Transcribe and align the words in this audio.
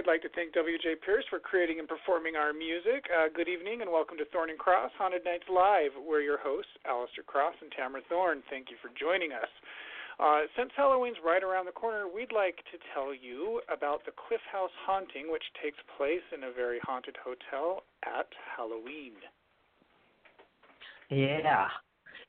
We'd 0.00 0.08
like 0.08 0.24
to 0.24 0.32
thank 0.32 0.56
W.J. 0.56 1.04
Pierce 1.04 1.28
for 1.28 1.36
creating 1.36 1.76
and 1.76 1.84
performing 1.84 2.32
our 2.32 2.56
music. 2.56 3.04
Uh, 3.12 3.28
good 3.28 3.52
evening 3.52 3.84
and 3.84 3.92
welcome 3.92 4.16
to 4.16 4.24
Thorne 4.32 4.48
and 4.48 4.58
Cross 4.58 4.96
Haunted 4.96 5.28
Nights 5.28 5.44
Live. 5.52 5.92
We're 5.92 6.24
your 6.24 6.40
hosts, 6.40 6.72
Alistair 6.88 7.20
Cross 7.20 7.60
and 7.60 7.68
Tamara 7.76 8.00
Thorne. 8.08 8.40
Thank 8.48 8.72
you 8.72 8.80
for 8.80 8.88
joining 8.96 9.36
us. 9.36 9.52
Uh, 10.16 10.48
since 10.56 10.72
Halloween's 10.74 11.20
right 11.20 11.44
around 11.44 11.66
the 11.66 11.76
corner, 11.76 12.08
we'd 12.08 12.32
like 12.32 12.64
to 12.72 12.80
tell 12.96 13.12
you 13.12 13.60
about 13.68 14.00
the 14.08 14.16
Cliff 14.16 14.40
House 14.50 14.72
haunting, 14.88 15.28
which 15.28 15.44
takes 15.60 15.76
place 16.00 16.24
in 16.32 16.48
a 16.48 16.50
very 16.50 16.80
haunted 16.80 17.20
hotel 17.20 17.84
at 18.00 18.32
Halloween. 18.56 19.20
Yeah. 21.10 21.68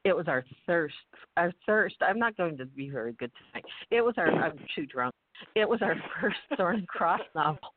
It 0.03 0.11
was 0.11 0.27
our 0.27 0.43
thirst. 0.67 0.99
Our 1.37 1.53
thirst. 1.65 1.95
I'm 2.03 2.19
not 2.19 2.35
going 2.35 2.57
to 2.57 2.65
be 2.65 2.89
very 2.89 3.13
good 3.13 3.31
tonight. 3.39 3.63
It 3.91 4.03
was 4.03 4.15
our. 4.17 4.27
I'm 4.27 4.59
too 4.75 4.85
drunk. 4.85 5.15
It 5.55 5.67
was 5.67 5.81
our 5.81 5.95
first 6.21 6.37
and 6.59 6.87
Cross 6.87 7.21
novel. 7.35 7.73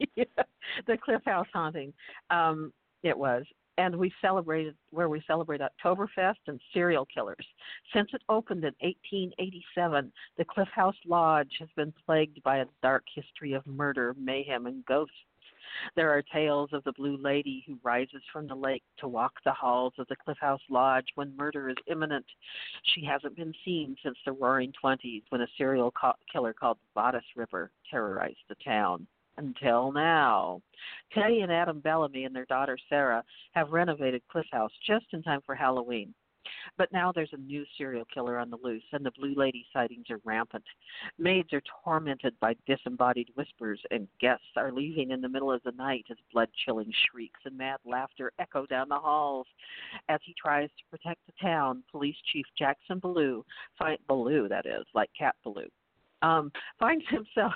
the 0.16 0.96
Cliff 1.02 1.22
House 1.24 1.46
haunting. 1.52 1.92
Um, 2.30 2.72
it 3.02 3.16
was, 3.16 3.44
and 3.76 3.96
we 3.96 4.12
celebrated 4.20 4.74
where 4.90 5.08
we 5.08 5.22
celebrate 5.26 5.60
Oktoberfest 5.60 6.36
and 6.46 6.60
serial 6.72 7.06
killers. 7.12 7.46
Since 7.94 8.10
it 8.12 8.22
opened 8.28 8.64
in 8.64 8.74
1887, 8.80 10.12
the 10.38 10.44
Cliff 10.44 10.68
House 10.74 10.96
Lodge 11.06 11.50
has 11.58 11.68
been 11.76 11.92
plagued 12.06 12.42
by 12.42 12.58
a 12.58 12.66
dark 12.82 13.04
history 13.14 13.52
of 13.52 13.66
murder, 13.66 14.14
mayhem, 14.18 14.66
and 14.66 14.84
ghosts. 14.86 15.14
There 15.96 16.10
are 16.10 16.22
tales 16.22 16.70
of 16.72 16.84
the 16.84 16.92
Blue 16.92 17.16
Lady 17.16 17.64
who 17.66 17.78
rises 17.82 18.22
from 18.32 18.46
the 18.46 18.54
lake 18.54 18.82
to 18.98 19.08
walk 19.08 19.32
the 19.44 19.52
halls 19.52 19.92
of 19.98 20.06
the 20.08 20.16
Cliff 20.16 20.38
House 20.40 20.60
Lodge 20.68 21.06
when 21.14 21.36
murder 21.36 21.68
is 21.68 21.76
imminent. 21.86 22.26
She 22.94 23.04
hasn't 23.04 23.36
been 23.36 23.54
seen 23.64 23.96
since 24.02 24.16
the 24.24 24.32
Roaring 24.32 24.72
Twenties 24.80 25.22
when 25.30 25.40
a 25.40 25.46
serial 25.56 25.90
co- 25.92 26.14
killer 26.32 26.52
called 26.52 26.78
the 26.78 27.00
Bodice 27.00 27.24
Ripper 27.36 27.70
terrorized 27.90 28.36
the 28.48 28.56
town. 28.64 29.06
Until 29.36 29.90
now. 29.90 30.62
Teddy 31.12 31.40
and 31.40 31.50
Adam 31.50 31.80
Bellamy 31.80 32.24
and 32.24 32.34
their 32.34 32.44
daughter 32.44 32.78
Sarah 32.88 33.24
have 33.52 33.70
renovated 33.70 34.22
Cliff 34.30 34.46
House 34.52 34.70
just 34.86 35.06
in 35.12 35.22
time 35.24 35.40
for 35.44 35.56
Halloween. 35.56 36.14
But 36.76 36.92
now 36.92 37.12
there's 37.12 37.32
a 37.32 37.38
new 37.38 37.64
serial 37.76 38.04
killer 38.12 38.38
on 38.38 38.50
the 38.50 38.58
loose, 38.62 38.84
and 38.92 39.04
the 39.04 39.12
Blue 39.12 39.34
Lady 39.34 39.66
sightings 39.72 40.10
are 40.10 40.20
rampant. 40.24 40.64
Maids 41.18 41.52
are 41.52 41.62
tormented 41.84 42.34
by 42.40 42.54
disembodied 42.66 43.28
whispers, 43.34 43.80
and 43.90 44.08
guests 44.20 44.46
are 44.56 44.72
leaving 44.72 45.10
in 45.10 45.20
the 45.20 45.28
middle 45.28 45.52
of 45.52 45.62
the 45.64 45.72
night 45.72 46.06
as 46.10 46.16
blood 46.32 46.48
chilling 46.64 46.92
shrieks 47.10 47.40
and 47.44 47.56
mad 47.56 47.78
laughter 47.84 48.32
echo 48.38 48.66
down 48.66 48.88
the 48.88 48.98
halls. 48.98 49.46
As 50.08 50.20
he 50.24 50.34
tries 50.34 50.68
to 50.70 50.84
protect 50.90 51.20
the 51.26 51.32
town, 51.40 51.82
Police 51.90 52.16
Chief 52.32 52.46
Jackson 52.58 52.98
Ballou, 52.98 53.44
find, 53.78 53.98
Ballou 54.08 54.48
that 54.48 54.66
is, 54.66 54.84
like 54.94 55.10
Cat 55.18 55.34
Ballou, 55.44 55.68
um, 56.22 56.50
finds 56.78 57.04
himself 57.08 57.52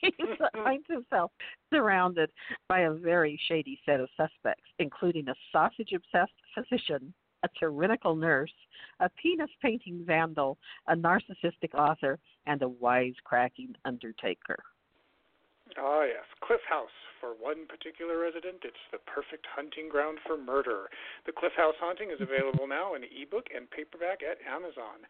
he 0.00 0.12
finds 0.64 0.86
himself 0.88 1.32
surrounded 1.72 2.30
by 2.68 2.80
a 2.80 2.92
very 2.92 3.38
shady 3.48 3.80
set 3.84 4.00
of 4.00 4.08
suspects, 4.16 4.68
including 4.78 5.28
a 5.28 5.34
sausage 5.52 5.92
obsessed 5.94 6.32
physician, 6.54 7.12
a 7.42 7.48
tyrannical 7.58 8.14
nurse, 8.14 8.52
a 9.00 9.08
penis 9.10 9.50
painting 9.62 10.04
vandal, 10.06 10.58
a 10.88 10.94
narcissistic 10.94 11.74
author, 11.74 12.18
and 12.46 12.62
a 12.62 12.66
wisecracking 12.66 13.74
undertaker. 13.84 14.58
Ah, 15.78 16.04
yes. 16.04 16.24
Cliff 16.40 16.60
House. 16.68 16.94
For 17.20 17.32
one 17.32 17.64
particular 17.64 18.20
resident, 18.20 18.60
it's 18.62 18.86
the 18.92 19.00
perfect 19.08 19.48
hunting 19.48 19.88
ground 19.88 20.20
for 20.28 20.36
murder. 20.36 20.92
The 21.24 21.32
Cliff 21.32 21.56
House 21.56 21.74
Haunting 21.80 22.12
is 22.12 22.20
available 22.20 22.68
now 22.68 22.92
in 22.94 23.08
ebook 23.08 23.48
and 23.50 23.64
paperback 23.72 24.20
at 24.20 24.36
Amazon. 24.44 25.00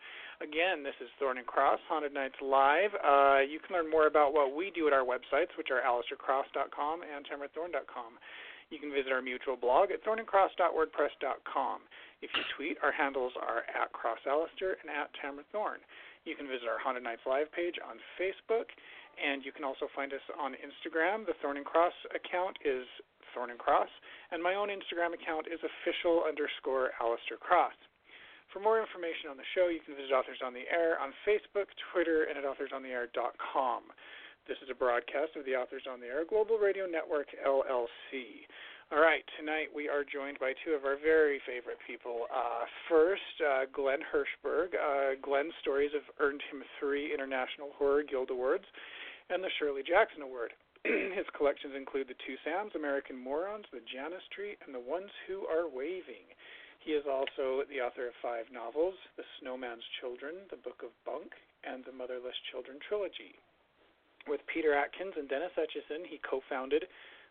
Again, 0.40 0.86
this 0.86 0.94
is 1.02 1.10
Thorne 1.18 1.38
and 1.42 1.46
Cross, 1.46 1.80
Haunted 1.90 2.14
Nights 2.14 2.38
Live. 2.40 2.94
Uh, 3.02 3.42
you 3.42 3.58
can 3.58 3.74
learn 3.74 3.90
more 3.90 4.06
about 4.06 4.32
what 4.32 4.54
we 4.54 4.70
do 4.70 4.86
at 4.86 4.94
our 4.94 5.04
websites, 5.04 5.50
which 5.58 5.74
are 5.74 5.82
alistaircross.com 5.82 7.02
and 7.02 7.26
tamarathorne.com. 7.26 8.16
You 8.70 8.78
can 8.78 8.94
visit 8.94 9.12
our 9.12 9.22
mutual 9.22 9.56
blog 9.56 9.90
at 9.90 10.02
thorneandcross.wordpress.com. 10.06 11.78
If 12.22 12.30
you 12.32 12.42
tweet, 12.56 12.78
our 12.82 12.92
handles 12.92 13.32
are 13.36 13.68
at 13.68 13.92
CrossAlistair 13.92 14.80
and 14.80 14.88
at 14.88 15.12
Tamarathorne. 15.20 15.84
You 16.24 16.34
can 16.34 16.48
visit 16.48 16.66
our 16.66 16.80
Haunted 16.80 17.04
Nights 17.04 17.22
Live 17.28 17.52
page 17.52 17.76
on 17.78 18.00
Facebook, 18.16 18.72
and 19.20 19.44
you 19.44 19.52
can 19.52 19.64
also 19.64 19.86
find 19.94 20.12
us 20.12 20.24
on 20.34 20.56
Instagram. 20.58 21.28
The 21.28 21.36
Thorne 21.40 21.60
and 21.60 21.68
Cross 21.68 21.94
account 22.16 22.56
is 22.64 22.88
Thorne 23.36 23.52
and 23.52 23.60
Cross, 23.60 23.92
and 24.32 24.42
my 24.42 24.56
own 24.56 24.72
Instagram 24.72 25.12
account 25.12 25.46
is 25.46 25.60
official 25.60 26.24
underscore 26.24 26.96
Alistair 27.00 27.36
Cross. 27.36 27.76
For 28.52 28.64
more 28.64 28.80
information 28.80 29.28
on 29.28 29.36
the 29.36 29.46
show, 29.52 29.68
you 29.68 29.84
can 29.84 29.94
visit 29.94 30.16
Authors 30.16 30.40
on 30.40 30.54
the 30.56 30.64
Air 30.72 30.96
on 30.96 31.12
Facebook, 31.28 31.68
Twitter, 31.92 32.24
and 32.24 32.38
at 32.40 32.48
authorsontheair.com. 32.48 33.82
This 34.48 34.56
is 34.62 34.70
a 34.70 34.78
broadcast 34.78 35.34
of 35.34 35.44
the 35.44 35.58
Authors 35.58 35.84
on 35.90 35.98
the 35.98 36.06
Air 36.06 36.24
Global 36.24 36.56
Radio 36.56 36.86
Network, 36.86 37.26
LLC. 37.44 38.46
All 38.94 39.02
right, 39.02 39.26
tonight 39.34 39.66
we 39.74 39.90
are 39.90 40.06
joined 40.06 40.38
by 40.38 40.54
two 40.62 40.70
of 40.70 40.86
our 40.86 40.94
very 40.94 41.42
favorite 41.42 41.82
people. 41.90 42.30
Uh, 42.30 42.70
first, 42.86 43.34
uh, 43.42 43.66
Glen 43.74 43.98
Hirshberg. 43.98 44.78
Uh, 44.78 45.18
Glen's 45.18 45.58
stories 45.58 45.90
have 45.90 46.06
earned 46.22 46.38
him 46.54 46.62
three 46.78 47.10
International 47.10 47.74
Horror 47.74 48.06
Guild 48.06 48.30
Awards 48.30 48.62
and 49.26 49.42
the 49.42 49.50
Shirley 49.58 49.82
Jackson 49.82 50.22
Award. 50.22 50.54
His 51.18 51.26
collections 51.34 51.74
include 51.74 52.06
The 52.06 52.22
Two 52.22 52.38
Sams, 52.46 52.78
American 52.78 53.18
Morons, 53.18 53.66
The 53.74 53.82
Janus 53.90 54.22
Tree, 54.30 54.54
and 54.62 54.70
The 54.70 54.86
Ones 54.86 55.10
Who 55.26 55.50
Are 55.50 55.66
Waving. 55.66 56.30
He 56.78 56.94
is 56.94 57.10
also 57.10 57.66
the 57.66 57.82
author 57.82 58.06
of 58.06 58.22
five 58.22 58.46
novels 58.54 58.94
The 59.18 59.26
Snowman's 59.42 59.82
Children, 59.98 60.46
The 60.46 60.62
Book 60.62 60.86
of 60.86 60.94
Bunk, 61.02 61.34
and 61.66 61.82
The 61.82 61.90
Motherless 61.90 62.38
Children 62.54 62.78
Trilogy. 62.86 63.34
With 64.30 64.46
Peter 64.46 64.78
Atkins 64.78 65.18
and 65.18 65.26
Dennis 65.26 65.58
Etchison, 65.58 66.06
he 66.06 66.22
co 66.22 66.38
founded 66.46 66.86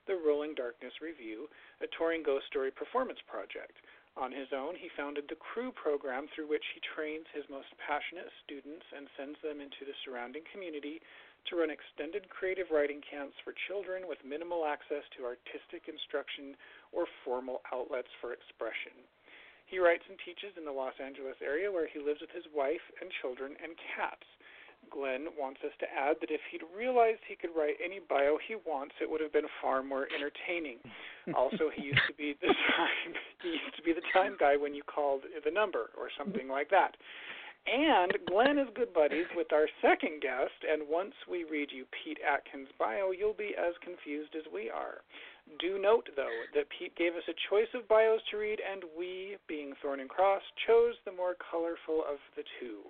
the 0.08 0.16
Rolling 0.16 0.54
Darkness 0.54 0.94
Revue, 1.02 1.50
a 1.82 1.88
touring 1.98 2.24
ghost 2.24 2.46
story 2.48 2.72
performance 2.72 3.20
project. 3.28 3.78
On 4.16 4.32
his 4.32 4.48
own, 4.56 4.76
he 4.80 4.88
founded 4.96 5.28
the 5.28 5.36
Crew 5.36 5.74
program 5.76 6.28
through 6.32 6.48
which 6.48 6.64
he 6.74 6.80
trains 6.96 7.28
his 7.36 7.44
most 7.50 7.68
passionate 7.76 8.32
students 8.44 8.86
and 8.96 9.12
sends 9.20 9.36
them 9.44 9.60
into 9.60 9.84
the 9.84 9.98
surrounding 10.06 10.44
community 10.54 11.02
to 11.52 11.58
run 11.60 11.70
extended 11.70 12.30
creative 12.30 12.72
writing 12.72 13.02
camps 13.04 13.36
for 13.44 13.54
children 13.68 14.08
with 14.08 14.24
minimal 14.24 14.66
access 14.66 15.04
to 15.14 15.28
artistic 15.28 15.92
instruction 15.92 16.56
or 16.96 17.06
formal 17.24 17.62
outlets 17.76 18.10
for 18.22 18.32
expression. 18.32 18.96
He 19.66 19.80
writes 19.84 20.06
and 20.08 20.18
teaches 20.24 20.56
in 20.58 20.66
the 20.66 20.72
Los 20.72 20.96
Angeles 21.02 21.38
area 21.42 21.72
where 21.72 21.88
he 21.88 22.00
lives 22.00 22.22
with 22.22 22.32
his 22.32 22.48
wife 22.54 22.86
and 23.02 23.12
children 23.22 23.58
and 23.62 23.76
cats. 23.98 24.26
Glen 24.90 25.28
wants 25.38 25.62
us 25.66 25.72
to 25.80 25.86
add 25.90 26.18
that 26.22 26.32
if 26.32 26.42
he'd 26.52 26.64
realized 26.76 27.20
he 27.28 27.36
could 27.36 27.52
write 27.56 27.76
any 27.84 28.00
bio 28.00 28.38
he 28.48 28.56
wants, 28.56 28.96
it 29.02 29.10
would 29.10 29.22
have 29.22 29.34
been 29.34 29.50
far 29.62 29.84
more 29.84 30.08
entertaining. 30.14 30.78
also, 31.36 31.70
he 31.74 31.84
used 31.84 32.06
to 32.08 32.14
be 32.14 32.36
the 32.42 32.48
time 32.48 33.14
he 33.42 33.50
used 33.50 33.76
to 33.76 33.84
be 33.84 33.94
the 33.94 34.06
time 34.14 34.38
guy 34.40 34.56
when 34.56 34.74
you 34.74 34.84
called 34.84 35.22
the 35.44 35.52
number 35.52 35.92
or 35.98 36.10
something 36.18 36.48
like 36.48 36.70
that. 36.70 36.96
And 37.66 38.14
Glen 38.28 38.60
is 38.60 38.70
good 38.76 38.94
buddies 38.94 39.26
with 39.36 39.52
our 39.52 39.66
second 39.82 40.22
guest, 40.22 40.54
and 40.70 40.88
once 40.88 41.16
we 41.30 41.46
read 41.46 41.70
you 41.72 41.86
Pete 41.90 42.20
Atkins' 42.22 42.70
bio, 42.78 43.10
you'll 43.10 43.34
be 43.34 43.56
as 43.58 43.74
confused 43.82 44.36
as 44.38 44.46
we 44.54 44.70
are. 44.70 45.02
Do 45.60 45.80
note, 45.80 46.08
though, 46.16 46.40
that 46.54 46.70
Pete 46.70 46.96
gave 46.96 47.16
us 47.16 47.26
a 47.28 47.34
choice 47.50 47.70
of 47.74 47.88
bios 47.88 48.22
to 48.30 48.38
read, 48.38 48.60
and 48.62 48.84
we, 48.98 49.38
being 49.48 49.74
Thorne 49.82 50.00
and 50.00 50.10
Cross, 50.10 50.44
chose 50.68 50.94
the 51.06 51.12
more 51.12 51.36
colorful 51.52 52.04
of 52.06 52.18
the 52.36 52.44
two. 52.60 52.82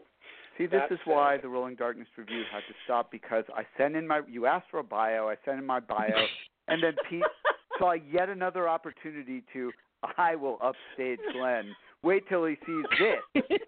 See, 0.57 0.65
this 0.67 0.81
That 0.89 0.93
is 0.93 0.99
why 1.05 1.35
said- 1.35 1.43
the 1.43 1.49
Rolling 1.49 1.75
Darkness 1.75 2.07
revue 2.17 2.43
had 2.51 2.61
to 2.67 2.73
stop 2.85 3.11
because 3.11 3.43
I 3.53 3.65
sent 3.77 3.95
in 3.95 4.07
my. 4.07 4.21
You 4.27 4.45
asked 4.45 4.69
for 4.71 4.79
a 4.79 4.83
bio. 4.83 5.27
I 5.27 5.35
sent 5.43 5.59
in 5.59 5.65
my 5.65 5.79
bio, 5.81 6.15
and 6.67 6.81
then 6.81 6.95
Pete 7.09 7.23
saw 7.77 7.91
yet 7.93 8.29
another 8.29 8.69
opportunity 8.69 9.43
to. 9.53 9.71
I 10.17 10.35
will 10.35 10.59
upstage 10.61 11.19
Glen. 11.33 11.75
Wait 12.03 12.27
till 12.29 12.45
he 12.45 12.55
sees 12.65 12.85
this. 12.99 13.43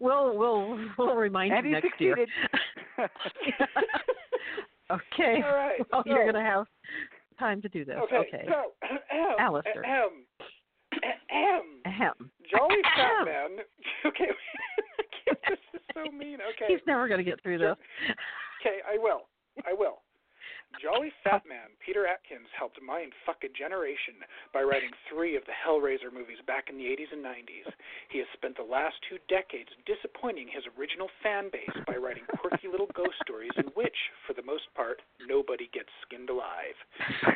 we'll 0.00 0.36
we'll 0.36 0.78
we'll 0.98 1.14
remind 1.14 1.52
And 1.52 1.66
you 1.66 1.72
next 1.72 2.00
year. 2.00 2.16
okay. 4.90 5.42
All 5.44 5.54
right. 5.54 5.78
Well, 5.92 6.02
so, 6.04 6.10
you're 6.12 6.26
gonna 6.30 6.44
have 6.44 6.66
time 7.38 7.62
to 7.62 7.68
do 7.68 7.84
this. 7.84 7.96
Okay. 8.04 8.16
Okay. 8.16 8.48
So, 8.48 8.72
Alistair. 9.38 9.84
ahem, 9.84 10.24
ahem. 11.04 11.82
Ahem. 11.86 12.30
Jolly 12.50 12.82
Fat 12.96 13.24
Man. 13.24 13.64
Okay. 14.06 14.28
this 15.48 15.58
is 15.74 15.80
so 15.94 16.10
mean. 16.10 16.38
Okay. 16.54 16.72
He's 16.72 16.80
never 16.86 17.08
gonna 17.08 17.22
get 17.22 17.42
through 17.42 17.58
this. 17.58 17.76
Okay, 18.60 18.78
I 18.88 18.98
will. 18.98 19.28
I 19.66 19.72
will. 19.72 20.02
Jolly 20.76 21.10
Fat 21.24 21.42
Man 21.48 21.74
Peter 21.84 22.06
Atkins 22.06 22.46
helped 22.52 22.78
mind 22.84 23.12
fuck 23.24 23.42
a 23.42 23.50
generation 23.50 24.20
by 24.52 24.62
writing 24.62 24.92
three 25.08 25.34
of 25.34 25.42
the 25.48 25.56
Hellraiser 25.56 26.12
movies 26.12 26.38
back 26.46 26.68
in 26.70 26.76
the 26.76 26.84
80s 26.84 27.10
and 27.16 27.24
90s. 27.24 27.66
He 28.12 28.18
has 28.18 28.28
spent 28.36 28.56
the 28.56 28.68
last 28.68 28.94
two 29.08 29.18
decades 29.26 29.72
disappointing 29.88 30.46
his 30.46 30.62
original 30.78 31.08
fan 31.22 31.50
base 31.50 31.72
by 31.86 31.96
writing 31.96 32.22
quirky 32.38 32.68
little 32.68 32.92
ghost 32.94 33.18
stories 33.24 33.56
in 33.56 33.72
which, 33.74 33.96
for 34.26 34.34
the 34.38 34.44
most 34.46 34.70
part, 34.76 35.02
nobody 35.26 35.68
gets 35.72 35.90
skinned 36.06 36.30
alive. 36.30 36.76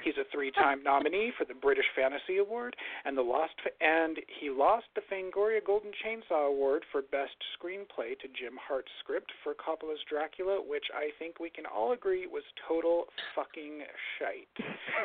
He's 0.04 0.20
a 0.20 0.28
three-time 0.30 0.82
nominee 0.82 1.32
for 1.36 1.44
the 1.44 1.58
British 1.58 1.88
Fantasy 1.96 2.38
Award 2.38 2.76
and 3.04 3.16
the 3.16 3.26
lost 3.26 3.58
and 3.80 4.18
he 4.40 4.50
lost 4.50 4.86
the 4.94 5.02
Fangoria 5.10 5.64
Golden 5.64 5.90
Chainsaw 6.04 6.48
Award 6.48 6.84
for 6.92 7.02
best 7.02 7.34
screenplay 7.56 8.14
to 8.20 8.28
Jim 8.38 8.54
Hart's 8.60 8.92
script 9.00 9.32
for 9.42 9.54
Coppola's 9.54 10.02
Dracula, 10.08 10.60
which 10.62 10.86
I 10.94 11.10
think 11.18 11.40
we 11.40 11.50
can 11.50 11.66
all 11.66 11.92
agree 11.92 12.26
was 12.26 12.44
total 12.68 13.06
fucking 13.34 13.80
shite. 14.18 14.48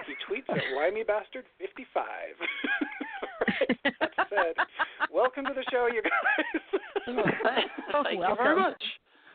He 0.05 0.13
tweets 0.27 0.49
at 0.49 0.63
limey-bastard55. 0.75 1.95
right, 3.47 3.77
that 3.99 4.11
said, 4.29 4.53
welcome 5.11 5.45
to 5.45 5.53
the 5.53 5.63
show, 5.71 5.87
you 5.87 6.01
guys. 6.01 6.61
Oh, 7.93 8.03
Thank 8.03 8.19
you 8.21 8.35
very 8.37 8.55
much. 8.55 8.83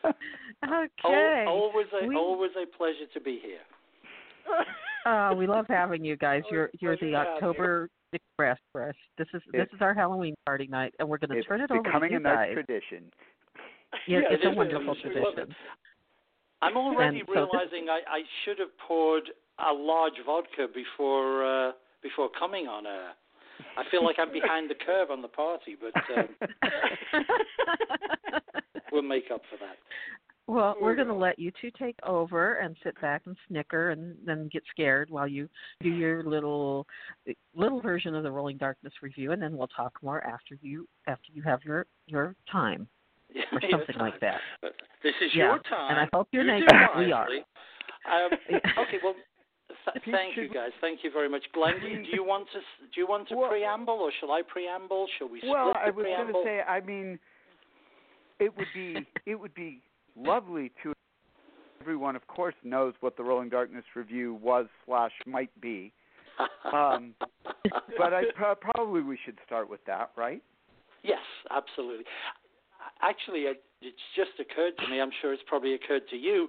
Okay. 0.05 1.43
Al- 1.47 1.53
always 1.53 1.87
a 2.01 2.05
We- 2.05 2.15
always 2.15 2.51
a 2.61 2.65
pleasure 2.77 3.07
to 3.13 3.19
be 3.21 3.39
here. 3.41 3.59
Uh, 5.05 5.33
we 5.37 5.45
love 5.47 5.65
having 5.67 6.01
you 6.05 6.15
guys. 6.15 6.43
You're 6.49 6.69
you're 6.79 6.95
the 6.95 6.99
to 7.01 7.09
you. 7.09 7.15
October 7.17 7.89
Express 8.13 8.57
for 8.71 8.87
us. 8.87 8.95
This 9.17 9.27
is 9.33 9.41
this 9.51 9.63
It's- 9.63 9.73
is 9.75 9.81
our 9.81 9.93
Halloween 9.93 10.33
party 10.45 10.65
night, 10.67 10.93
and 10.97 11.09
we're 11.09 11.17
going 11.17 11.31
to 11.31 11.43
turn 11.43 11.59
it 11.59 11.69
over 11.69 11.83
to 11.83 11.83
becoming 11.83 12.11
you 12.11 12.17
a 12.19 12.21
nice 12.21 12.35
guys. 12.47 12.53
tradition. 12.53 13.11
Yeah, 14.07 14.19
Yeah, 14.19 14.25
it's 14.31 14.43
it 14.43 14.47
a 14.47 14.51
is. 14.51 14.55
wonderful 14.55 14.95
We 15.03 15.19
love 15.19 15.33
tradition. 15.35 15.55
I'm 16.63 16.77
already 16.77 17.19
so 17.19 17.25
this- 17.33 17.35
realizing 17.35 17.89
I, 17.89 18.01
I 18.07 18.21
should 18.43 18.59
have 18.59 18.75
poured 18.87 19.29
a 19.59 19.73
large 19.73 20.13
vodka 20.25 20.67
before 20.73 21.45
uh, 21.45 21.71
before 22.01 22.29
coming 22.37 22.67
on 22.67 22.85
air. 22.85 23.11
I 23.77 23.83
feel 23.91 24.03
like 24.03 24.17
I'm 24.19 24.31
behind 24.31 24.69
the 24.69 24.75
curve 24.75 25.11
on 25.11 25.21
the 25.21 25.27
party, 25.27 25.77
but 25.79 25.93
um, 26.17 26.27
we'll 28.91 29.03
make 29.03 29.25
up 29.33 29.41
for 29.49 29.57
that. 29.57 29.77
well, 30.47 30.75
we're 30.81 30.91
we 30.91 30.95
going 30.95 31.07
to 31.07 31.13
let 31.13 31.39
you 31.39 31.51
two 31.61 31.71
take 31.79 31.97
over 32.03 32.55
and 32.55 32.75
sit 32.83 32.99
back 32.99 33.23
and 33.25 33.37
snicker 33.47 33.91
and 33.91 34.15
then 34.25 34.49
get 34.51 34.63
scared 34.71 35.09
while 35.09 35.27
you 35.27 35.47
do 35.81 35.89
your 35.89 36.23
little 36.23 36.87
little 37.55 37.79
version 37.79 38.15
of 38.15 38.23
the 38.23 38.31
Rolling 38.31 38.57
Darkness 38.57 38.93
revue, 39.01 39.31
and 39.31 39.41
then 39.41 39.55
we'll 39.55 39.67
talk 39.67 39.93
more 40.01 40.23
after 40.23 40.57
you 40.61 40.87
after 41.07 41.31
you 41.31 41.41
have 41.43 41.63
your 41.63 41.85
your 42.07 42.35
time 42.51 42.87
or 43.51 43.61
something 43.71 43.97
like 43.97 44.19
that. 44.19 44.39
This 45.01 45.13
is 45.21 45.31
Yeah, 45.35 45.45
your 45.45 45.59
time. 45.69 45.91
and 45.91 45.99
I 45.99 46.07
hope 46.13 46.27
you're 46.31 46.43
You 46.43 46.51
naked. 46.61 46.69
We 46.97 47.11
are. 47.11 47.27
Um, 47.27 48.29
okay, 48.79 48.97
well, 49.03 49.15
th- 49.93 50.05
thank 50.11 50.37
you 50.37 50.49
guys. 50.49 50.71
Thank 50.81 51.03
you 51.03 51.11
very 51.11 51.29
much, 51.29 51.43
Glen. 51.53 51.75
Do 51.81 51.87
you, 52.15 52.23
want 52.23 52.47
to 52.53 52.59
do 52.59 53.01
you 53.01 53.07
want 53.07 53.27
to 53.29 53.35
Well- 53.35 53.49
preamble, 53.49 53.95
or 53.95 54.11
shall 54.19 54.31
I 54.31 54.41
preamble? 54.47 55.07
Shall 55.17 55.29
we 55.29 55.39
split 55.39 55.51
Well, 55.51 55.73
the 55.73 55.79
I 55.79 55.89
was 55.89 56.05
going 56.05 56.27
to 56.27 56.41
say. 56.43 56.61
I 56.61 56.79
mean, 56.81 57.17
it 58.39 58.55
would 58.57 58.67
be 58.73 58.97
it 59.25 59.35
would 59.35 59.53
be 59.53 59.81
lovely 60.15 60.71
to. 60.83 60.93
Everyone, 61.81 62.15
of 62.15 62.25
course, 62.27 62.55
knows 62.63 62.93
what 63.01 63.17
the 63.17 63.23
Rolling 63.23 63.49
Darkness 63.49 63.83
revue 63.93 64.35
was 64.41 64.67
slash 64.85 65.11
might 65.25 65.49
be. 65.59 65.91
um, 66.73 67.13
But 67.97 68.13
I 68.13 68.23
pro- 68.35 68.55
probably 68.55 69.01
we 69.01 69.17
should 69.25 69.37
start 69.45 69.69
with 69.69 69.83
that, 69.85 70.11
right? 70.15 70.41
Yes, 71.03 71.19
absolutely. 71.51 72.05
Actually, 73.01 73.45
it's 73.81 74.05
just 74.15 74.31
occurred 74.39 74.73
to 74.79 74.87
me. 74.89 75.01
I'm 75.01 75.11
sure 75.21 75.33
it's 75.33 75.43
probably 75.47 75.73
occurred 75.73 76.03
to 76.09 76.15
you. 76.15 76.47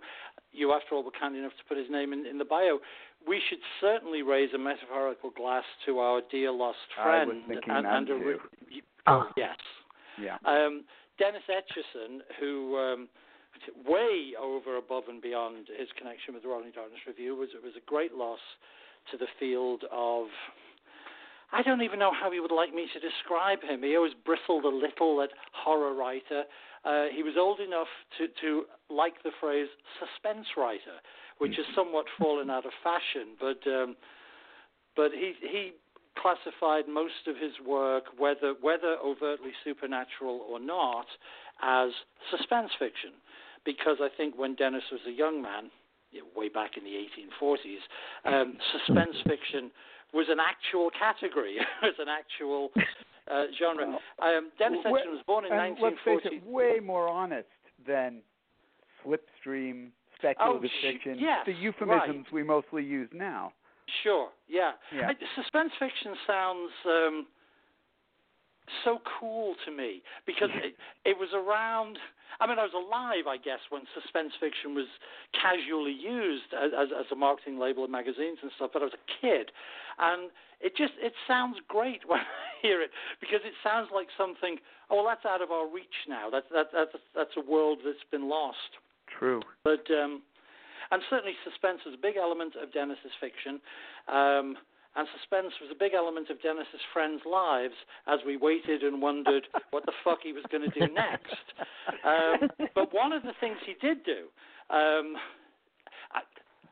You, 0.52 0.72
after 0.72 0.94
all, 0.94 1.02
were 1.02 1.10
kind 1.18 1.34
enough 1.36 1.52
to 1.58 1.64
put 1.68 1.76
his 1.78 1.90
name 1.90 2.12
in, 2.12 2.26
in 2.26 2.38
the 2.38 2.44
bio. 2.44 2.78
We 3.26 3.40
should 3.48 3.58
certainly 3.80 4.22
raise 4.22 4.50
a 4.54 4.58
metaphorical 4.58 5.30
glass 5.30 5.64
to 5.86 5.98
our 5.98 6.20
dear 6.30 6.52
lost 6.52 6.78
I 6.98 7.02
friend. 7.02 7.28
was 7.30 7.38
thinking 7.48 7.70
and, 7.74 7.84
that 7.86 7.96
and 7.96 8.08
a, 8.10 8.18
too. 8.18 8.24
re- 8.70 8.82
Oh. 9.06 9.26
yes. 9.36 9.56
Yeah. 10.20 10.36
Um, 10.46 10.84
Dennis 11.18 11.42
Etchison, 11.50 12.20
who 12.40 12.76
um, 12.78 13.08
way 13.86 14.32
over 14.40 14.76
above 14.76 15.04
and 15.08 15.20
beyond 15.20 15.68
his 15.78 15.88
connection 15.98 16.34
with 16.34 16.42
the 16.42 16.48
Rolling 16.48 16.70
Darkness 16.74 17.00
Revue, 17.06 17.34
was 17.34 17.48
was 17.62 17.72
a 17.76 17.84
great 17.86 18.14
loss 18.14 18.38
to 19.10 19.16
the 19.16 19.26
field 19.40 19.84
of. 19.92 20.26
I 21.52 21.62
don't 21.62 21.82
even 21.82 21.98
know 21.98 22.12
how 22.12 22.30
he 22.30 22.40
would 22.40 22.52
like 22.52 22.74
me 22.74 22.86
to 22.92 23.00
describe 23.00 23.62
him. 23.62 23.82
He 23.82 23.96
always 23.96 24.14
bristled 24.24 24.64
a 24.64 24.68
little 24.68 25.22
at 25.22 25.30
horror 25.52 25.94
writer. 25.94 26.44
Uh, 26.84 27.06
he 27.14 27.22
was 27.22 27.34
old 27.38 27.60
enough 27.60 27.88
to, 28.18 28.26
to 28.40 28.64
like 28.90 29.22
the 29.22 29.30
phrase 29.40 29.68
suspense 29.98 30.46
writer, 30.56 31.00
which 31.38 31.56
has 31.56 31.66
somewhat 31.74 32.06
fallen 32.18 32.50
out 32.50 32.66
of 32.66 32.72
fashion. 32.82 33.36
But 33.40 33.70
um, 33.70 33.96
but 34.96 35.10
he 35.12 35.32
he 35.40 35.72
classified 36.18 36.88
most 36.88 37.26
of 37.26 37.36
his 37.36 37.52
work, 37.66 38.04
whether 38.18 38.54
whether 38.60 38.96
overtly 39.02 39.52
supernatural 39.64 40.42
or 40.48 40.60
not, 40.60 41.06
as 41.62 41.90
suspense 42.30 42.70
fiction, 42.78 43.12
because 43.64 43.98
I 44.00 44.08
think 44.16 44.36
when 44.36 44.54
Dennis 44.54 44.84
was 44.92 45.00
a 45.08 45.12
young 45.12 45.40
man, 45.40 45.70
way 46.36 46.48
back 46.48 46.76
in 46.76 46.84
the 46.84 46.90
1840s, 46.90 47.82
um, 48.24 48.56
suspense 48.86 49.16
fiction 49.26 49.70
was 50.14 50.26
an 50.30 50.38
actual 50.38 50.90
category, 50.96 51.56
was 51.82 51.94
an 51.98 52.08
actual 52.08 52.70
uh, 53.30 53.44
genre. 53.58 53.98
Um, 54.22 54.50
Dennis 54.58 54.80
Etchison 54.86 55.12
was 55.12 55.22
born 55.26 55.44
in 55.44 55.52
and 55.52 55.76
let's 55.82 55.96
face 56.04 56.22
1940. 56.24 56.36
it, 56.36 56.46
way 56.46 56.80
more 56.80 57.08
honest 57.08 57.48
than 57.86 58.22
slipstream, 59.04 59.88
speculative 60.18 60.70
sh- 60.70 60.86
fiction, 60.86 61.18
yes, 61.18 61.40
the 61.46 61.52
euphemisms 61.52 62.26
we 62.32 62.42
mostly 62.42 62.82
use 62.84 63.08
now. 63.12 63.52
Sure, 64.02 64.28
yeah. 64.48 64.72
Yeah. 64.94 65.08
I, 65.08 65.12
suspense 65.40 65.72
fiction 65.78 66.14
sounds 66.26 66.70
um, 66.86 67.26
so 68.84 68.98
cool 69.20 69.54
to 69.64 69.70
me 69.70 70.02
because 70.26 70.50
it, 70.62 70.74
it 71.04 71.16
was 71.18 71.30
around. 71.34 71.98
I 72.40 72.48
mean, 72.48 72.58
I 72.58 72.66
was 72.66 72.74
alive, 72.74 73.30
I 73.30 73.36
guess, 73.36 73.62
when 73.70 73.82
suspense 73.94 74.32
fiction 74.40 74.74
was 74.74 74.90
casually 75.38 75.94
used 75.94 76.50
as, 76.50 76.74
as, 76.74 76.88
as 76.90 77.06
a 77.12 77.14
marketing 77.14 77.60
label 77.60 77.84
in 77.84 77.92
magazines 77.92 78.38
and 78.42 78.50
stuff. 78.56 78.70
But 78.72 78.82
I 78.82 78.86
was 78.90 78.98
a 78.98 79.06
kid, 79.20 79.52
and 79.98 80.30
it 80.60 80.76
just 80.76 80.94
it 80.98 81.12
sounds 81.28 81.56
great 81.68 82.02
when 82.08 82.20
I 82.20 82.50
hear 82.62 82.82
it 82.82 82.90
because 83.20 83.40
it 83.44 83.54
sounds 83.62 83.88
like 83.94 84.08
something. 84.18 84.58
Oh, 84.90 84.96
well, 84.96 85.06
that's 85.06 85.24
out 85.24 85.42
of 85.42 85.50
our 85.50 85.68
reach 85.68 86.08
now. 86.08 86.30
That's 86.30 86.46
that, 86.52 86.68
that's 86.72 86.96
that's 87.14 87.36
a 87.36 87.44
world 87.44 87.78
that's 87.84 88.04
been 88.10 88.28
lost. 88.28 88.80
True. 89.18 89.40
But 89.62 89.86
um, 89.92 90.22
and 90.90 91.02
certainly 91.10 91.34
suspense 91.44 91.80
is 91.86 91.94
a 91.94 92.00
big 92.00 92.16
element 92.16 92.54
of 92.60 92.72
Dennis's 92.72 93.14
fiction, 93.20 93.60
um, 94.08 94.56
and 94.96 95.08
suspense 95.18 95.52
was 95.60 95.70
a 95.70 95.78
big 95.78 95.92
element 95.94 96.30
of 96.30 96.40
Dennis's 96.42 96.82
friends' 96.92 97.22
lives 97.26 97.74
as 98.06 98.20
we 98.26 98.36
waited 98.36 98.82
and 98.82 99.02
wondered 99.02 99.46
what 99.70 99.84
the 99.86 99.92
fuck 100.04 100.18
he 100.22 100.32
was 100.32 100.44
going 100.50 100.68
to 100.70 100.78
do 100.78 100.92
next. 100.92 101.46
Um, 102.04 102.48
but 102.74 102.94
one 102.94 103.12
of 103.12 103.22
the 103.22 103.34
things 103.40 103.56
he 103.66 103.74
did 103.80 104.04
do, 104.04 104.30
um, 104.70 105.16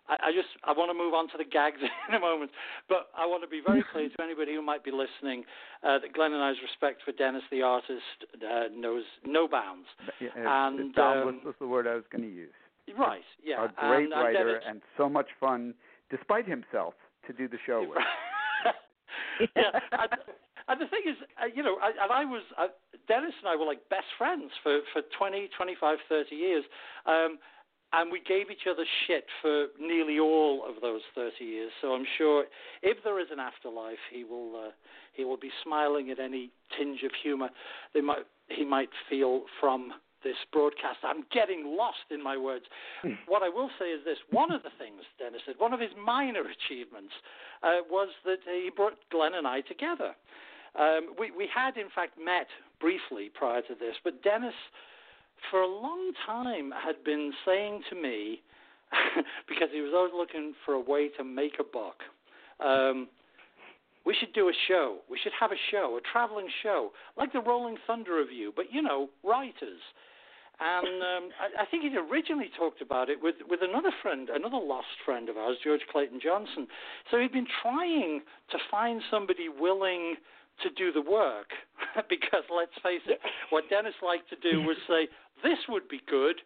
I, 0.09 0.29
I, 0.29 0.31
just 0.33 0.49
I 0.65 0.73
want 0.73 0.91
to 0.91 0.99
move 0.99 1.15
on 1.15 1.29
to 1.31 1.39
the 1.39 1.45
gags 1.45 1.79
in 2.09 2.15
a 2.15 2.21
moment, 2.21 2.51
but 2.89 3.09
I 3.17 3.27
want 3.27 3.43
to 3.43 3.49
be 3.49 3.61
very 3.65 3.85
clear 3.93 4.09
to 4.09 4.23
anybody 4.23 4.55
who 4.55 4.63
might 4.63 4.85
be 4.85 4.91
listening 4.91 5.45
uh, 5.83 5.99
that 5.99 6.13
Glen 6.13 6.33
and 6.33 6.43
I's 6.43 6.57
respect 6.63 7.03
for 7.05 7.13
Dennis 7.13 7.43
the 7.51 7.63
artist 7.63 8.19
uh, 8.39 8.69
knows 8.75 9.05
no 9.27 9.49
bounds. 9.49 9.87
Yeah, 10.21 10.31
And, 10.37 10.95
boundless 10.95 11.37
um, 11.41 11.47
was 11.47 11.55
the 11.61 11.67
word 11.67 11.87
I 11.87 11.95
was 11.95 12.05
going 12.11 12.23
to 12.23 12.35
use. 12.35 12.55
Right? 12.99 13.23
Yeah. 13.43 13.65
A 13.65 13.69
great 13.89 14.05
and, 14.05 14.13
writer 14.13 14.61
Dennis, 14.61 14.63
and 14.69 14.83
so 14.97 15.09
much 15.09 15.29
fun, 15.41 15.75
despite 16.11 16.47
himself, 16.47 16.95
to 17.27 17.33
do 17.33 17.49
the 17.49 17.59
show 17.67 17.87
with. 17.89 17.99
yeah. 19.57 19.79
And, 19.93 20.11
and 20.69 20.81
the 20.81 20.87
thing 20.87 21.03
is, 21.07 21.17
uh, 21.41 21.47
you 21.53 21.63
know, 21.63 21.77
I, 21.83 21.91
and 22.03 22.13
I 22.13 22.25
was 22.25 22.43
uh, 22.59 22.69
Dennis 23.09 23.35
and 23.43 23.49
I 23.49 23.57
were 23.57 23.67
like 23.67 23.89
best 23.89 24.07
friends 24.19 24.51
for 24.63 24.81
for 24.93 25.03
20, 25.19 25.49
25, 25.57 25.99
30 26.09 26.35
years. 26.35 26.65
Um, 27.07 27.39
and 27.95 28.11
we 28.11 28.23
gave 28.27 28.51
each 28.51 28.67
other 28.71 28.85
shit 29.07 29.27
for 29.43 29.67
nearly 29.79 30.19
all 30.19 30.65
of 30.67 30.81
those 30.81 31.03
30 31.15 31.45
years. 31.45 31.71
So 31.83 31.93
I'm 31.93 32.07
sure 32.17 32.47
if 32.83 32.97
there 33.05 33.21
is 33.21 33.27
an 33.31 33.39
afterlife, 33.39 34.01
he 34.11 34.25
will 34.25 34.69
uh, 34.69 34.71
he 35.13 35.25
will 35.25 35.37
be 35.37 35.51
smiling 35.63 36.11
at 36.11 36.19
any 36.19 36.51
tinge 36.79 37.03
of 37.05 37.11
humor 37.23 37.51
they 37.95 38.01
might 38.01 38.25
he 38.49 38.65
might 38.65 38.91
feel 39.09 39.43
from 39.61 39.93
this 40.25 40.37
broadcast. 40.53 40.99
I'm 41.03 41.25
getting 41.33 41.77
lost 41.77 42.07
in 42.11 42.23
my 42.23 42.37
words. 42.37 42.65
what 43.27 43.43
I 43.43 43.49
will 43.49 43.71
say 43.79 43.87
is 43.87 44.05
this: 44.05 44.19
one 44.31 44.53
of 44.53 44.63
the 44.63 44.71
things 44.79 45.03
Dennis 45.19 45.43
did, 45.47 45.59
one 45.59 45.73
of 45.73 45.81
his 45.81 45.91
minor 45.99 46.43
achievements, 46.57 47.13
uh, 47.63 47.83
was 47.91 48.09
that 48.25 48.39
he 48.45 48.71
brought 48.75 48.95
Glen 49.11 49.35
and 49.35 49.47
I 49.47 49.61
together. 49.63 50.15
Um, 50.79 51.15
we 51.19 51.31
we 51.31 51.49
had 51.53 51.77
in 51.77 51.89
fact 51.95 52.19
met 52.19 52.47
briefly 52.81 53.31
prior 53.33 53.63
to 53.63 53.75
this, 53.75 53.97
but 54.03 54.23
Dennis 54.23 54.55
for 55.51 55.61
a 55.61 55.67
long 55.67 56.13
time 56.27 56.73
had 56.73 57.03
been 57.05 57.33
saying 57.45 57.83
to 57.91 57.97
me, 57.97 58.43
because 59.49 59.69
he 59.73 59.81
was 59.81 59.93
always 59.95 60.13
looking 60.15 60.55
for 60.65 60.75
a 60.75 60.81
way 60.81 61.09
to 61.09 61.25
make 61.25 61.55
a 61.59 61.65
buck, 61.65 61.99
um, 62.65 63.09
we 64.05 64.15
should 64.19 64.33
do 64.33 64.49
a 64.49 64.53
show. 64.69 64.99
We 65.11 65.19
should 65.23 65.33
have 65.39 65.53
a 65.53 65.61
show, 65.71 65.99
a 65.99 66.13
traveling 66.13 66.49
show, 66.63 66.91
like 67.17 67.33
the 67.33 67.41
Rolling 67.41 67.77
Thunder 67.87 68.15
Revue, 68.15 68.53
but 68.55 68.67
you 68.73 68.83
know, 68.83 69.09
writers. 69.23 69.81
And 70.63 71.03
um, 71.03 71.25
I, 71.43 71.63
I 71.63 71.67
think 71.67 71.83
he'd 71.83 71.99
originally 71.99 72.51
talked 72.57 72.81
about 72.81 73.11
it 73.11 73.19
with, 73.21 73.35
with 73.51 73.61
another 73.63 73.91
friend, 74.01 74.29
another 74.33 74.63
lost 74.63 74.95
friend 75.05 75.29
of 75.29 75.37
ours, 75.37 75.57
George 75.65 75.81
Clayton 75.91 76.21
Johnson. 76.23 76.69
So 77.11 77.19
he'd 77.19 77.33
been 77.33 77.51
trying 77.63 78.23
to 78.51 78.59
find 78.71 79.03
somebody 79.11 79.49
willing 79.49 80.15
to 80.63 80.71
do 80.71 80.93
the 80.93 81.03
work 81.03 81.51
because 82.09 82.45
let's 82.55 82.75
face 82.83 83.03
it, 83.07 83.19
what 83.51 83.69
Dennis 83.71 83.95
liked 84.07 84.31
to 84.31 84.37
do 84.37 84.61
was 84.63 84.77
say, 84.87 85.09
"This 85.43 85.59
would 85.69 85.89
be 85.89 86.01
good, 86.09 86.37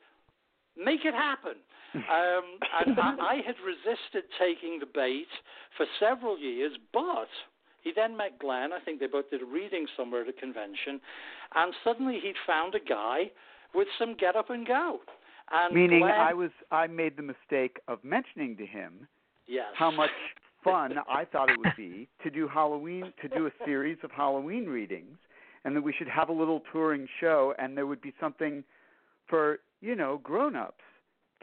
make 0.77 1.05
it 1.05 1.15
happen." 1.15 1.61
Um, 1.95 2.61
and 2.87 2.99
I, 2.99 3.17
I 3.21 3.35
had 3.47 3.57
resisted 3.65 4.25
taking 4.39 4.79
the 4.81 4.87
bait 4.87 5.29
for 5.77 5.87
several 5.99 6.39
years, 6.39 6.73
but 6.93 7.29
he 7.83 7.93
then 7.95 8.17
met 8.17 8.39
Glen. 8.39 8.73
I 8.73 8.81
think 8.81 9.01
they 9.01 9.07
both 9.07 9.31
did 9.31 9.43
a 9.43 9.47
reading 9.47 9.87
somewhere 9.97 10.23
at 10.23 10.29
a 10.29 10.33
convention, 10.33 11.01
and 11.55 11.73
suddenly 11.85 12.19
he'd 12.23 12.37
found 12.47 12.75
a 12.75 12.81
guy 12.81 13.31
with 13.77 13.89
some 13.99 14.15
get 14.19 14.35
up 14.37 14.51
and 14.51 14.67
go. 14.67 15.01
And 15.53 15.75
Meaning, 15.75 16.01
Glen, 16.01 16.13
I 16.13 16.33
was 16.33 16.51
I 16.73 16.87
made 16.87 17.17
the 17.17 17.23
mistake 17.23 17.79
of 17.87 18.03
mentioning 18.03 18.57
to 18.57 18.67
him 18.67 19.07
yes. 19.47 19.67
how 19.75 19.91
much 19.91 20.11
fun 20.65 20.95
I 21.09 21.25
thought 21.25 21.51
it 21.51 21.59
would 21.59 21.77
be 21.77 22.09
to 22.25 22.31
do 22.31 22.49
Halloween 22.49 23.13
to 23.23 23.29
do 23.29 23.47
a 23.47 23.51
series 23.65 23.99
of 24.03 24.11
Halloween 24.11 24.67
readings, 24.67 25.19
and 25.65 25.77
that 25.77 25.83
we 25.83 25.93
should 25.93 26.09
have 26.09 26.29
a 26.29 26.33
little 26.33 26.63
touring 26.73 27.07
show, 27.21 27.55
and 27.59 27.77
there 27.77 27.87
would 27.87 28.01
be 28.01 28.13
something 28.19 28.65
for 29.29 29.61
you 29.81 29.95
know 29.95 30.21
grown-ups 30.25 30.83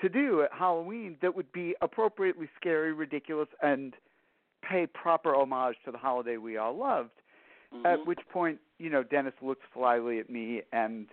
to 0.02 0.10
do 0.10 0.42
at 0.42 0.50
Halloween 0.52 1.16
that 1.22 1.34
would 1.34 1.52
be 1.54 1.76
appropriately 1.82 2.50
scary, 2.60 2.92
ridiculous, 2.92 3.48
and 3.62 3.94
pay 4.62 4.86
proper 4.86 5.34
homage 5.36 5.76
to 5.86 5.92
the 5.92 5.98
holiday 5.98 6.38
we 6.38 6.58
all 6.58 6.76
loved. 6.76 7.12
At 7.86 8.00
Mhm. 8.00 8.06
which 8.06 8.20
point, 8.30 8.60
you 8.78 8.90
know, 8.90 9.02
Dennis 9.02 9.34
looked 9.42 9.64
slyly 9.74 10.20
at 10.20 10.30
me, 10.30 10.62
and 10.72 11.08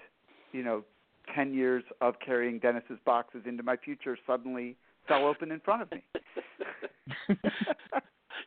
you 0.53 0.63
know, 0.63 0.85
ten 1.35 1.55
years 1.55 1.85
of 2.01 2.15
carrying 2.25 2.59
Dennis's 2.59 2.99
boxes 3.05 3.43
into 3.47 3.63
my 3.63 3.77
future 3.77 4.17
suddenly 4.27 4.77
fell 5.09 5.27
open 5.27 5.51
in 5.51 5.61
front 5.61 5.83
of 5.83 5.91
me. 5.91 6.03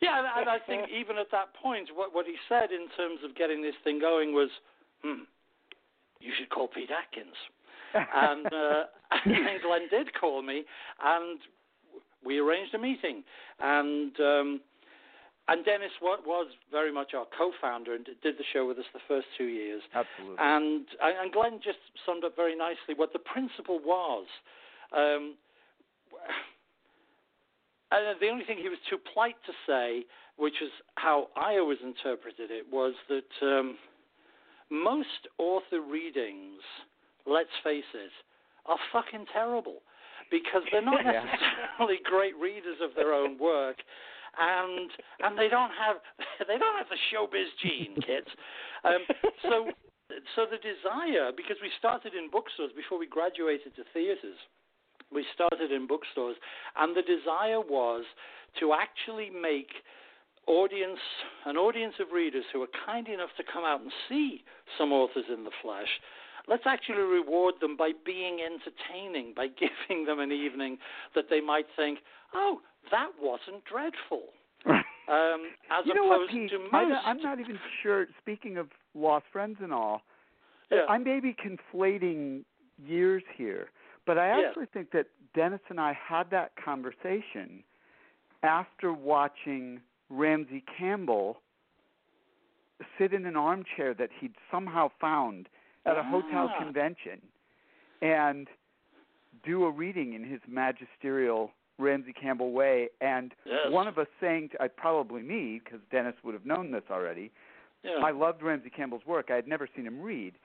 yeah, 0.01 0.19
and, 0.19 0.27
and 0.37 0.49
I 0.49 0.57
think 0.65 0.89
even 0.89 1.17
at 1.17 1.31
that 1.31 1.53
point, 1.61 1.89
what 1.93 2.13
what 2.13 2.25
he 2.25 2.35
said 2.47 2.71
in 2.71 2.87
terms 2.97 3.19
of 3.23 3.35
getting 3.35 3.61
this 3.61 3.75
thing 3.83 3.99
going 3.99 4.33
was, 4.33 4.49
"Hmm, 5.03 5.23
you 6.19 6.31
should 6.37 6.49
call 6.49 6.67
Pete 6.67 6.89
Atkins." 6.91 7.35
and 7.93 8.45
uh, 8.47 8.83
and 9.25 9.61
Glen 9.61 9.87
did 9.89 10.13
call 10.19 10.41
me, 10.41 10.63
and 11.03 11.39
we 12.25 12.39
arranged 12.39 12.73
a 12.73 12.79
meeting. 12.79 13.23
And 13.59 14.19
um, 14.19 14.61
and 15.47 15.65
Dennis 15.65 15.91
was 16.01 16.47
very 16.71 16.91
much 16.91 17.13
our 17.13 17.25
co-founder 17.38 17.93
and 17.95 18.05
did 18.05 18.38
the 18.38 18.43
show 18.53 18.65
with 18.67 18.77
us 18.79 18.85
the 18.93 19.01
first 19.07 19.27
two 19.38 19.45
years. 19.45 19.81
Absolutely. 19.93 20.38
And 20.39 20.85
and 21.01 21.31
Glen 21.31 21.59
just 21.63 21.79
summed 22.05 22.23
up 22.23 22.35
very 22.35 22.55
nicely 22.55 22.93
what 22.95 23.12
the 23.13 23.19
principle 23.19 23.79
was. 23.83 24.25
Um, 24.95 25.35
and 27.91 28.19
the 28.19 28.29
only 28.29 28.45
thing 28.45 28.57
he 28.57 28.69
was 28.69 28.79
too 28.89 28.97
polite 29.13 29.35
to 29.45 29.53
say, 29.67 30.05
which 30.38 30.62
is 30.62 30.71
how 30.95 31.27
I 31.35 31.57
always 31.57 31.77
interpreted 31.83 32.50
it, 32.50 32.65
was 32.71 32.93
that 33.09 33.45
um, 33.45 33.77
most 34.71 35.27
author 35.38 35.81
readings, 35.81 36.62
let's 37.27 37.53
face 37.63 37.83
it, 37.93 38.12
are 38.65 38.79
fucking 38.91 39.25
terrible 39.31 39.81
because 40.31 40.63
they're 40.71 40.81
not 40.81 41.01
Yeah. 41.05 41.23
necessarily 41.23 42.00
great 42.03 42.35
readers 42.38 42.77
of 42.81 42.95
their 42.95 43.13
own 43.13 43.38
work. 43.38 43.77
And 44.39 44.89
and 45.21 45.37
they 45.37 45.47
don't 45.47 45.71
have 45.77 45.97
they 46.47 46.57
don't 46.57 46.77
have 46.77 46.89
the 46.89 47.01
showbiz 47.11 47.51
gene, 47.61 47.95
kids. 48.01 48.29
Um, 48.83 49.05
so 49.43 49.69
so 50.35 50.45
the 50.49 50.57
desire 50.57 51.31
because 51.35 51.57
we 51.61 51.69
started 51.77 52.13
in 52.13 52.29
bookstores 52.29 52.71
before 52.75 52.97
we 52.97 53.07
graduated 53.07 53.75
to 53.75 53.83
theaters 53.93 54.37
we 55.13 55.25
started 55.33 55.71
in 55.71 55.87
bookstores, 55.87 56.35
and 56.77 56.95
the 56.95 57.01
desire 57.01 57.61
was 57.61 58.03
to 58.59 58.73
actually 58.73 59.29
make 59.29 59.69
audience 60.47 60.99
an 61.45 61.55
audience 61.55 61.93
of 62.01 62.07
readers 62.11 62.43
who 62.51 62.61
are 62.61 62.73
kind 62.85 63.07
enough 63.07 63.29
to 63.37 63.43
come 63.51 63.63
out 63.63 63.81
and 63.81 63.91
see 64.09 64.43
some 64.77 64.91
authors 64.91 65.25
in 65.33 65.43
the 65.43 65.51
flesh. 65.61 65.87
Let's 66.47 66.63
actually 66.65 66.97
reward 67.03 67.55
them 67.62 67.77
by 67.77 67.91
being 68.05 68.39
entertaining, 68.41 69.33
by 69.35 69.47
giving 69.89 70.05
them 70.05 70.19
an 70.19 70.31
evening 70.31 70.77
that 71.15 71.25
they 71.29 71.41
might 71.41 71.67
think, 71.75 72.00
"Oh, 72.33 72.62
that 72.91 73.09
wasn't 73.19 73.63
dreadful." 73.65 74.23
Um, 75.05 75.47
as 75.69 75.85
you 75.85 75.93
know 75.93 76.05
what, 76.05 76.29
Pete? 76.29 76.50
to 76.51 76.55
I, 76.71 76.85
most. 76.85 77.01
I'm 77.05 77.21
not 77.21 77.38
even 77.41 77.59
sure. 77.81 78.07
Speaking 78.21 78.55
of 78.57 78.69
lost 78.95 79.25
friends 79.33 79.57
and 79.62 79.73
all, 79.73 80.01
Yeah. 80.71 80.85
I 80.88 80.97
may 80.97 81.19
be 81.19 81.33
conflating 81.35 82.45
years 82.81 83.21
here, 83.35 83.69
but 84.05 84.17
I 84.17 84.29
Yeah. 84.39 84.47
actually 84.47 84.67
think 84.67 84.91
that 84.91 85.07
Dennis 85.33 85.59
and 85.67 85.77
I 85.77 85.91
had 85.91 86.29
that 86.29 86.55
conversation 86.55 87.65
after 88.43 88.93
watching 88.93 89.81
Ramsey 90.09 90.62
Campbell 90.62 91.41
sit 92.97 93.13
in 93.13 93.25
an 93.25 93.35
armchair 93.35 93.93
that 93.95 94.09
he'd 94.19 94.35
somehow 94.50 94.88
found 95.01 95.50
at 95.85 95.97
a 95.97 96.03
hotel 96.03 96.49
Ah. 96.53 96.57
convention 96.63 97.21
and 98.01 98.49
do 99.43 99.65
a 99.65 99.71
reading 99.71 100.13
in 100.13 100.23
his 100.23 100.39
magisterial 100.47 101.51
Ramsey 101.79 102.13
Campbell 102.13 102.51
way. 102.51 102.89
And 103.01 103.33
Yes. 103.45 103.71
one 103.71 103.87
of 103.87 103.97
us 103.97 104.07
saying, 104.19 104.49
to, 104.49 104.63
uh, 104.63 104.67
probably 104.69 105.21
me, 105.23 105.59
because 105.59 105.81
Dennis 105.89 106.15
would 106.23 106.33
have 106.33 106.45
known 106.45 106.71
this 106.71 106.83
already, 106.89 107.31
yeah. 107.83 107.97
I 107.97 108.11
loved 108.11 108.41
Ramsey 108.41 108.69
Campbell's 108.69 109.05
work. 109.05 109.31
I 109.31 109.35
had 109.35 109.47
never 109.47 109.67
seen 109.67 109.85
him 109.85 110.01
read. 110.01 110.37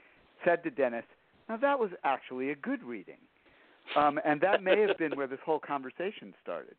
Said 0.44 0.62
to 0.64 0.70
Dennis, 0.70 1.04
"Now 1.48 1.56
that 1.56 1.78
was 1.78 1.90
actually 2.04 2.50
a 2.50 2.54
good 2.54 2.82
reading," 2.82 3.18
um, 3.96 4.20
and 4.24 4.40
that 4.40 4.62
may 4.62 4.80
have 4.80 4.96
been 4.96 5.16
where 5.16 5.26
this 5.26 5.40
whole 5.40 5.60
conversation 5.60 6.34
started. 6.40 6.76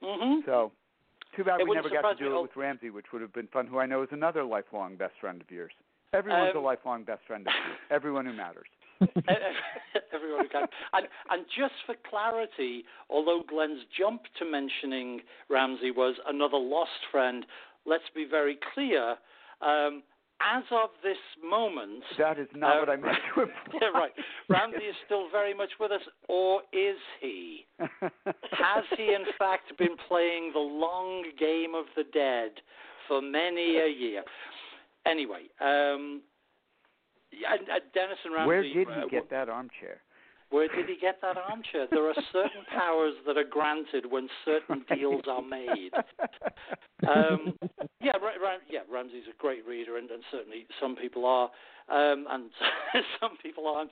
hmm 0.00 0.40
So, 0.44 0.72
too 1.32 1.44
bad 1.44 1.60
It 1.60 1.68
we 1.68 1.74
never 1.74 1.88
got 1.88 2.02
to 2.02 2.14
do 2.16 2.36
it 2.36 2.42
with 2.42 2.56
Ramsey, 2.56 2.90
which 2.90 3.12
would 3.12 3.22
have 3.22 3.32
been 3.32 3.46
fun. 3.48 3.66
Who 3.66 3.78
I 3.78 3.86
know 3.86 4.02
is 4.02 4.12
another 4.12 4.44
lifelong 4.44 4.96
best 4.96 5.14
friend 5.18 5.40
of 5.40 5.50
yours. 5.50 5.72
Everyone's 6.12 6.52
a 6.54 6.58
Um, 6.58 6.64
lifelong 6.64 7.04
best 7.04 7.22
friend 7.26 7.46
of 7.46 7.52
yours. 7.52 7.78
Everyone 7.90 8.26
who 8.26 8.32
matters. 8.32 8.66
Everyone 10.12 10.42
who 10.44 10.48
can. 10.48 10.66
And, 10.94 11.06
and 11.30 11.44
just 11.56 11.74
for 11.84 11.94
clarity, 12.08 12.84
although 13.10 13.42
Glen's 13.46 13.80
jump 13.98 14.22
to 14.38 14.44
mentioning 14.44 15.20
Ramsey 15.50 15.90
was 15.90 16.14
another 16.26 16.56
lost 16.56 16.90
friend, 17.10 17.44
let's 17.84 18.04
be 18.14 18.24
very 18.28 18.58
clear. 18.74 19.16
Um, 19.60 20.02
as 20.40 20.64
of 20.70 20.90
this 21.02 21.16
moment, 21.42 22.02
That 22.18 22.38
is 22.38 22.48
not 22.54 22.76
uh, 22.76 22.80
what 22.80 22.88
I 22.90 22.96
meant 22.96 23.16
to 23.34 23.40
imply. 23.42 23.78
yeah, 23.80 23.88
right. 23.88 24.12
Ramsey 24.48 24.84
is 24.84 24.94
still 25.06 25.28
very 25.30 25.54
much 25.54 25.70
with 25.80 25.90
us, 25.92 26.02
or 26.28 26.60
is 26.74 26.96
he? 27.20 27.66
Has 27.78 28.84
he, 28.98 29.14
in 29.14 29.24
fact, 29.38 29.76
been 29.78 29.96
playing 30.08 30.50
the 30.52 30.58
long 30.60 31.24
game 31.38 31.74
of 31.74 31.86
the 31.96 32.04
dead 32.12 32.50
for 33.08 33.22
many 33.22 33.76
a 33.78 33.88
year? 33.88 34.22
Anyway, 35.08 35.48
um, 35.60 36.22
yeah, 37.32 37.54
and, 37.54 37.68
and 37.68 37.82
Dennis 37.94 38.18
and 38.24 38.34
Ramsey. 38.34 38.46
Where 38.46 38.62
did 38.62 38.88
uh, 38.88 39.04
he 39.04 39.10
get 39.10 39.30
that 39.30 39.48
armchair? 39.48 40.00
Where 40.50 40.68
did 40.68 40.86
he 40.86 40.96
get 41.00 41.20
that 41.22 41.36
armchair? 41.36 41.88
There 41.90 42.08
are 42.08 42.14
certain 42.32 42.64
powers 42.76 43.14
that 43.26 43.36
are 43.36 43.44
granted 43.44 44.10
when 44.10 44.28
certain 44.44 44.84
deals 44.94 45.24
are 45.28 45.42
made. 45.42 45.90
Um, 47.06 47.54
yeah, 48.00 48.12
Ra- 48.12 48.40
Ra- 48.40 48.62
yeah, 48.70 48.80
Ramsey's 48.90 49.24
a 49.28 49.42
great 49.42 49.66
reader, 49.66 49.96
and, 49.98 50.08
and 50.10 50.22
certainly 50.30 50.66
some 50.80 50.94
people 50.94 51.26
are, 51.26 51.50
um, 51.88 52.26
and 52.30 52.50
some 53.20 53.36
people 53.42 53.66
aren't. 53.66 53.90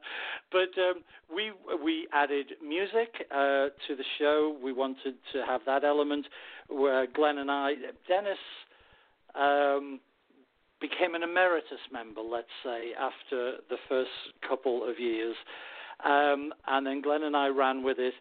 But 0.52 0.80
um, 0.80 1.02
we 1.35 1.52
we 1.83 2.06
added 2.12 2.52
music 2.64 3.26
uh, 3.30 3.71
to 3.88 3.97
the 3.97 4.04
show. 4.18 4.56
We 4.62 4.73
wanted 4.73 5.14
to 5.33 5.44
have 5.47 5.62
that 5.66 5.83
element. 5.85 6.26
Where 6.68 7.06
Glen 7.06 7.38
and 7.38 7.50
I, 7.50 7.75
Dennis. 8.09 8.38
Became 10.85 11.14
an 11.14 11.23
emeritus 11.23 11.81
member, 11.91 12.21
let's 12.21 12.47
say, 12.62 12.91
after 12.93 13.57
the 13.71 13.76
first 13.88 14.11
couple 14.47 14.87
of 14.87 15.00
years. 15.00 15.35
Um, 16.05 16.53
and 16.67 16.87
then 16.87 17.00
Glen 17.00 17.23
and 17.23 17.35
I 17.35 17.47
ran 17.49 17.83
with 17.83 17.99
it. 17.99 18.12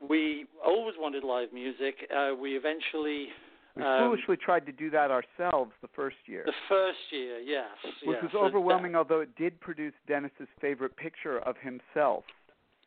We 0.00 0.46
always 0.64 0.94
wanted 0.96 1.24
live 1.24 1.52
music. 1.52 1.96
Uh, 2.14 2.36
we 2.40 2.56
eventually. 2.56 3.28
We 3.74 3.82
um, 3.82 3.98
foolishly 4.10 4.36
tried 4.36 4.66
to 4.66 4.72
do 4.72 4.88
that 4.90 5.10
ourselves 5.10 5.72
the 5.82 5.88
first 5.96 6.16
year, 6.26 6.44
The 6.46 6.52
first 6.68 6.98
year, 7.10 7.40
yes. 7.40 7.64
which 8.04 8.18
yes. 8.22 8.32
was 8.32 8.40
overwhelming, 8.40 8.94
although 8.94 9.20
it 9.20 9.34
did 9.36 9.58
produce 9.60 9.94
Dennis's 10.06 10.48
favorite 10.60 10.96
picture 10.96 11.40
of 11.40 11.56
himself. 11.60 12.22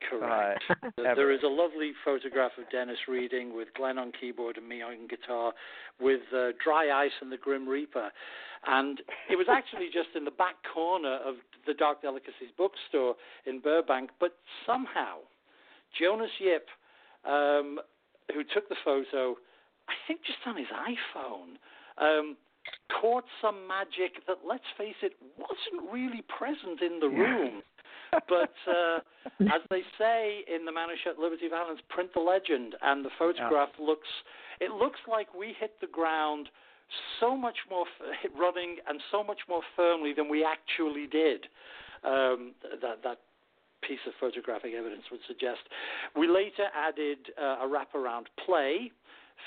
Correct. 0.07 0.63
uh, 0.69 0.89
there 1.15 1.31
is 1.31 1.41
a 1.43 1.47
lovely 1.47 1.91
photograph 2.05 2.51
of 2.57 2.69
Dennis 2.71 2.97
reading 3.07 3.55
with 3.55 3.67
Glen 3.75 3.97
on 3.97 4.11
keyboard 4.19 4.57
and 4.57 4.67
me 4.67 4.81
on 4.81 5.07
guitar 5.07 5.53
with 5.99 6.21
uh, 6.33 6.49
Dry 6.63 7.05
Ice 7.05 7.11
and 7.21 7.31
the 7.31 7.37
Grim 7.37 7.67
Reaper. 7.67 8.09
And 8.67 9.01
it 9.29 9.35
was 9.35 9.47
actually 9.49 9.87
just 9.87 10.09
in 10.15 10.25
the 10.25 10.31
back 10.31 10.55
corner 10.73 11.15
of 11.25 11.35
the 11.65 11.73
Dark 11.73 12.01
Delicacies 12.01 12.51
bookstore 12.57 13.15
in 13.45 13.59
Burbank. 13.59 14.11
But 14.19 14.35
somehow, 14.65 15.19
Jonas 15.97 16.31
Yip, 16.39 16.67
um, 17.25 17.79
who 18.33 18.43
took 18.43 18.69
the 18.69 18.75
photo, 18.83 19.35
I 19.87 19.93
think 20.07 20.21
just 20.25 20.39
on 20.45 20.57
his 20.57 20.67
iPhone, 20.67 21.57
um, 21.97 22.37
caught 23.01 23.25
some 23.41 23.67
magic 23.67 24.25
that, 24.27 24.39
let's 24.47 24.63
face 24.77 24.95
it, 25.01 25.13
wasn't 25.37 25.91
really 25.91 26.23
present 26.27 26.81
in 26.81 26.99
the 26.99 27.07
room. 27.07 27.61
But 28.11 28.53
uh, 28.67 28.99
as 29.53 29.61
they 29.69 29.81
say 29.97 30.41
in 30.53 30.65
the 30.65 30.71
Man 30.71 30.89
Who 30.89 30.95
Shot 31.03 31.19
Liberty 31.19 31.47
Valance, 31.49 31.79
print 31.89 32.09
the 32.13 32.21
legend, 32.21 32.75
and 32.81 33.03
the 33.03 33.09
photograph 33.17 33.69
looks 33.79 34.07
it 34.59 34.71
looks 34.71 34.99
like 35.07 35.33
we 35.33 35.55
hit 35.59 35.73
the 35.81 35.87
ground 35.87 36.49
so 37.19 37.37
much 37.37 37.57
more 37.69 37.85
f- 37.85 38.31
running 38.37 38.77
and 38.87 38.99
so 39.11 39.23
much 39.23 39.39
more 39.47 39.61
firmly 39.75 40.13
than 40.13 40.27
we 40.29 40.45
actually 40.45 41.07
did. 41.07 41.45
Um, 42.03 42.53
that 42.81 43.03
that 43.03 43.19
piece 43.81 43.99
of 44.07 44.13
photographic 44.19 44.73
evidence 44.77 45.03
would 45.11 45.21
suggest. 45.27 45.59
We 46.15 46.27
later 46.27 46.67
added 46.75 47.19
uh, 47.39 47.63
a 47.63 47.67
wraparound 47.67 48.25
play 48.45 48.91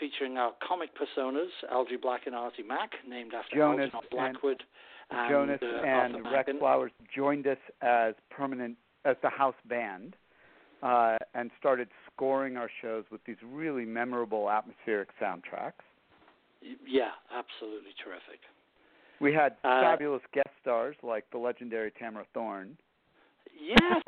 featuring 0.01 0.39
our 0.39 0.53
comic 0.67 0.91
personas, 0.97 1.51
Algie 1.71 1.97
Black 1.97 2.27
and 2.27 2.35
Artie 2.35 2.63
Mack, 2.63 2.93
named 3.07 3.35
after 3.35 3.57
Jonas 3.57 3.91
Algernon 3.93 4.09
Blackwood. 4.11 4.61
And, 4.61 4.69
Jonas 5.29 5.61
uh, 5.63 5.87
and 5.87 6.25
Rex. 6.33 6.51
Flowers 6.59 6.93
joined 7.15 7.47
us 7.47 7.59
as 7.81 8.15
permanent 8.31 8.77
as 9.05 9.17
the 9.23 9.31
house 9.31 9.55
band, 9.69 10.17
uh, 10.83 11.17
and 11.35 11.51
started 11.59 11.89
scoring 12.13 12.57
our 12.57 12.71
shows 12.81 13.05
with 13.11 13.21
these 13.25 13.37
really 13.45 13.85
memorable 13.85 14.51
atmospheric 14.51 15.09
soundtracks. 15.21 15.83
Yeah, 16.87 17.11
absolutely 17.35 17.93
terrific. 18.03 18.41
We 19.21 19.33
had 19.33 19.57
Uh, 19.65 19.81
fabulous 19.83 20.23
guest 20.33 20.51
stars 20.61 20.97
like 21.03 21.29
the 21.31 21.39
legendary 21.39 21.91
Tamara 21.93 22.27
Thorne. 22.35 22.77
Yes, 23.63 24.03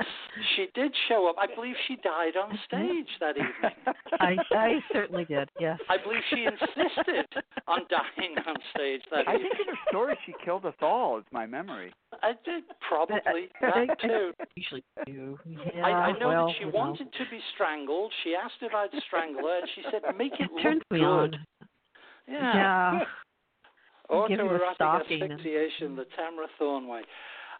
she 0.56 0.66
did 0.75 0.92
show 1.08 1.28
up. 1.28 1.37
I 1.38 1.46
believe 1.54 1.76
she 1.87 1.96
died 1.96 2.37
on 2.37 2.58
stage 2.66 3.06
that 3.20 3.37
evening. 3.37 3.94
I 4.18 4.37
I 4.50 4.80
certainly 4.92 5.25
did. 5.26 5.49
Yes. 5.61 5.78
I 5.88 5.96
believe 6.02 6.20
she 6.30 6.44
insisted 6.44 7.26
on 7.68 7.80
dying 7.88 8.34
on 8.46 8.56
stage 8.75 9.02
that 9.12 9.28
I 9.28 9.34
evening. 9.34 9.50
think 9.56 9.68
in 9.68 9.75
her 9.75 9.80
story 9.90 10.18
she 10.26 10.32
killed 10.44 10.66
us 10.66 10.75
all. 10.82 11.18
Is 11.18 11.25
my 11.30 11.46
memory. 11.46 11.92
I 12.23 12.32
did 12.44 12.64
probably 12.88 13.16
I- 13.26 13.49
that 13.61 13.75
I- 14.02 14.06
too. 14.06 14.32
Usually 14.56 14.82
do. 15.06 15.38
Yeah, 15.46 15.87
I, 15.87 15.90
I 15.90 16.18
know 16.18 16.28
well, 16.28 16.46
that 16.49 16.54
she 16.58 16.64
you 16.64 16.73
know. 16.73 16.78
wanted 16.78 17.12
to 17.12 17.25
be 17.30 17.38
strangled. 17.54 18.12
She 18.25 18.34
asked 18.34 18.54
if 18.61 18.73
I'd 18.75 18.88
strangle 19.06 19.42
her, 19.46 19.58
and 19.61 19.68
she 19.75 19.82
said, 19.90 20.02
"Make 20.16 20.32
it 20.40 20.50
look 20.52 20.62
Turns 20.62 20.82
me 20.90 20.99
good." 20.99 21.04
on. 21.06 21.46
Yeah. 22.26 22.54
Yeah. 22.54 23.00
Give 24.29 24.38
a 24.38 24.42
Autoerotic 24.42 24.74
stocking 24.74 25.22
and- 25.22 25.40
the 25.40 26.05
Tamara 26.16 26.46
Thorne 26.59 26.87
way. 26.88 27.02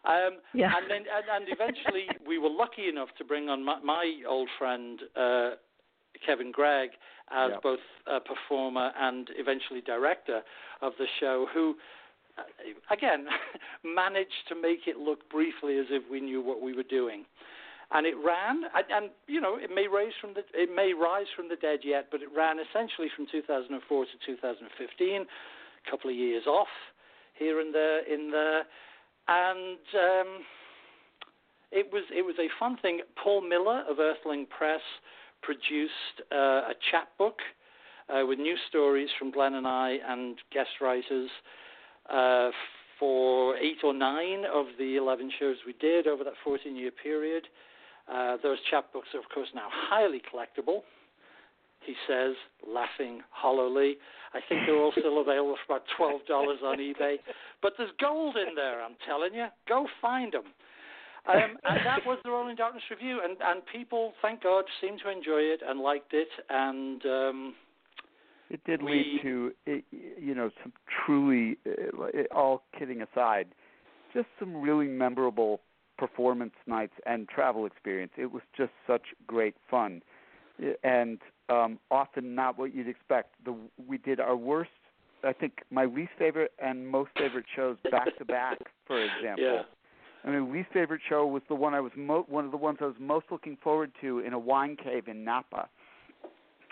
Um, 0.05 0.39
Yeah. 0.53 0.71
And 0.75 0.89
then, 0.89 1.03
and, 1.11 1.25
and 1.31 1.45
eventually, 1.49 2.05
we 2.27 2.37
were 2.37 2.49
lucky 2.49 2.87
enough 2.89 3.09
to 3.17 3.23
bring 3.23 3.49
on 3.49 3.63
my, 3.63 3.79
my 3.81 4.21
old 4.27 4.49
friend 4.57 4.99
uh, 5.15 5.51
Kevin 6.25 6.51
Gregg 6.51 6.91
as 7.31 7.51
Yep. 7.51 7.63
both 7.63 7.79
a 8.07 8.19
performer 8.19 8.91
and 8.99 9.29
eventually 9.37 9.81
director 9.81 10.41
of 10.81 10.93
the 10.99 11.07
show, 11.19 11.47
who, 11.53 11.75
uh, 12.37 12.43
again, 12.93 13.25
managed 13.83 14.45
to 14.49 14.55
make 14.55 14.87
it 14.87 14.97
look 14.97 15.27
briefly 15.29 15.77
as 15.79 15.87
if 15.89 16.03
we 16.09 16.21
knew 16.21 16.41
what 16.41 16.61
we 16.61 16.73
were 16.73 16.83
doing. 16.83 17.25
And 17.91 18.07
it 18.07 18.15
ran, 18.17 18.63
and, 18.73 18.85
and 18.89 19.05
you 19.27 19.39
know, 19.39 19.57
it 19.57 19.69
may 19.73 19.87
rise 19.87 20.13
from 20.19 20.33
the 20.33 20.41
it 20.53 20.69
may 20.75 20.93
rise 20.93 21.27
from 21.35 21.49
the 21.49 21.55
dead 21.55 21.79
yet, 21.83 22.07
but 22.11 22.21
it 22.21 22.29
ran 22.35 22.57
essentially 22.57 23.09
from 23.15 23.27
2004 23.31 24.05
to 24.05 24.11
2015, 24.25 25.21
a 25.21 25.91
couple 25.91 26.09
of 26.09 26.15
years 26.15 26.47
off 26.47 26.67
here 27.37 27.59
and 27.59 27.75
there 27.75 28.01
in 28.11 28.31
there, 28.31 28.63
and 29.27 29.77
um, 29.93 30.43
it 31.71 31.87
was 31.91 32.03
it 32.11 32.23
was 32.23 32.35
a 32.39 32.49
fun 32.59 32.77
thing. 32.81 33.01
Paul 33.21 33.41
Miller 33.41 33.83
of 33.89 33.99
Earthling 33.99 34.45
Press 34.45 34.81
produced 35.41 36.21
uh, 36.31 36.71
a 36.71 36.73
chapbook 36.91 37.39
uh, 38.09 38.25
with 38.25 38.39
new 38.39 38.55
stories 38.69 39.09
from 39.17 39.31
Glen 39.31 39.55
and 39.55 39.67
I 39.67 39.97
and 40.07 40.37
guest 40.51 40.69
writers 40.81 41.29
uh, 42.09 42.49
for 42.99 43.57
eight 43.57 43.77
or 43.83 43.93
nine 43.93 44.43
of 44.51 44.67
the 44.79 44.95
11 44.95 45.31
shows 45.39 45.57
we 45.65 45.73
did 45.73 46.07
over 46.07 46.23
that 46.23 46.33
14 46.43 46.75
year 46.75 46.91
period. 46.91 47.47
Uh, 48.11 48.37
those 48.43 48.57
chapbooks 48.71 49.13
are, 49.13 49.19
of 49.19 49.29
course, 49.33 49.47
now 49.55 49.67
highly 49.71 50.21
collectible. 50.21 50.81
He 51.85 51.93
says, 52.07 52.33
laughing 52.67 53.21
hollowly. 53.29 53.97
I 54.33 54.39
think 54.49 54.61
they're 54.65 54.77
all 54.77 54.91
still 54.91 55.21
available 55.21 55.55
for 55.65 55.75
about 55.75 55.85
twelve 55.97 56.25
dollars 56.27 56.59
on 56.63 56.77
eBay. 56.79 57.15
But 57.61 57.73
there's 57.77 57.91
gold 58.01 58.35
in 58.37 58.55
there, 58.55 58.83
I'm 58.83 58.95
telling 59.07 59.33
you. 59.33 59.47
Go 59.67 59.87
find 60.01 60.33
them. 60.33 60.43
Um, 61.27 61.57
and 61.63 61.85
that 61.85 62.05
was 62.05 62.19
the 62.23 62.29
Rolling 62.29 62.55
Darkness 62.55 62.83
revue, 62.89 63.19
and 63.23 63.37
and 63.43 63.61
people, 63.71 64.13
thank 64.21 64.43
God, 64.43 64.65
seemed 64.81 64.99
to 65.03 65.09
enjoy 65.09 65.39
it 65.39 65.61
and 65.67 65.79
liked 65.79 66.13
it, 66.13 66.27
and 66.49 67.03
um, 67.05 67.55
It 68.49 68.63
did 68.65 68.83
We- 68.83 68.91
lead 68.91 69.21
to, 69.23 69.53
you 70.21 70.35
know, 70.35 70.51
some 70.61 70.71
truly, 71.05 71.57
uh, 71.65 72.23
all 72.31 72.63
kidding 72.77 73.01
aside, 73.01 73.47
just 74.13 74.27
some 74.39 74.61
really 74.61 74.87
memorable 74.87 75.61
performance 75.97 76.53
nights 76.67 76.93
and 77.07 77.27
travel 77.27 77.65
experience. 77.65 78.11
It 78.17 78.31
was 78.31 78.43
just 78.55 78.71
such 78.85 79.01
great 79.25 79.55
fun, 79.71 80.03
and 80.83 81.19
um, 81.49 81.79
often 81.91 82.35
not 82.35 82.57
what 82.57 82.73
you'd 82.73 82.87
expect. 82.87 83.35
The 83.43 83.55
we 83.87 83.97
did 83.97 84.19
our 84.19 84.35
worst, 84.35 84.71
I 85.23 85.33
think, 85.33 85.59
my 85.69 85.85
least 85.85 86.11
favorite 86.17 86.51
and 86.63 86.87
most 86.87 87.11
favorite 87.17 87.45
shows 87.55 87.77
back 87.91 88.17
to 88.17 88.25
back. 88.25 88.59
For 88.87 89.03
example, 89.03 89.45
yeah. 89.45 89.61
I 90.25 90.31
mean, 90.31 90.51
least 90.51 90.69
favorite 90.73 91.01
show 91.07 91.27
was 91.27 91.43
the 91.47 91.55
one 91.55 91.75
I 91.75 91.79
was 91.79 91.91
mo- 91.95 92.25
one 92.27 92.45
of 92.45 92.51
the 92.51 92.57
ones 92.57 92.79
I 92.81 92.85
was 92.85 92.95
most 92.99 93.27
looking 93.29 93.57
forward 93.63 93.91
to 94.01 94.19
in 94.19 94.33
a 94.33 94.39
wine 94.39 94.75
cave 94.75 95.07
in 95.07 95.23
Napa. 95.23 95.69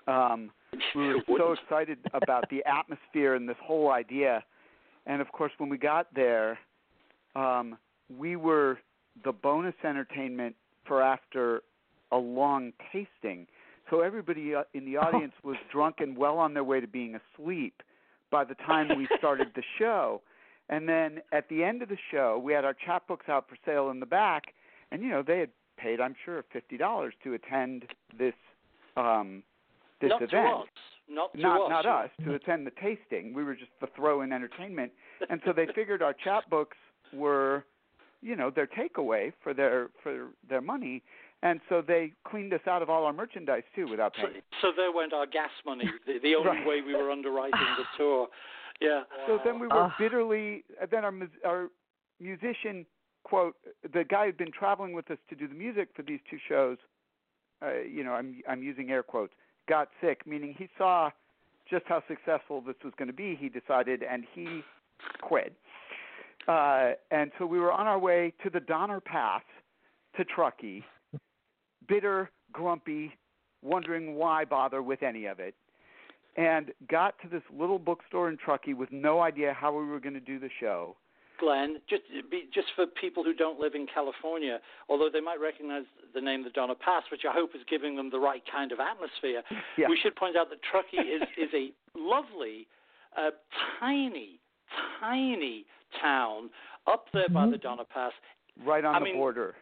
Um, 0.07 0.49
we 0.95 1.07
were 1.07 1.21
so 1.37 1.51
excited 1.53 1.99
about 2.13 2.49
the 2.49 2.63
atmosphere 2.65 3.35
and 3.35 3.47
this 3.47 3.57
whole 3.63 3.91
idea, 3.91 4.43
and 5.05 5.21
of 5.21 5.31
course, 5.31 5.51
when 5.59 5.69
we 5.69 5.77
got 5.77 6.07
there, 6.15 6.57
um, 7.35 7.77
we 8.17 8.35
were 8.35 8.79
the 9.23 9.31
bonus 9.31 9.75
entertainment 9.83 10.55
for 10.85 11.03
after 11.03 11.61
a 12.11 12.17
long 12.17 12.73
tasting. 12.91 13.47
So 13.89 14.01
everybody 14.01 14.55
uh, 14.55 14.63
in 14.73 14.85
the 14.85 14.97
audience 15.05 15.33
was 15.43 15.57
drunk 15.71 15.95
and 15.99 16.17
well 16.17 16.37
on 16.37 16.53
their 16.53 16.63
way 16.63 16.79
to 16.79 16.87
being 16.87 17.15
asleep 17.15 17.81
by 18.31 18.43
the 18.43 18.55
time 18.55 18.97
we 18.97 19.07
started 19.17 19.49
the 19.55 19.63
show. 19.79 20.21
And 20.69 20.87
then 20.87 21.21
at 21.31 21.49
the 21.49 21.63
end 21.63 21.81
of 21.81 21.89
the 21.89 21.97
show, 22.11 22.41
we 22.43 22.53
had 22.53 22.65
our 22.65 22.73
chapbooks 22.73 23.29
out 23.29 23.47
for 23.49 23.57
sale 23.65 23.89
in 23.89 23.99
the 23.99 24.05
back, 24.05 24.43
and 24.91 25.01
you 25.03 25.09
know 25.09 25.21
they 25.21 25.39
had 25.39 25.49
paid, 25.77 25.99
I'm 25.99 26.15
sure, 26.23 26.43
fifty 26.53 26.77
dollars 26.77 27.13
to 27.23 27.33
attend 27.33 27.85
this 28.17 28.33
um, 28.95 29.43
this 29.99 30.09
not 30.09 30.21
event. 30.21 30.31
to 30.31 30.53
us, 30.53 30.67
not 31.09 31.33
to 31.33 31.41
not 31.41 31.61
us. 31.61 31.69
not 31.69 31.85
us 31.85 32.09
to 32.23 32.35
attend 32.35 32.65
the 32.65 32.71
tasting. 32.81 33.33
We 33.33 33.43
were 33.43 33.55
just 33.55 33.71
the 33.81 33.87
throw-in 33.95 34.31
entertainment, 34.31 34.91
and 35.29 35.41
so 35.45 35.51
they 35.53 35.67
figured 35.75 36.01
our 36.01 36.15
chapbooks 36.25 36.77
were, 37.11 37.65
you 38.21 38.35
know, 38.35 38.49
their 38.49 38.67
takeaway 38.67 39.33
for 39.43 39.53
their 39.53 39.89
for 40.01 40.29
their 40.49 40.61
money, 40.61 41.03
and 41.43 41.59
so 41.69 41.83
they 41.85 42.11
cleaned 42.27 42.53
us 42.53 42.61
out 42.67 42.81
of 42.81 42.89
all 42.89 43.05
our 43.05 43.13
merchandise 43.13 43.63
too 43.75 43.87
without 43.87 44.13
So, 44.15 44.27
paying. 44.27 44.41
so 44.61 44.71
there 44.75 44.91
went 44.91 45.13
our 45.13 45.27
gas 45.27 45.51
money, 45.65 45.85
the, 46.07 46.17
the 46.23 46.33
only 46.35 46.49
Right. 46.49 46.65
way 46.67 46.81
we 46.81 46.95
were 46.95 47.11
underwriting 47.11 47.59
the 47.77 47.83
tour. 47.97 48.27
Yeah. 48.81 49.03
So 49.27 49.37
then 49.43 49.59
we 49.59 49.67
were 49.67 49.83
Ugh. 49.85 49.91
bitterly. 49.99 50.63
Then 50.89 51.03
our 51.05 51.13
our 51.45 51.69
musician 52.19 52.85
quote 53.23 53.55
the 53.93 54.03
guy 54.03 54.25
who'd 54.25 54.37
been 54.37 54.51
traveling 54.51 54.93
with 54.93 55.09
us 55.11 55.17
to 55.29 55.35
do 55.35 55.47
the 55.47 55.53
music 55.53 55.89
for 55.95 56.01
these 56.01 56.19
two 56.29 56.37
shows 56.49 56.77
uh, 57.61 57.79
you 57.81 58.03
know, 58.03 58.11
I'm 58.13 58.41
I'm 58.49 58.61
using 58.61 58.89
air 58.91 59.03
quotes, 59.03 59.33
got 59.69 59.87
sick, 60.01 60.25
meaning 60.27 60.53
he 60.57 60.67
saw 60.77 61.09
just 61.69 61.85
how 61.87 62.03
successful 62.09 62.59
this 62.61 62.75
was 62.83 62.93
going 62.97 63.07
to 63.07 63.13
be. 63.13 63.37
He 63.39 63.47
decided, 63.47 64.03
and 64.03 64.25
he 64.33 64.61
quit. 65.21 65.53
Uh, 66.47 66.91
and 67.11 67.31
so 67.39 67.45
we 67.45 67.59
were 67.59 67.71
on 67.71 67.87
our 67.87 67.99
way 67.99 68.33
to 68.43 68.49
the 68.49 68.59
Donner 68.59 68.99
Pass 68.99 69.43
to 70.17 70.25
Truckee, 70.25 70.83
bitter, 71.87 72.29
grumpy, 72.51 73.13
wondering 73.61 74.15
why 74.15 74.45
bother 74.45 74.81
with 74.81 75.03
any 75.03 75.25
of 75.25 75.39
it, 75.39 75.55
and 76.35 76.71
got 76.89 77.15
to 77.21 77.27
this 77.27 77.43
little 77.57 77.79
bookstore 77.79 78.29
in 78.29 78.37
Truckee 78.37 78.73
with 78.73 78.91
no 78.91 79.21
idea 79.21 79.53
how 79.53 79.71
we 79.77 79.85
were 79.85 79.99
going 79.99 80.13
to 80.15 80.19
do 80.19 80.39
the 80.39 80.49
show. 80.59 80.95
Glenn, 81.39 81.77
just 81.89 82.03
be, 82.29 82.43
just 82.53 82.67
for 82.75 82.85
people 82.85 83.23
who 83.23 83.33
don't 83.33 83.59
live 83.59 83.73
in 83.75 83.87
California, 83.91 84.59
although 84.87 85.09
they 85.11 85.19
might 85.19 85.39
recognize 85.41 85.83
the 86.13 86.21
name 86.21 86.43
the 86.43 86.49
Donner 86.51 86.75
Pass, 86.75 87.03
which 87.11 87.21
I 87.27 87.33
hope 87.33 87.51
is 87.55 87.61
giving 87.69 87.95
them 87.95 88.09
the 88.11 88.19
right 88.19 88.41
kind 88.51 88.71
of 88.71 88.79
atmosphere, 88.79 89.41
Yeah. 89.77 89.87
we 89.89 89.97
should 90.01 90.15
point 90.15 90.37
out 90.37 90.49
that 90.51 90.59
Truckee 90.61 90.97
is, 90.97 91.21
is 91.37 91.49
a 91.53 91.71
lovely, 91.97 92.67
uh, 93.17 93.31
tiny, 93.79 94.39
tiny 94.99 95.65
town 96.01 96.49
up 96.87 97.07
there 97.13 97.29
by 97.29 97.49
the 97.49 97.57
Donner 97.57 97.83
Pass. 97.91 98.13
Right 98.63 98.85
on 98.85 98.95
I 98.95 98.99
the 98.99 99.05
mean, 99.05 99.15
border, 99.15 99.55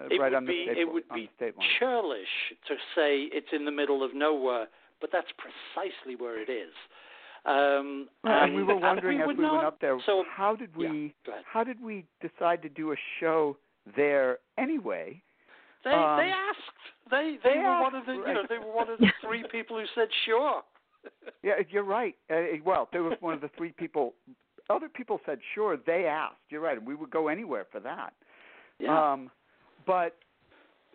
It 0.00 0.20
right 0.20 0.30
would 0.32 0.34
on 0.34 0.44
the 0.44 0.52
be 0.52 0.64
state, 0.66 0.78
it 0.78 0.84
would 0.92 1.08
be 1.14 1.30
the 1.30 1.36
state 1.36 1.56
line. 1.56 1.66
churlish 1.78 2.34
to 2.68 2.74
say 2.94 3.22
it's 3.32 3.48
in 3.52 3.64
the 3.64 3.70
middle 3.72 4.02
of 4.04 4.14
nowhere, 4.14 4.66
but 5.00 5.10
that's 5.12 5.28
precisely 5.38 6.16
where 6.16 6.40
it 6.40 6.48
is. 6.50 6.72
Um, 7.44 8.08
and 8.24 8.54
we 8.54 8.62
were 8.64 8.76
wondering 8.76 9.18
we 9.18 9.22
as 9.22 9.26
would 9.28 9.38
we 9.38 9.44
went 9.44 9.64
up 9.64 9.80
there, 9.80 9.96
So 10.04 10.24
how 10.28 10.56
did 10.56 10.74
we 10.76 11.14
ahead. 11.28 11.44
how 11.50 11.62
did 11.62 11.80
we 11.80 12.04
decide 12.20 12.60
to 12.62 12.68
do 12.68 12.92
a 12.92 12.96
show 13.20 13.56
there 13.94 14.38
anyway? 14.58 15.22
They 15.84 15.90
Um, 15.92 16.16
they 16.18 16.30
asked. 16.32 16.60
They 17.10 17.38
they, 17.44 17.52
they 17.54 17.58
were 17.60 17.80
one 17.80 17.94
of 17.94 18.04
the 18.04 18.14
you 18.14 18.34
know 18.34 18.42
they 18.48 18.58
were 18.58 18.72
one 18.72 18.90
of 18.90 18.98
the 19.00 19.12
three 19.24 19.44
people 19.52 19.78
who 19.78 19.86
said 19.94 20.08
sure. 20.24 20.62
Yeah, 21.44 21.54
you're 21.70 21.84
right. 21.84 22.16
Uh, 22.28 22.58
well, 22.64 22.88
there 22.92 23.04
was 23.04 23.16
one 23.20 23.34
of 23.34 23.40
the 23.40 23.50
three 23.56 23.70
people. 23.70 24.14
Other 24.68 24.88
people 24.88 25.20
said 25.24 25.38
sure. 25.54 25.76
They 25.86 26.06
asked. 26.06 26.34
You're 26.50 26.62
right. 26.62 26.82
We 26.84 26.96
would 26.96 27.10
go 27.12 27.28
anywhere 27.28 27.66
for 27.70 27.78
that. 27.78 28.12
Yeah. 28.80 29.12
Um, 29.12 29.30
but 29.86 30.16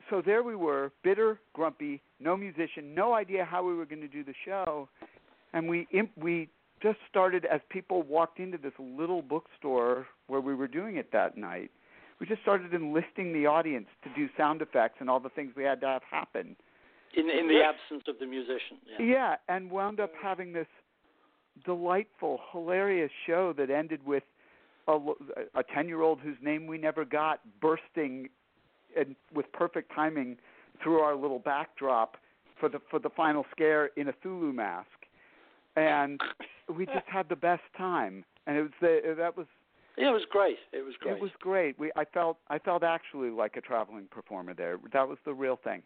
so 0.09 0.21
there 0.23 0.43
we 0.43 0.55
were, 0.55 0.91
bitter, 1.03 1.39
grumpy, 1.53 2.01
no 2.19 2.35
musician, 2.35 2.93
no 2.93 3.13
idea 3.13 3.45
how 3.45 3.63
we 3.63 3.73
were 3.73 3.85
going 3.85 4.01
to 4.01 4.07
do 4.07 4.23
the 4.23 4.33
show, 4.45 4.89
and 5.53 5.67
we 5.69 5.87
imp- 5.91 6.17
we 6.17 6.49
just 6.81 6.97
started 7.09 7.45
as 7.45 7.61
people 7.69 8.01
walked 8.03 8.39
into 8.39 8.57
this 8.57 8.73
little 8.79 9.21
bookstore 9.21 10.07
where 10.27 10.41
we 10.41 10.55
were 10.55 10.67
doing 10.67 10.97
it 10.97 11.11
that 11.11 11.37
night. 11.37 11.71
We 12.19 12.27
just 12.27 12.41
started 12.41 12.73
enlisting 12.73 13.33
the 13.33 13.47
audience 13.47 13.87
to 14.03 14.09
do 14.15 14.27
sound 14.37 14.61
effects 14.61 14.97
and 14.99 15.09
all 15.09 15.19
the 15.19 15.29
things 15.29 15.53
we 15.55 15.63
had 15.63 15.81
to 15.81 15.87
have 15.87 16.03
happen. 16.09 16.55
in 17.15 17.29
in 17.29 17.47
the 17.47 17.61
absence 17.63 18.03
of 18.07 18.19
the 18.19 18.25
musician. 18.25 18.77
Yeah. 18.99 19.05
Yeah, 19.05 19.35
and 19.47 19.71
wound 19.71 19.99
up 19.99 20.11
having 20.21 20.53
this 20.53 20.67
delightful, 21.65 22.39
hilarious 22.51 23.11
show 23.25 23.53
that 23.57 23.69
ended 23.69 24.05
with 24.05 24.23
a 24.87 24.97
a 25.55 25.63
ten-year-old 25.63 26.19
whose 26.19 26.37
name 26.41 26.67
we 26.67 26.77
never 26.77 27.05
got 27.05 27.39
bursting 27.61 28.29
and 28.97 29.15
with 29.33 29.51
perfect 29.53 29.93
timing 29.93 30.37
through 30.81 30.99
our 30.99 31.15
little 31.15 31.39
backdrop 31.39 32.17
for 32.59 32.69
the 32.69 32.79
for 32.89 32.99
the 32.99 33.09
final 33.09 33.45
scare 33.51 33.87
in 33.97 34.07
a 34.09 34.13
Cthulhu 34.13 34.53
mask, 34.53 34.87
and 35.75 36.19
we 36.75 36.85
just 36.85 37.07
had 37.07 37.29
the 37.29 37.35
best 37.35 37.63
time. 37.77 38.23
And 38.47 38.57
it 38.57 38.61
was 38.61 38.71
the 38.81 39.15
that 39.17 39.37
was 39.37 39.47
Yeah, 39.97 40.09
it 40.09 40.13
was 40.13 40.25
great. 40.29 40.57
It 40.71 40.83
was 40.83 40.95
great. 40.99 41.15
it 41.15 41.21
was 41.21 41.31
great. 41.39 41.77
We 41.79 41.91
I 41.95 42.05
felt 42.05 42.37
I 42.49 42.59
felt 42.59 42.83
actually 42.83 43.29
like 43.29 43.57
a 43.57 43.61
traveling 43.61 44.05
performer 44.09 44.53
there. 44.53 44.77
That 44.93 45.07
was 45.07 45.17
the 45.25 45.33
real 45.33 45.59
thing. 45.63 45.83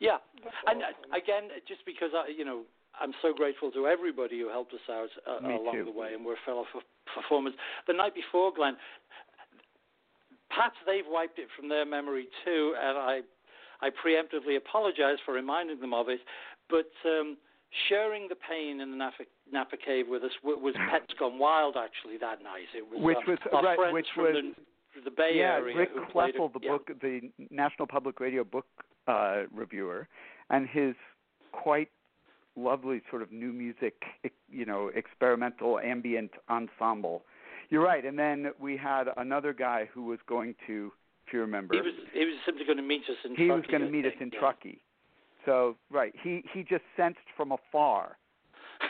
Yeah, 0.00 0.18
and 0.66 0.82
uh, 0.82 1.16
again, 1.16 1.48
just 1.68 1.86
because 1.86 2.10
I, 2.14 2.28
you 2.36 2.44
know, 2.44 2.62
I'm 3.00 3.12
so 3.22 3.32
grateful 3.32 3.70
to 3.72 3.86
everybody 3.86 4.40
who 4.40 4.48
helped 4.48 4.74
us 4.74 4.80
out 4.90 5.08
uh, 5.26 5.46
along 5.46 5.74
too. 5.74 5.84
the 5.84 5.90
way, 5.92 6.14
and 6.14 6.24
we're 6.24 6.36
fellow 6.44 6.64
f- 6.74 6.82
performers. 7.14 7.54
The 7.86 7.92
night 7.92 8.12
before, 8.14 8.52
Glen, 8.54 8.76
perhaps 10.54 10.76
they've 10.86 11.04
wiped 11.08 11.38
it 11.38 11.48
from 11.56 11.68
their 11.68 11.84
memory 11.84 12.28
too, 12.44 12.74
and 12.80 12.96
I, 12.98 13.20
I 13.80 13.90
preemptively 13.90 14.56
apologize 14.56 15.18
for 15.24 15.34
reminding 15.34 15.80
them 15.80 15.92
of 15.94 16.08
it. 16.08 16.20
But 16.70 16.90
um, 17.08 17.36
sharing 17.88 18.28
the 18.28 18.36
pain 18.36 18.80
in 18.80 18.90
the 18.90 18.96
Napa, 18.96 19.24
Napa 19.52 19.76
Cave 19.76 20.06
with 20.08 20.22
us 20.22 20.30
was 20.42 20.74
Pets 20.90 21.12
Gone 21.18 21.38
Wild 21.38 21.76
actually 21.76 22.16
that 22.18 22.42
night. 22.42 22.68
It 22.76 22.82
was 22.88 23.02
Which 23.02 23.16
uh, 23.26 23.30
was- 23.32 23.38
our 23.52 23.62
right, 23.62 23.76
friends 23.76 23.94
which 23.94 24.06
from 24.14 24.24
was- 24.24 24.54
the, 24.94 25.10
the 25.10 25.10
Bay 25.10 25.32
yeah, 25.34 25.54
Area 25.54 25.76
Rick 25.76 25.90
Kleffel, 26.14 26.52
the 26.52 26.60
yeah. 26.62 26.70
book, 26.70 26.90
the 27.00 27.20
National 27.50 27.86
Public 27.88 28.20
Radio 28.20 28.44
book 28.44 28.66
uh, 29.08 29.42
reviewer, 29.52 30.06
and 30.50 30.68
his 30.68 30.94
quite 31.50 31.88
lovely 32.56 33.02
sort 33.10 33.20
of 33.20 33.32
new 33.32 33.52
music, 33.52 33.94
you 34.50 34.64
know, 34.64 34.90
experimental 34.94 35.80
ambient 35.80 36.30
ensemble. 36.48 37.22
You're 37.70 37.84
right. 37.84 38.04
And 38.04 38.18
then 38.18 38.52
we 38.58 38.76
had 38.76 39.04
another 39.16 39.52
guy 39.52 39.88
who 39.92 40.04
was 40.04 40.18
going 40.28 40.54
to, 40.66 40.92
if 41.26 41.32
you 41.32 41.40
remember, 41.40 41.74
He 41.74 41.80
was 41.80 41.94
he 42.12 42.24
was 42.24 42.34
simply 42.44 42.64
going 42.64 42.78
to 42.78 42.82
meet 42.82 43.02
us 43.02 43.16
in 43.24 43.34
he 43.34 43.50
was 43.50 43.62
Truckee, 43.64 43.70
going 43.70 43.82
to 43.82 43.90
meet 43.90 44.06
us 44.06 44.12
in 44.20 44.30
yeah. 44.32 44.40
Truckee. 44.40 44.80
So 45.44 45.76
right, 45.90 46.14
he 46.22 46.44
he 46.52 46.62
just 46.62 46.84
sensed 46.96 47.18
from 47.36 47.52
afar 47.52 48.16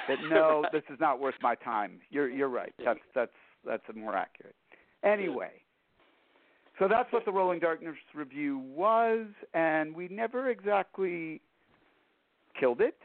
that 0.09 0.19
no, 0.31 0.65
this 0.73 0.83
is 0.93 0.99
not 1.01 1.21
worth 1.21 1.35
my 1.43 1.55
time. 1.55 2.01
You're 2.11 2.29
you're 2.29 2.49
right. 2.49 2.75
That's 2.85 3.01
that's 3.15 3.33
that's 3.67 3.83
more 3.95 4.15
accurate. 4.15 4.55
Anyway, 5.05 5.51
so 6.79 6.89
that's 6.89 7.13
what 7.13 7.25
the 7.25 7.33
Rolling 7.33 7.61
Darkness 7.61 7.95
revue 8.15 8.59
was, 8.59 9.27
and 9.53 9.95
we 9.95 10.09
never 10.09 10.51
exactly 10.51 11.41
killed 12.59 12.81
it. 12.81 12.97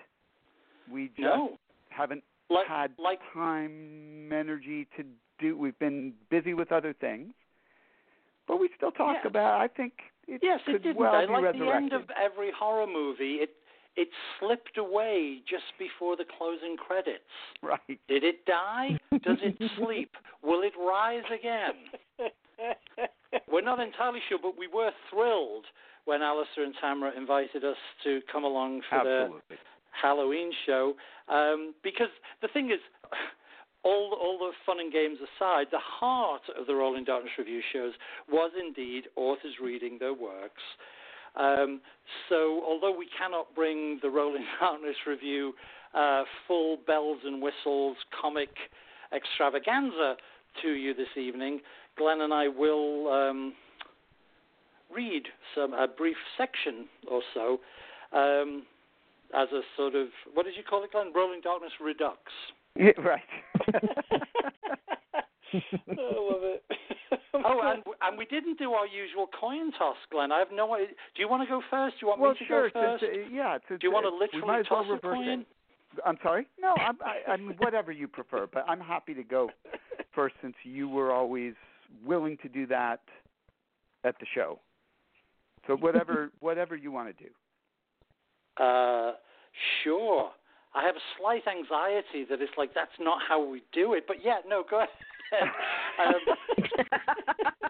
We 0.91 1.07
just 1.09 1.19
no, 1.19 1.57
haven't 1.89 2.23
like 2.49 2.67
had 2.67 2.91
like 2.97 3.19
time, 3.33 4.31
energy 4.31 4.87
to 4.97 5.03
do. 5.39 5.57
We've 5.57 5.77
been 5.79 6.13
busy 6.29 6.53
with 6.53 6.71
other 6.71 6.93
things, 6.93 7.33
but 8.47 8.59
we 8.59 8.69
still 8.77 8.91
talk 8.91 9.15
Yes. 9.23 9.25
about. 9.25 9.59
I 9.61 9.67
think 9.67 9.93
it 10.27 10.41
yes, 10.43 10.59
could 10.65 10.75
it 10.75 10.83
didn't. 10.83 10.97
well 10.97 11.15
I 11.15 11.25
be 11.25 11.31
like 11.33 11.43
resurrected. 11.43 11.67
the 11.67 11.75
end 11.75 11.93
of 11.93 12.09
every 12.21 12.51
horror 12.57 12.87
movie. 12.87 13.35
It 13.41 13.51
it 13.95 14.09
slipped 14.39 14.77
away 14.77 15.41
just 15.49 15.65
before 15.77 16.15
the 16.15 16.25
closing 16.37 16.77
credits. 16.77 17.23
right. 17.61 17.99
Did 18.07 18.23
it 18.23 18.45
die? 18.45 18.97
Does 19.23 19.39
it 19.41 19.57
sleep? 19.77 20.11
Will 20.43 20.61
it 20.61 20.73
rise 20.79 21.23
again? 21.33 21.73
We're 23.51 23.61
not 23.61 23.79
entirely 23.79 24.19
sure, 24.29 24.39
but 24.41 24.57
we 24.57 24.67
were 24.67 24.91
thrilled 25.09 25.65
when 26.05 26.21
Alistair 26.21 26.63
and 26.63 26.73
Tamara 26.79 27.11
invited 27.15 27.63
us 27.63 27.77
to 28.03 28.21
come 28.31 28.43
along 28.43 28.81
for 28.89 29.03
their 29.03 29.21
Absolutely. 29.23 29.57
Halloween 30.01 30.51
show 30.65 30.93
um, 31.27 31.73
because 31.83 32.09
the 32.41 32.47
thing 32.49 32.67
is, 32.71 32.79
all 33.83 34.17
all 34.21 34.37
the 34.37 34.51
fun 34.65 34.79
and 34.79 34.91
games 34.91 35.17
aside, 35.19 35.67
the 35.71 35.79
heart 35.79 36.41
of 36.59 36.67
the 36.67 36.75
Rolling 36.75 37.03
Darkness 37.03 37.31
revue 37.37 37.61
shows 37.71 37.93
was 38.29 38.51
indeed 38.59 39.05
authors 39.15 39.53
reading 39.61 39.97
their 39.99 40.13
works. 40.13 40.61
Um, 41.35 41.81
so, 42.27 42.63
although 42.67 42.95
we 42.95 43.07
cannot 43.17 43.53
bring 43.55 43.99
the 44.01 44.09
Rolling 44.09 44.43
Darkness 44.59 44.95
review 45.07 45.53
uh, 45.93 46.23
full 46.47 46.77
bells 46.85 47.19
and 47.23 47.41
whistles 47.41 47.97
comic 48.19 48.49
extravaganza 49.15 50.15
to 50.61 50.69
you 50.69 50.93
this 50.93 51.15
evening, 51.17 51.61
Glen 51.97 52.21
and 52.21 52.33
I 52.33 52.47
will 52.47 53.11
um, 53.11 53.53
read 54.93 55.23
some 55.55 55.73
a 55.73 55.87
brief 55.87 56.17
section 56.37 56.85
or 57.09 57.21
so. 57.33 57.59
Um, 58.11 58.63
as 59.33 59.47
a 59.51 59.61
sort 59.77 59.93
of 59.93 60.07
what 60.33 60.45
did 60.45 60.55
you 60.57 60.63
call 60.67 60.83
it, 60.83 60.91
Glen? 60.91 61.11
Rolling 61.15 61.41
Darkness 61.41 61.71
Redux. 61.79 62.17
Yeah, 62.75 62.91
right. 63.03 63.21
I 65.53 65.61
love 65.89 66.43
it. 66.43 66.63
Oh, 67.33 67.61
and 67.63 67.83
and 68.01 68.17
we 68.17 68.25
didn't 68.25 68.57
do 68.57 68.73
our 68.73 68.85
usual 68.85 69.27
coin 69.39 69.71
toss, 69.77 69.95
Glen. 70.11 70.31
I 70.31 70.39
have 70.39 70.49
no 70.51 70.73
idea. 70.73 70.87
Do 71.15 71.21
you 71.21 71.29
want 71.29 71.41
to 71.43 71.47
go 71.47 71.61
first? 71.69 71.95
Do 71.99 72.05
you 72.05 72.07
want 72.09 72.19
well, 72.19 72.31
me 72.31 72.37
to 72.39 72.45
sure. 72.45 72.69
go 72.69 72.79
it's- 72.79 72.99
first? 72.99 73.03
uh, 73.03 73.29
yeah. 73.33 73.55
It's, 73.55 73.65
do 73.69 73.77
you 73.81 73.91
want 73.93 74.05
to 74.05 74.09
literally 74.09 74.45
might 74.45 74.59
as 74.59 74.65
well 74.69 74.83
toss 74.83 74.97
a 74.97 74.99
coin? 74.99 75.27
It. 75.41 75.47
I'm 76.05 76.17
sorry. 76.21 76.47
No, 76.59 76.73
I'm, 76.75 76.97
I, 77.01 77.31
I 77.31 77.37
mean 77.37 77.55
whatever 77.59 77.91
you 77.91 78.07
prefer, 78.07 78.47
but 78.51 78.65
I'm 78.67 78.81
happy 78.81 79.13
to 79.13 79.23
go 79.23 79.49
first 80.13 80.35
since 80.41 80.55
you 80.63 80.89
were 80.89 81.13
always 81.13 81.53
willing 82.05 82.37
to 82.41 82.49
do 82.49 82.67
that 82.67 83.01
at 84.03 84.19
the 84.19 84.25
show. 84.35 84.59
So 85.65 85.77
whatever 85.77 86.31
whatever 86.41 86.75
you 86.75 86.91
want 86.91 87.15
to 87.17 87.23
do. 87.23 88.63
Uh, 88.63 89.13
sure. 89.83 90.31
I 90.75 90.85
have 90.85 90.95
a 90.95 91.05
slight 91.19 91.43
anxiety 91.47 92.25
that 92.29 92.41
it's 92.41 92.51
like 92.57 92.73
that's 92.73 92.91
not 92.99 93.19
how 93.27 93.43
we 93.43 93.63
do 93.73 93.93
it, 93.93 94.05
but 94.07 94.17
yeah, 94.23 94.37
no, 94.47 94.63
go 94.69 94.77
ahead. 94.77 94.89
um, 96.05 96.13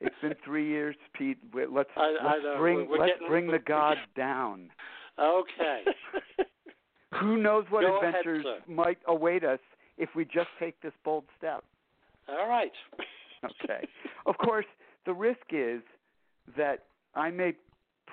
It's 0.00 0.14
been 0.20 0.34
three 0.44 0.68
years, 0.68 0.96
Pete. 1.14 1.38
Let's 1.54 1.88
I- 1.96 2.16
I 2.20 2.32
let's 2.32 2.42
know. 2.42 2.56
bring 2.58 2.76
We're- 2.76 2.88
we're 2.88 2.98
let's 2.98 3.12
getting- 3.12 3.28
bring 3.28 3.46
the 3.46 3.58
gods 3.76 4.00
down. 4.16 4.70
okay. 5.18 5.84
Who 7.20 7.36
knows 7.36 7.66
what 7.70 7.82
Go 7.82 7.96
adventures 8.00 8.42
sir. 8.44 8.58
might 8.66 8.98
await 9.06 9.44
us 9.44 9.60
if 9.98 10.08
we 10.16 10.24
just 10.24 10.48
take 10.58 10.80
this 10.80 10.94
bold 11.04 11.24
step? 11.38 11.62
All 12.28 12.48
right. 12.48 12.72
Okay. 13.44 13.86
of 14.26 14.36
course, 14.38 14.66
the 15.04 15.12
risk 15.12 15.46
is 15.52 15.82
that 16.56 16.84
I 17.14 17.30
may 17.30 17.54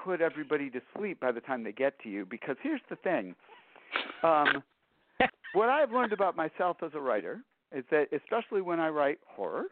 put 0.04 0.22
everybody 0.22 0.70
to 0.72 0.82
sleep 0.98 1.20
by 1.20 1.32
the 1.32 1.40
time 1.42 1.64
they 1.64 1.72
get 1.72 1.98
to 2.02 2.10
you 2.10 2.26
because 2.26 2.58
here's 2.62 2.82
the 2.90 2.98
thing. 2.98 3.36
Um, 4.24 4.64
what 5.54 5.70
I've 5.70 5.92
learned 5.92 6.14
about 6.14 6.36
myself 6.36 6.78
as 6.84 6.92
a 6.94 7.00
writer 7.00 7.42
is 7.76 7.84
that, 7.92 8.08
especially 8.14 8.62
when 8.62 8.80
I 8.80 8.90
write 8.90 9.20
horror, 9.28 9.66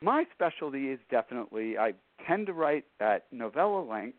my 0.00 0.24
specialty 0.34 0.88
is 0.88 0.98
definitely 1.10 1.78
I 1.78 1.94
tend 2.26 2.46
to 2.48 2.52
write 2.52 2.84
at 3.00 3.24
novella 3.32 3.82
length 3.82 4.18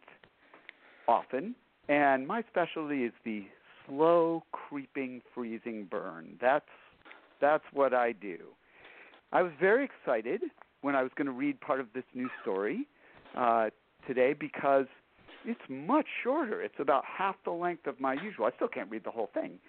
often, 1.08 1.56
and 1.90 2.26
my 2.26 2.44
specialty 2.50 3.04
is 3.04 3.12
the 3.26 3.44
slow 3.86 4.44
creeping 4.52 5.22
freezing 5.34 5.88
burn. 5.90 6.38
That's 6.42 6.66
that's 7.42 7.64
what 7.74 7.94
I 7.94 8.14
do. 8.14 8.38
I 9.34 9.42
was 9.42 9.52
very 9.60 9.84
excited 9.84 10.42
when 10.82 10.96
I 10.96 11.04
was 11.04 11.12
going 11.16 11.26
to 11.26 11.34
read 11.34 11.60
part 11.60 11.80
of 11.80 11.88
this 11.94 12.04
new 12.14 12.30
story 12.42 12.88
uh, 13.36 13.70
today 14.08 14.34
because 14.34 14.86
it's 15.46 15.62
much 15.70 16.06
shorter. 16.24 16.62
It's 16.62 16.76
about 16.80 17.04
half 17.06 17.36
the 17.46 17.52
length 17.52 17.88
of 17.88 18.00
my 18.00 18.14
usual. 18.14 18.46
I 18.46 18.52
still 18.56 18.68
can't 18.68 18.90
read 18.90 19.04
the 19.04 19.12
whole 19.12 19.30
thing, 19.34 19.60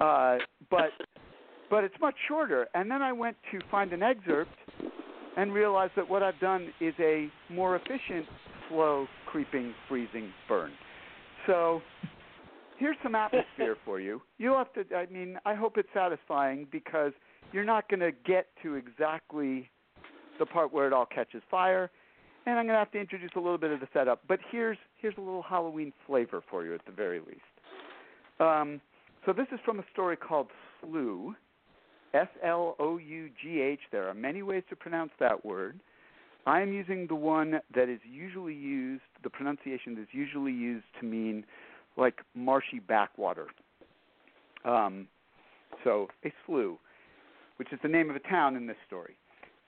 uh, 0.00 0.38
but 0.70 0.90
but 1.70 1.84
it's 1.84 1.94
much 2.00 2.14
shorter. 2.28 2.68
And 2.74 2.90
then 2.90 3.02
I 3.02 3.12
went 3.12 3.36
to 3.52 3.58
find 3.70 3.92
an 3.92 4.02
excerpt 4.02 4.50
and 5.36 5.52
realized 5.52 5.92
that 5.96 6.08
what 6.08 6.22
I've 6.22 6.38
done 6.40 6.72
is 6.80 6.94
a 6.98 7.28
more 7.50 7.76
efficient, 7.76 8.26
slow, 8.68 9.06
creeping, 9.26 9.74
freezing 9.88 10.32
burn. 10.48 10.72
So 11.46 11.82
here's 12.78 12.96
some 13.02 13.14
atmosphere 13.14 13.76
for 13.84 14.00
you. 14.00 14.22
You'll 14.38 14.58
have 14.58 14.72
to. 14.74 14.94
I 14.94 15.06
mean, 15.06 15.38
I 15.44 15.54
hope 15.54 15.76
it's 15.76 15.88
satisfying 15.94 16.66
because 16.70 17.12
you're 17.52 17.64
not 17.64 17.88
going 17.88 18.00
to 18.00 18.12
get 18.12 18.46
to 18.62 18.74
exactly 18.74 19.70
the 20.38 20.46
part 20.46 20.72
where 20.72 20.86
it 20.86 20.92
all 20.92 21.06
catches 21.06 21.42
fire, 21.50 21.90
and 22.46 22.58
I'm 22.58 22.66
going 22.66 22.74
to 22.74 22.78
have 22.78 22.92
to 22.92 23.00
introduce 23.00 23.30
a 23.36 23.40
little 23.40 23.58
bit 23.58 23.72
of 23.72 23.80
the 23.80 23.88
setup. 23.92 24.22
But 24.28 24.38
here's 24.50 24.78
here's 25.00 25.14
a 25.18 25.20
little 25.20 25.42
Halloween 25.42 25.92
flavor 26.06 26.42
for 26.48 26.64
you 26.64 26.74
at 26.74 26.84
the 26.86 26.92
very 26.92 27.18
least. 27.20 27.40
Um, 28.40 28.80
so 29.24 29.32
this 29.32 29.46
is 29.52 29.58
from 29.64 29.80
a 29.80 29.84
story 29.92 30.16
called 30.16 30.48
Slough, 30.80 31.34
S 32.14 32.28
L 32.44 32.76
O 32.78 32.98
U 32.98 33.28
G 33.42 33.60
H. 33.60 33.80
There 33.90 34.08
are 34.08 34.14
many 34.14 34.42
ways 34.42 34.62
to 34.70 34.76
pronounce 34.76 35.10
that 35.18 35.44
word. 35.44 35.80
I 36.46 36.60
am 36.60 36.72
using 36.72 37.08
the 37.08 37.16
one 37.16 37.60
that 37.74 37.88
is 37.88 37.98
usually 38.08 38.54
used, 38.54 39.02
the 39.24 39.30
pronunciation 39.30 39.96
that 39.96 40.02
is 40.02 40.08
usually 40.12 40.52
used 40.52 40.86
to 41.00 41.06
mean 41.06 41.44
like 41.96 42.20
marshy 42.36 42.78
backwater. 42.78 43.46
Um, 44.64 45.08
so 45.82 46.08
a 46.24 46.32
slough, 46.46 46.78
which 47.56 47.72
is 47.72 47.80
the 47.82 47.88
name 47.88 48.10
of 48.10 48.16
a 48.16 48.20
town 48.20 48.54
in 48.54 48.68
this 48.68 48.76
story. 48.86 49.16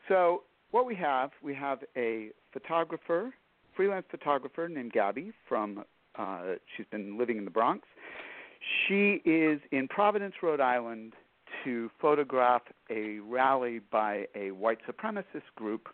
So 0.09 0.43
what 0.71 0.87
we 0.87 0.95
have, 0.97 1.31
we 1.43 1.55
have 1.55 1.81
a 1.97 2.31
photographer, 2.53 3.33
freelance 3.77 4.07
photographer 4.11 4.69
named 4.69 4.93
Gabby 4.93 5.33
from. 5.49 5.85
Uh, 6.19 6.55
she's 6.77 6.87
been 6.91 7.17
living 7.17 7.39
in 7.39 7.45
the 7.45 7.51
Bronx. 7.51 7.87
She 8.87 9.23
is 9.25 9.61
in 9.71 9.87
Providence, 9.89 10.35
Rhode 10.43 10.61
Island, 10.61 11.13
to 11.65 11.91
photograph 12.01 12.63
a 12.91 13.19
rally 13.21 13.81
by 13.91 14.27
a 14.35 14.51
white 14.51 14.79
supremacist 14.89 15.47
group 15.55 15.89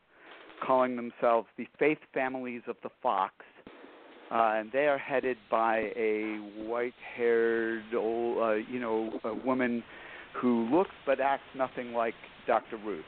calling 0.64 0.96
themselves 0.96 1.48
the 1.56 1.66
Faith 1.78 1.98
Families 2.12 2.62
of 2.66 2.76
the 2.82 2.88
Fox, 3.02 3.34
uh, 4.30 4.54
and 4.56 4.72
they 4.72 4.87
are 4.87 4.98
headed 4.98 5.37
by 5.50 5.92
a 5.96 6.38
white-haired, 6.56 7.82
old, 7.94 8.38
uh, 8.38 8.52
you 8.52 8.80
know, 8.80 9.20
a 9.24 9.34
woman 9.34 9.82
who 10.40 10.68
looks 10.74 10.94
but 11.06 11.20
acts 11.20 11.44
nothing 11.54 11.92
like 11.92 12.14
Dr. 12.46 12.76
Ruth, 12.78 13.04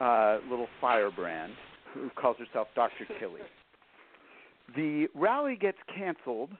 uh, 0.00 0.38
little 0.48 0.68
firebrand, 0.80 1.52
who 1.94 2.10
calls 2.10 2.36
herself 2.38 2.68
Dr. 2.74 3.06
Tilly. 3.18 3.40
The 4.76 5.08
rally 5.14 5.56
gets 5.56 5.78
canceled 5.94 6.50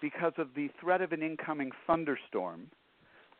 because 0.00 0.32
of 0.38 0.48
the 0.54 0.68
threat 0.80 1.00
of 1.00 1.12
an 1.12 1.22
incoming 1.22 1.70
thunderstorm 1.86 2.68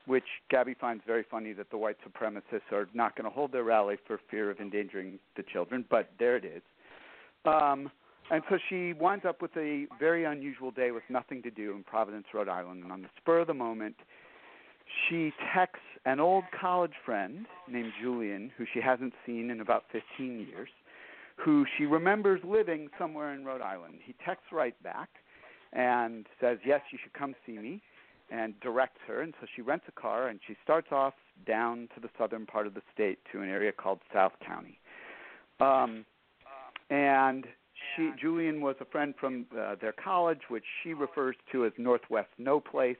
which 0.09 0.24
Gabby 0.51 0.74
finds 0.74 1.05
very 1.07 1.22
funny 1.31 1.53
that 1.53 1.70
the 1.70 1.77
white 1.77 1.98
supremacists 2.01 2.72
are 2.72 2.88
not 2.94 3.14
going 3.14 3.24
to 3.24 3.31
hold 3.31 3.53
their 3.53 3.62
rally 3.62 3.96
for 4.07 4.18
fear 4.31 4.51
of 4.51 4.59
endangering 4.59 5.18
the 5.37 5.42
children, 5.42 5.85
but 5.90 6.11
there 6.18 6.35
it 6.35 6.46
is. 6.46 6.62
Um, 7.44 7.90
and 8.31 8.42
so 8.48 8.59
she 8.68 8.94
winds 8.94 9.27
up 9.27 9.42
with 9.42 9.55
a 9.57 9.87
very 9.98 10.24
unusual 10.24 10.70
day 10.70 10.90
with 10.90 11.03
nothing 11.11 11.42
to 11.42 11.51
do 11.51 11.72
in 11.72 11.83
Providence, 11.85 12.27
Rhode 12.33 12.48
Island. 12.48 12.83
And 12.83 12.92
on 12.92 13.03
the 13.03 13.09
spur 13.18 13.40
of 13.40 13.46
the 13.46 13.55
moment, 13.55 13.96
she 15.09 15.33
texts 15.55 15.85
an 16.09 16.21
old 16.21 16.44
college 16.59 16.94
friend 17.05 17.44
named 17.71 17.92
Julian, 18.01 18.51
who 18.57 18.64
she 18.73 18.81
hasn't 18.81 19.12
seen 19.27 19.51
in 19.51 19.61
about 19.61 19.85
15 19.92 20.47
years, 20.51 20.71
who 21.37 21.66
she 21.77 21.85
remembers 21.85 22.40
living 22.42 22.88
somewhere 22.99 23.35
in 23.35 23.44
Rhode 23.44 23.61
Island. 23.61 23.99
He 24.03 24.14
texts 24.25 24.49
right 24.51 24.81
back 24.83 25.11
and 25.75 26.27
says, 26.40 26.59
Yes, 26.64 26.81
you 26.90 26.99
should 27.03 27.12
come 27.12 27.35
see 27.44 27.59
me 27.59 27.83
and 28.31 28.59
directs 28.61 29.01
her. 29.07 29.21
And 29.21 29.35
so 29.38 29.47
she 29.55 29.61
rents 29.61 29.85
a 29.87 30.01
car 30.01 30.29
and 30.29 30.40
she 30.47 30.57
starts 30.64 30.88
off 30.92 31.12
down 31.47 31.88
to 31.94 32.01
the 32.01 32.09
southern 32.18 32.47
part 32.47 32.66
of 32.66 32.73
the 32.73 32.83
state 32.92 33.18
to 33.33 33.42
an 33.42 33.51
area 33.51 33.71
called 33.71 34.01
South 34.12 34.33
County. 34.44 34.79
Um, 35.61 36.07
and 36.88 37.44
she, 37.94 38.12
Julian 38.18 38.62
was 38.62 38.77
a 38.81 38.87
friend 38.87 39.14
from 39.21 39.44
uh, 39.59 39.75
their 39.79 39.92
college, 39.92 40.40
which 40.49 40.64
she 40.83 40.94
refers 40.94 41.37
to 41.53 41.66
as 41.66 41.73
Northwest 41.77 42.31
No 42.38 42.61
Place. 42.61 42.97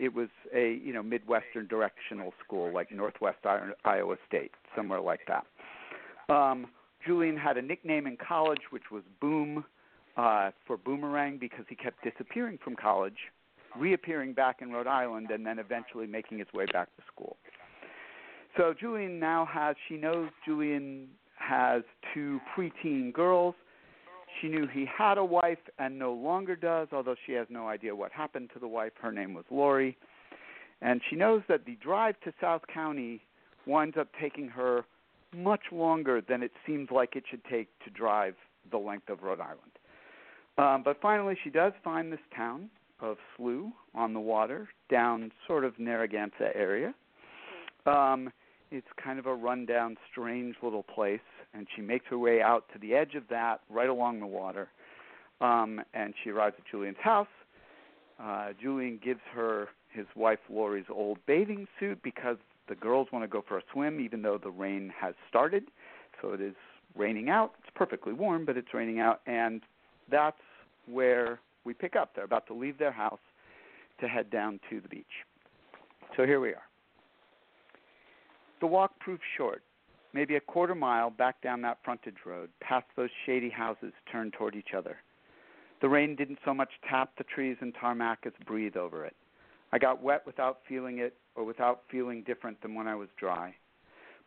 It 0.00 0.14
was 0.14 0.28
a 0.54 0.74
you 0.74 0.92
know 0.92 1.02
Midwestern 1.02 1.66
directional 1.66 2.32
school 2.44 2.72
like 2.72 2.90
Northwest 2.92 3.38
Iowa 3.84 4.16
State, 4.26 4.52
somewhere 4.76 5.00
like 5.00 5.20
that. 5.28 5.46
Um, 6.32 6.66
Julian 7.06 7.36
had 7.36 7.56
a 7.56 7.62
nickname 7.62 8.06
in 8.06 8.16
college, 8.16 8.60
which 8.70 8.90
was 8.90 9.02
Boom, 9.20 9.64
uh, 10.16 10.50
for 10.66 10.76
Boomerang, 10.76 11.38
because 11.38 11.64
he 11.68 11.74
kept 11.74 12.02
disappearing 12.04 12.58
from 12.62 12.76
college 12.76 13.16
reappearing 13.76 14.32
back 14.32 14.60
in 14.60 14.70
Rhode 14.70 14.86
Island, 14.86 15.30
and 15.30 15.44
then 15.44 15.58
eventually 15.58 16.06
making 16.06 16.38
his 16.38 16.48
way 16.52 16.66
back 16.66 16.88
to 16.96 17.02
school. 17.12 17.36
So 18.56 18.74
Julian 18.78 19.20
now 19.20 19.46
has, 19.46 19.76
she 19.88 19.96
knows 19.96 20.30
Julian 20.44 21.08
has 21.36 21.82
two 22.12 22.40
preteen 22.56 23.12
girls. 23.12 23.54
She 24.40 24.48
knew 24.48 24.66
he 24.66 24.86
had 24.86 25.18
a 25.18 25.24
wife 25.24 25.58
and 25.78 25.98
no 25.98 26.12
longer 26.12 26.56
does, 26.56 26.88
although 26.92 27.16
she 27.26 27.32
has 27.32 27.46
no 27.50 27.68
idea 27.68 27.94
what 27.94 28.12
happened 28.12 28.50
to 28.54 28.58
the 28.58 28.68
wife. 28.68 28.92
Her 29.00 29.12
name 29.12 29.34
was 29.34 29.44
Lori. 29.50 29.96
And 30.80 31.00
she 31.08 31.16
knows 31.16 31.42
that 31.48 31.64
the 31.64 31.76
drive 31.82 32.14
to 32.24 32.32
South 32.40 32.62
County 32.72 33.20
winds 33.66 33.96
up 33.98 34.08
taking 34.20 34.48
her 34.48 34.84
much 35.36 35.62
longer 35.72 36.20
than 36.20 36.42
it 36.42 36.52
seems 36.66 36.90
like 36.90 37.16
it 37.16 37.24
should 37.30 37.44
take 37.44 37.68
to 37.84 37.90
drive 37.90 38.34
the 38.70 38.78
length 38.78 39.08
of 39.08 39.22
Rhode 39.22 39.40
Island. 39.40 39.58
Um, 40.56 40.82
but 40.84 41.00
finally, 41.00 41.36
she 41.42 41.50
does 41.50 41.72
find 41.84 42.12
this 42.12 42.20
town 42.34 42.70
of 43.00 43.16
Slough 43.36 43.72
on 43.94 44.12
the 44.14 44.20
water 44.20 44.68
down 44.90 45.30
sort 45.46 45.64
of 45.64 45.78
Narragansett 45.78 46.52
area. 46.54 46.94
Um, 47.86 48.30
it's 48.70 48.86
kind 49.02 49.18
of 49.18 49.26
a 49.26 49.34
rundown, 49.34 49.96
strange 50.10 50.56
little 50.62 50.82
place, 50.82 51.20
and 51.54 51.66
she 51.74 51.82
makes 51.82 52.06
her 52.10 52.18
way 52.18 52.42
out 52.42 52.64
to 52.72 52.78
the 52.78 52.94
edge 52.94 53.14
of 53.14 53.24
that, 53.30 53.60
right 53.70 53.88
along 53.88 54.20
the 54.20 54.26
water. 54.26 54.68
Um, 55.40 55.80
and 55.94 56.14
she 56.22 56.30
arrives 56.30 56.56
at 56.58 56.64
Julian's 56.70 56.98
house. 57.00 57.28
Uh, 58.20 58.48
Julian 58.60 58.98
gives 59.02 59.20
her 59.32 59.68
his 59.90 60.06
wife 60.16 60.40
Lori's 60.50 60.86
old 60.90 61.18
bathing 61.26 61.66
suit 61.78 62.00
because 62.02 62.36
the 62.68 62.74
girls 62.74 63.08
want 63.12 63.22
to 63.22 63.28
go 63.28 63.42
for 63.46 63.58
a 63.58 63.62
swim, 63.72 64.00
even 64.00 64.22
though 64.22 64.38
the 64.38 64.50
rain 64.50 64.92
has 65.00 65.14
started. 65.28 65.64
So 66.20 66.32
it 66.32 66.40
is 66.40 66.54
raining 66.96 67.30
out. 67.30 67.52
It's 67.60 67.72
perfectly 67.74 68.12
warm, 68.12 68.44
but 68.44 68.56
it's 68.56 68.74
raining 68.74 69.00
out, 69.00 69.20
and 69.26 69.62
that's 70.10 70.36
where 70.86 71.40
we 71.64 71.74
pick 71.74 71.96
up. 71.96 72.10
They're 72.14 72.24
about 72.24 72.46
to 72.48 72.54
leave 72.54 72.78
their 72.78 72.92
house 72.92 73.20
to 74.00 74.08
head 74.08 74.30
down 74.30 74.60
to 74.70 74.80
the 74.80 74.88
beach. 74.88 75.04
So 76.16 76.24
here 76.24 76.40
we 76.40 76.50
are. 76.50 76.62
The 78.60 78.66
walk 78.66 78.98
proved 78.98 79.22
short, 79.36 79.62
maybe 80.12 80.36
a 80.36 80.40
quarter 80.40 80.74
mile 80.74 81.10
back 81.10 81.40
down 81.42 81.62
that 81.62 81.78
frontage 81.84 82.24
road, 82.24 82.50
past 82.60 82.86
those 82.96 83.10
shady 83.26 83.50
houses 83.50 83.92
turned 84.10 84.32
toward 84.32 84.56
each 84.56 84.74
other. 84.76 84.96
The 85.80 85.88
rain 85.88 86.16
didn't 86.16 86.40
so 86.44 86.52
much 86.52 86.70
tap 86.88 87.12
the 87.16 87.24
trees 87.24 87.56
and 87.60 87.74
tarmac 87.74 88.20
as 88.26 88.32
breathe 88.46 88.76
over 88.76 89.04
it. 89.04 89.14
I 89.72 89.78
got 89.78 90.02
wet 90.02 90.26
without 90.26 90.60
feeling 90.68 90.98
it 90.98 91.14
or 91.34 91.44
without 91.44 91.82
feeling 91.90 92.22
different 92.22 92.60
than 92.62 92.74
when 92.74 92.88
I 92.88 92.94
was 92.94 93.08
dry. 93.18 93.54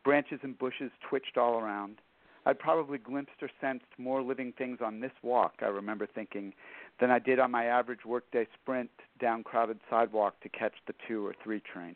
Branches 0.03 0.39
and 0.43 0.57
bushes 0.57 0.91
twitched 1.09 1.37
all 1.37 1.59
around. 1.59 1.97
I'd 2.45 2.59
probably 2.59 2.97
glimpsed 2.97 3.41
or 3.41 3.49
sensed 3.59 3.85
more 3.97 4.21
living 4.21 4.53
things 4.57 4.79
on 4.83 4.99
this 4.99 5.11
walk, 5.21 5.55
I 5.61 5.65
remember 5.65 6.07
thinking, 6.07 6.53
than 6.99 7.11
I 7.11 7.19
did 7.19 7.39
on 7.39 7.51
my 7.51 7.65
average 7.65 8.05
workday 8.05 8.47
sprint 8.59 8.89
down 9.19 9.43
crowded 9.43 9.79
sidewalk 9.89 10.39
to 10.41 10.49
catch 10.49 10.73
the 10.87 10.93
two 11.07 11.25
or 11.25 11.35
three 11.43 11.59
train. 11.59 11.95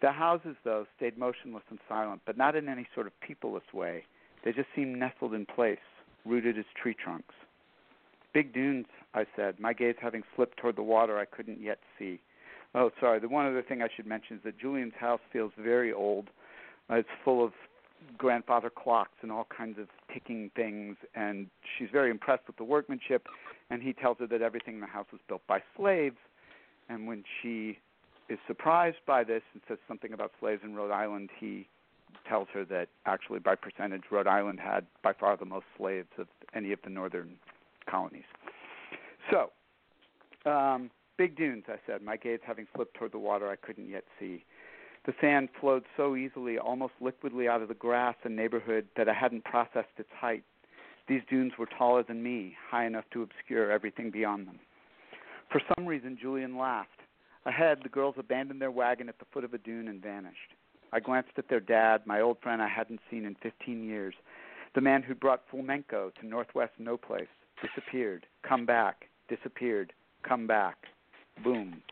The 0.00 0.12
houses, 0.12 0.56
though, 0.64 0.86
stayed 0.96 1.18
motionless 1.18 1.64
and 1.70 1.78
silent, 1.88 2.22
but 2.24 2.36
not 2.36 2.54
in 2.54 2.68
any 2.68 2.86
sort 2.94 3.06
of 3.06 3.12
peopleless 3.20 3.72
way. 3.74 4.04
They 4.44 4.52
just 4.52 4.68
seemed 4.76 4.98
nestled 4.98 5.34
in 5.34 5.44
place, 5.46 5.78
rooted 6.24 6.56
as 6.58 6.64
tree 6.80 6.94
trunks. 6.94 7.34
Big 8.32 8.52
dunes, 8.52 8.86
I 9.14 9.24
said, 9.34 9.58
my 9.58 9.72
gaze 9.72 9.96
having 10.00 10.22
slipped 10.36 10.58
toward 10.58 10.76
the 10.76 10.82
water 10.82 11.18
I 11.18 11.24
couldn't 11.24 11.60
yet 11.60 11.78
see. 11.98 12.20
Oh, 12.74 12.90
sorry. 13.00 13.18
The 13.18 13.28
one 13.28 13.46
other 13.46 13.62
thing 13.62 13.82
I 13.82 13.88
should 13.94 14.06
mention 14.06 14.36
is 14.36 14.42
that 14.44 14.58
Julian's 14.58 14.92
house 14.98 15.20
feels 15.32 15.52
very 15.58 15.92
old. 15.92 16.28
Uh, 16.90 16.96
it's 16.96 17.08
full 17.24 17.44
of 17.44 17.52
grandfather 18.16 18.70
clocks 18.70 19.16
and 19.22 19.32
all 19.32 19.46
kinds 19.56 19.78
of 19.78 19.88
ticking 20.12 20.50
things, 20.54 20.96
and 21.14 21.48
she's 21.76 21.88
very 21.90 22.10
impressed 22.10 22.46
with 22.46 22.56
the 22.56 22.64
workmanship. 22.64 23.26
And 23.70 23.82
he 23.82 23.92
tells 23.92 24.18
her 24.18 24.26
that 24.28 24.42
everything 24.42 24.74
in 24.74 24.80
the 24.80 24.86
house 24.86 25.06
was 25.10 25.20
built 25.28 25.42
by 25.48 25.62
slaves. 25.76 26.16
And 26.88 27.06
when 27.06 27.24
she 27.42 27.78
is 28.28 28.38
surprised 28.46 28.98
by 29.06 29.24
this 29.24 29.42
and 29.52 29.62
says 29.68 29.78
something 29.86 30.12
about 30.12 30.32
slaves 30.40 30.62
in 30.64 30.74
Rhode 30.74 30.90
Island, 30.90 31.30
he 31.38 31.66
tells 32.28 32.48
her 32.52 32.64
that 32.66 32.88
actually, 33.06 33.38
by 33.38 33.54
percentage, 33.54 34.02
Rhode 34.10 34.26
Island 34.26 34.60
had 34.60 34.86
by 35.02 35.12
far 35.12 35.36
the 35.36 35.44
most 35.44 35.66
slaves 35.76 36.08
of 36.18 36.26
any 36.54 36.72
of 36.72 36.78
the 36.84 36.90
northern 36.90 37.36
colonies. 37.88 38.24
So, 39.30 39.50
um, 40.50 40.90
big 41.16 41.36
dunes, 41.36 41.64
I 41.68 41.76
said, 41.86 42.02
my 42.02 42.16
gaze 42.16 42.40
having 42.46 42.66
slipped 42.74 42.94
toward 42.94 43.12
the 43.12 43.18
water 43.18 43.50
I 43.50 43.56
couldn't 43.56 43.88
yet 43.88 44.04
see. 44.18 44.44
The 45.06 45.14
sand 45.20 45.48
flowed 45.60 45.84
so 45.96 46.16
easily, 46.16 46.58
almost 46.58 46.94
liquidly 47.00 47.48
out 47.48 47.62
of 47.62 47.68
the 47.68 47.74
grass 47.74 48.16
and 48.24 48.36
neighborhood, 48.36 48.86
that 48.96 49.08
I 49.08 49.14
hadn't 49.14 49.44
processed 49.44 49.88
its 49.96 50.10
height. 50.18 50.44
These 51.08 51.22
dunes 51.30 51.52
were 51.58 51.66
taller 51.66 52.02
than 52.02 52.22
me, 52.22 52.54
high 52.70 52.84
enough 52.84 53.04
to 53.12 53.22
obscure 53.22 53.70
everything 53.70 54.10
beyond 54.10 54.46
them. 54.46 54.58
For 55.50 55.62
some 55.74 55.86
reason, 55.86 56.18
Julian 56.20 56.58
laughed. 56.58 56.97
Ahead, 57.46 57.78
the 57.82 57.88
girls 57.88 58.16
abandoned 58.18 58.60
their 58.60 58.70
wagon 58.70 59.08
at 59.08 59.18
the 59.18 59.24
foot 59.32 59.44
of 59.44 59.54
a 59.54 59.58
dune 59.58 59.88
and 59.88 60.02
vanished. 60.02 60.54
I 60.92 61.00
glanced 61.00 61.30
at 61.36 61.48
their 61.48 61.60
dad, 61.60 62.06
my 62.06 62.20
old 62.20 62.38
friend 62.40 62.62
I 62.62 62.68
hadn't 62.68 63.00
seen 63.10 63.24
in 63.24 63.34
15 63.42 63.84
years, 63.84 64.14
the 64.74 64.80
man 64.80 65.02
who'd 65.02 65.20
brought 65.20 65.42
flamenco 65.50 66.10
to 66.20 66.26
Northwest 66.26 66.72
No 66.78 66.96
Place, 66.96 67.28
disappeared, 67.62 68.26
come 68.42 68.66
back, 68.66 69.08
disappeared, 69.28 69.92
come 70.22 70.46
back, 70.46 70.76
boom. 71.42 71.82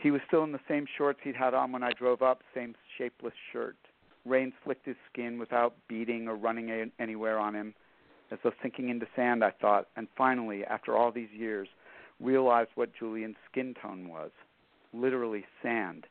He 0.00 0.10
was 0.10 0.20
still 0.26 0.44
in 0.44 0.52
the 0.52 0.60
same 0.68 0.86
shorts 0.96 1.20
he'd 1.22 1.36
had 1.36 1.54
on 1.54 1.72
when 1.72 1.82
I 1.82 1.92
drove 1.92 2.22
up, 2.22 2.42
same 2.54 2.74
shapeless 2.96 3.34
shirt. 3.52 3.76
Rain 4.24 4.52
flicked 4.64 4.86
his 4.86 4.96
skin 5.12 5.38
without 5.38 5.74
beating 5.88 6.28
or 6.28 6.36
running 6.36 6.70
a- 6.70 6.90
anywhere 7.02 7.38
on 7.38 7.54
him, 7.54 7.74
as 8.30 8.38
though 8.42 8.52
sinking 8.62 8.88
into 8.88 9.06
sand, 9.16 9.44
I 9.44 9.50
thought, 9.50 9.88
and 9.96 10.08
finally, 10.16 10.64
after 10.64 10.96
all 10.96 11.10
these 11.10 11.30
years, 11.30 11.68
realized 12.20 12.70
what 12.74 12.94
Julian's 12.94 13.36
skin 13.50 13.74
tone 13.74 14.08
was. 14.08 14.30
Literally 14.92 15.44
sand. 15.62 16.06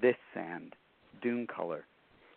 This 0.00 0.16
sand. 0.32 0.74
Dune 1.22 1.46
color. 1.46 1.86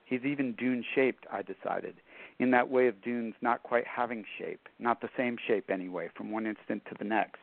He's 0.05 0.23
even 0.23 0.53
dune 0.53 0.85
shaped, 0.95 1.25
I 1.31 1.41
decided, 1.41 1.95
in 2.39 2.51
that 2.51 2.69
way 2.69 2.87
of 2.87 3.01
dunes 3.01 3.33
not 3.41 3.63
quite 3.63 3.85
having 3.85 4.23
shape, 4.37 4.69
not 4.79 5.01
the 5.01 5.09
same 5.17 5.35
shape 5.47 5.69
anyway, 5.69 6.09
from 6.15 6.31
one 6.31 6.45
instant 6.45 6.83
to 6.85 6.95
the 6.97 7.03
next. 7.03 7.41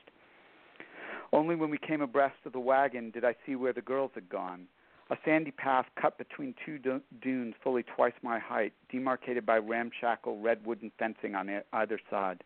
Only 1.31 1.57
when 1.57 1.69
we 1.69 1.77
came 1.77 2.01
abreast 2.01 2.37
of 2.47 2.53
the 2.53 2.61
wagon 2.61 3.11
did 3.11 3.25
I 3.25 3.35
see 3.45 3.55
where 3.57 3.75
the 3.75 3.83
girls 3.83 4.13
had 4.15 4.31
gone. 4.31 4.67
A 5.11 5.17
sandy 5.27 5.51
path 5.51 5.85
cut 6.01 6.17
between 6.17 6.55
two 6.65 6.79
dunes 7.21 7.55
fully 7.63 7.83
twice 7.83 8.15
my 8.23 8.39
height, 8.39 8.73
demarcated 8.91 9.45
by 9.45 9.59
ramshackle 9.59 10.41
red 10.41 10.65
wooden 10.65 10.91
fencing 10.99 11.35
on 11.35 11.51
either 11.75 12.01
side. 12.09 12.43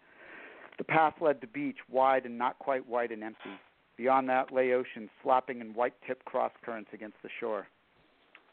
The 0.78 0.84
path 0.84 1.14
led 1.20 1.40
to 1.42 1.46
beach, 1.46 1.78
wide 1.88 2.24
and 2.24 2.36
not 2.36 2.58
quite 2.58 2.88
white 2.88 3.12
and 3.12 3.22
empty. 3.22 3.50
Beyond 3.98 4.28
that 4.28 4.52
lay 4.52 4.72
ocean, 4.72 5.10
slapping 5.22 5.60
in 5.60 5.74
white 5.74 5.94
tipped 6.06 6.24
cross 6.24 6.52
currents 6.64 6.90
against 6.94 7.16
the 7.22 7.28
shore. 7.40 7.66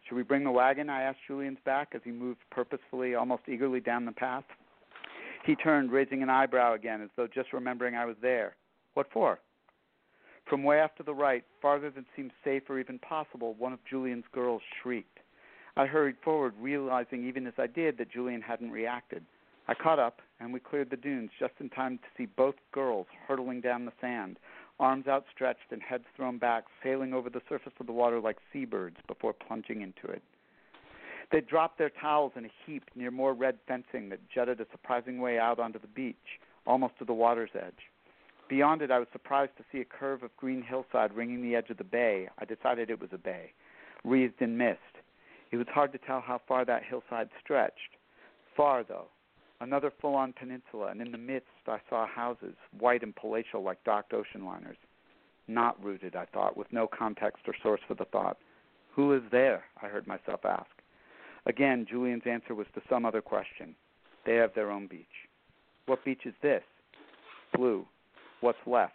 Should 0.07 0.15
we 0.15 0.23
bring 0.23 0.43
the 0.43 0.51
wagon? 0.51 0.89
I 0.89 1.03
asked 1.03 1.19
Julian's 1.27 1.59
back 1.63 1.89
as 1.93 2.01
he 2.03 2.11
moved 2.11 2.39
purposefully, 2.51 3.13
almost 3.13 3.43
eagerly 3.47 3.79
down 3.79 4.05
the 4.05 4.11
path. 4.11 4.43
He 5.45 5.55
turned, 5.55 5.91
raising 5.91 6.23
an 6.23 6.29
eyebrow 6.31 6.73
again, 6.73 7.01
as 7.01 7.09
though 7.15 7.27
just 7.27 7.53
remembering 7.53 7.95
I 7.95 8.05
was 8.05 8.15
there. 8.21 8.55
What 8.95 9.07
for? 9.13 9.39
From 10.49 10.63
way 10.63 10.81
off 10.81 10.95
to 10.95 11.03
the 11.03 11.13
right, 11.13 11.43
farther 11.61 11.91
than 11.91 12.05
seemed 12.15 12.31
safe 12.43 12.63
or 12.69 12.79
even 12.79 12.97
possible, 12.99 13.55
one 13.57 13.73
of 13.73 13.79
Julian's 13.87 14.25
girls 14.31 14.61
shrieked. 14.81 15.19
I 15.77 15.85
hurried 15.85 16.15
forward, 16.23 16.53
realizing 16.59 17.27
even 17.27 17.45
as 17.45 17.53
I 17.59 17.67
did 17.67 17.97
that 17.97 18.11
Julian 18.11 18.41
hadn't 18.41 18.71
reacted. 18.71 19.23
I 19.67 19.73
caught 19.73 19.99
up, 19.99 20.21
and 20.39 20.53
we 20.53 20.59
cleared 20.59 20.91
the 20.91 20.97
dunes 20.97 21.31
just 21.39 21.53
in 21.59 21.69
time 21.69 21.97
to 21.97 22.03
see 22.15 22.27
both 22.27 22.55
girls 22.71 23.07
hurtling 23.27 23.61
down 23.61 23.85
the 23.85 23.91
sand, 23.99 24.37
arms 24.79 25.07
outstretched 25.07 25.71
and 25.71 25.81
heads 25.81 26.05
thrown 26.15 26.37
back, 26.37 26.65
sailing 26.83 27.13
over 27.13 27.29
the 27.29 27.41
surface 27.47 27.73
of 27.79 27.85
the 27.85 27.93
water 27.93 28.19
like 28.19 28.37
seabirds 28.51 28.97
before 29.07 29.33
plunging 29.33 29.81
into 29.81 30.07
it. 30.07 30.21
They 31.31 31.41
dropped 31.41 31.77
their 31.77 31.89
towels 31.89 32.33
in 32.35 32.45
a 32.45 32.51
heap 32.65 32.83
near 32.95 33.11
more 33.11 33.33
red 33.33 33.57
fencing 33.67 34.09
that 34.09 34.29
jutted 34.29 34.61
a 34.61 34.67
surprising 34.71 35.19
way 35.19 35.39
out 35.39 35.59
onto 35.59 35.79
the 35.79 35.87
beach, 35.87 36.39
almost 36.67 36.97
to 36.99 37.05
the 37.05 37.13
water's 37.13 37.49
edge. 37.55 37.89
Beyond 38.47 38.83
it, 38.83 38.91
I 38.91 38.99
was 38.99 39.07
surprised 39.11 39.57
to 39.57 39.63
see 39.71 39.81
a 39.81 39.85
curve 39.85 40.21
of 40.21 40.35
green 40.37 40.61
hillside 40.61 41.13
ringing 41.13 41.41
the 41.41 41.55
edge 41.55 41.69
of 41.71 41.77
the 41.77 41.83
bay. 41.83 42.29
I 42.37 42.45
decided 42.45 42.89
it 42.89 43.01
was 43.01 43.09
a 43.11 43.17
bay, 43.17 43.53
wreathed 44.03 44.41
in 44.41 44.57
mist. 44.57 44.79
It 45.51 45.57
was 45.57 45.67
hard 45.67 45.91
to 45.93 45.97
tell 45.97 46.21
how 46.21 46.41
far 46.47 46.63
that 46.65 46.83
hillside 46.83 47.29
stretched. 47.43 47.97
Far, 48.55 48.83
though. 48.83 49.07
Another 49.61 49.91
full 50.01 50.15
on 50.15 50.33
peninsula, 50.33 50.87
and 50.87 51.01
in 51.01 51.11
the 51.11 51.17
midst 51.17 51.47
I 51.67 51.79
saw 51.89 52.05
houses, 52.05 52.55
white 52.77 53.03
and 53.03 53.15
palatial 53.15 53.63
like 53.63 53.83
docked 53.83 54.13
ocean 54.13 54.45
liners. 54.45 54.77
Not 55.47 55.81
rooted, 55.83 56.15
I 56.15 56.25
thought, 56.25 56.57
with 56.57 56.71
no 56.71 56.87
context 56.87 57.43
or 57.47 57.53
source 57.61 57.81
for 57.87 57.93
the 57.93 58.05
thought. 58.05 58.37
Who 58.95 59.13
is 59.13 59.21
there? 59.31 59.63
I 59.81 59.87
heard 59.87 60.07
myself 60.07 60.41
ask. 60.43 60.69
Again, 61.45 61.85
Julian's 61.89 62.23
answer 62.25 62.55
was 62.55 62.67
to 62.73 62.81
some 62.89 63.05
other 63.05 63.21
question. 63.21 63.75
They 64.25 64.35
have 64.35 64.53
their 64.55 64.71
own 64.71 64.87
beach. 64.87 65.05
What 65.85 66.03
beach 66.03 66.21
is 66.25 66.33
this? 66.41 66.63
Blue 67.55 67.85
what's 68.45 68.57
left. 68.67 68.93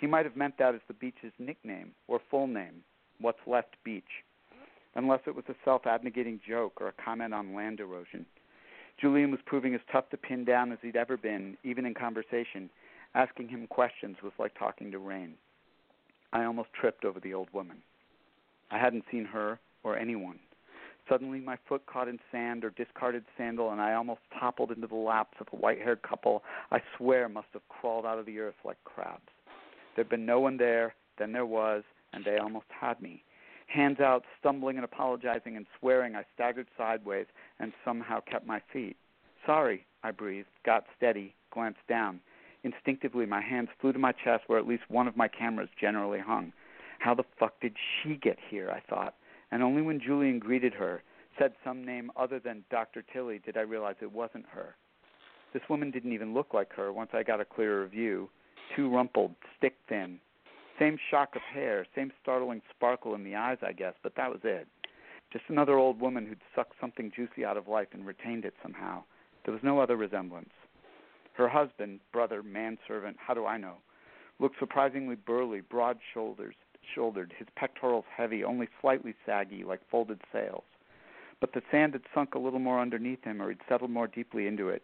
He 0.00 0.06
might 0.06 0.24
have 0.24 0.36
meant 0.36 0.54
that 0.58 0.74
as 0.74 0.80
the 0.86 0.94
beach's 0.94 1.32
nickname 1.38 1.90
or 2.06 2.20
full 2.30 2.46
name, 2.46 2.84
What's 3.20 3.38
Left 3.46 3.76
Beach, 3.84 4.22
unless 4.94 5.20
it 5.26 5.34
was 5.34 5.44
a 5.48 5.54
self 5.64 5.82
abnegating 5.86 6.40
joke 6.46 6.80
or 6.80 6.88
a 6.88 7.04
comment 7.04 7.34
on 7.34 7.54
land 7.54 7.80
erosion. 7.80 8.26
Julian 9.00 9.30
was 9.30 9.40
proving 9.44 9.74
as 9.74 9.80
tough 9.90 10.08
to 10.10 10.16
pin 10.16 10.44
down 10.44 10.72
as 10.72 10.78
he'd 10.82 10.96
ever 10.96 11.16
been, 11.16 11.56
even 11.64 11.86
in 11.86 11.94
conversation. 11.94 12.70
Asking 13.14 13.48
him 13.48 13.66
questions 13.66 14.16
was 14.22 14.32
like 14.38 14.58
talking 14.58 14.90
to 14.90 14.98
rain. 14.98 15.34
I 16.32 16.44
almost 16.44 16.72
tripped 16.72 17.04
over 17.04 17.20
the 17.20 17.34
old 17.34 17.48
woman. 17.52 17.78
I 18.70 18.78
hadn't 18.78 19.04
seen 19.10 19.24
her 19.26 19.58
or 19.84 19.96
anyone 19.96 20.38
Suddenly, 21.08 21.40
my 21.40 21.58
foot 21.68 21.84
caught 21.86 22.08
in 22.08 22.18
sand 22.32 22.64
or 22.64 22.70
discarded 22.70 23.24
sandal, 23.36 23.70
and 23.70 23.80
I 23.80 23.92
almost 23.92 24.20
toppled 24.38 24.70
into 24.70 24.86
the 24.86 24.94
laps 24.94 25.36
of 25.38 25.48
a 25.52 25.56
white 25.56 25.78
haired 25.78 26.02
couple 26.02 26.42
I 26.70 26.80
swear 26.96 27.28
must 27.28 27.48
have 27.52 27.68
crawled 27.68 28.06
out 28.06 28.18
of 28.18 28.26
the 28.26 28.38
earth 28.40 28.54
like 28.64 28.82
crabs. 28.84 29.28
There'd 29.94 30.08
been 30.08 30.24
no 30.24 30.40
one 30.40 30.56
there, 30.56 30.94
then 31.18 31.32
there 31.32 31.46
was, 31.46 31.82
and 32.12 32.24
they 32.24 32.38
almost 32.38 32.66
had 32.68 33.00
me. 33.02 33.22
Hands 33.66 33.98
out, 34.00 34.24
stumbling 34.38 34.76
and 34.76 34.84
apologizing 34.84 35.56
and 35.56 35.66
swearing, 35.78 36.14
I 36.14 36.24
staggered 36.34 36.68
sideways 36.76 37.26
and 37.58 37.72
somehow 37.84 38.20
kept 38.20 38.46
my 38.46 38.60
feet. 38.72 38.96
Sorry, 39.46 39.84
I 40.02 40.10
breathed, 40.10 40.48
got 40.64 40.84
steady, 40.96 41.34
glanced 41.52 41.86
down. 41.88 42.20
Instinctively, 42.62 43.26
my 43.26 43.40
hands 43.40 43.68
flew 43.80 43.92
to 43.92 43.98
my 43.98 44.12
chest 44.12 44.44
where 44.46 44.58
at 44.58 44.66
least 44.66 44.84
one 44.88 45.08
of 45.08 45.16
my 45.16 45.28
cameras 45.28 45.68
generally 45.78 46.20
hung. 46.20 46.52
How 46.98 47.14
the 47.14 47.24
fuck 47.38 47.60
did 47.60 47.74
she 48.02 48.16
get 48.16 48.38
here? 48.50 48.70
I 48.70 48.80
thought 48.80 49.14
and 49.54 49.62
only 49.62 49.82
when 49.82 50.00
Julian 50.00 50.40
greeted 50.40 50.74
her, 50.74 51.04
said 51.38 51.52
some 51.64 51.86
name 51.86 52.10
other 52.16 52.40
than 52.40 52.64
Dr. 52.72 53.04
Tilly, 53.12 53.38
did 53.38 53.56
I 53.56 53.60
realize 53.60 53.94
it 54.02 54.10
wasn't 54.10 54.46
her. 54.50 54.74
This 55.52 55.62
woman 55.70 55.92
didn't 55.92 56.12
even 56.12 56.34
look 56.34 56.52
like 56.52 56.72
her 56.72 56.92
once 56.92 57.10
I 57.12 57.22
got 57.22 57.40
a 57.40 57.44
clearer 57.44 57.86
view. 57.86 58.28
Too 58.74 58.92
rumpled, 58.92 59.30
stick 59.56 59.76
thin. 59.88 60.18
Same 60.78 60.98
shock 61.10 61.36
of 61.36 61.42
hair, 61.42 61.86
same 61.94 62.12
startling 62.20 62.60
sparkle 62.74 63.14
in 63.14 63.22
the 63.22 63.36
eyes, 63.36 63.58
I 63.62 63.72
guess, 63.72 63.94
but 64.02 64.16
that 64.16 64.30
was 64.30 64.40
it. 64.42 64.66
Just 65.32 65.44
another 65.48 65.78
old 65.78 66.00
woman 66.00 66.26
who'd 66.26 66.40
sucked 66.54 66.74
something 66.80 67.12
juicy 67.14 67.44
out 67.44 67.56
of 67.56 67.68
life 67.68 67.88
and 67.92 68.06
retained 68.06 68.44
it 68.44 68.54
somehow. 68.62 69.02
There 69.44 69.54
was 69.54 69.62
no 69.62 69.78
other 69.80 69.96
resemblance. 69.96 70.50
Her 71.34 71.48
husband, 71.48 72.00
brother, 72.12 72.42
manservant, 72.42 73.16
how 73.18 73.34
do 73.34 73.46
I 73.46 73.56
know, 73.56 73.76
looked 74.38 74.58
surprisingly 74.58 75.16
burly, 75.16 75.60
broad 75.60 75.98
shoulders, 76.12 76.54
shouldered, 76.94 77.32
his 77.38 77.48
pectorals 77.56 78.04
heavy, 78.14 78.44
only 78.44 78.68
slightly 78.80 79.14
saggy, 79.26 79.64
like 79.64 79.80
folded 79.90 80.20
sails. 80.32 80.64
But 81.40 81.52
the 81.52 81.62
sand 81.70 81.94
had 81.94 82.02
sunk 82.14 82.34
a 82.34 82.38
little 82.38 82.58
more 82.58 82.80
underneath 82.80 83.22
him, 83.24 83.42
or 83.42 83.50
he'd 83.50 83.58
settled 83.68 83.90
more 83.90 84.06
deeply 84.06 84.46
into 84.46 84.68
it. 84.68 84.82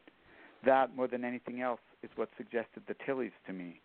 That, 0.64 0.94
more 0.94 1.08
than 1.08 1.24
anything 1.24 1.60
else, 1.60 1.80
is 2.02 2.10
what 2.16 2.30
suggested 2.36 2.82
the 2.86 2.94
Tillies 3.06 3.32
to 3.46 3.52
me. 3.52 3.80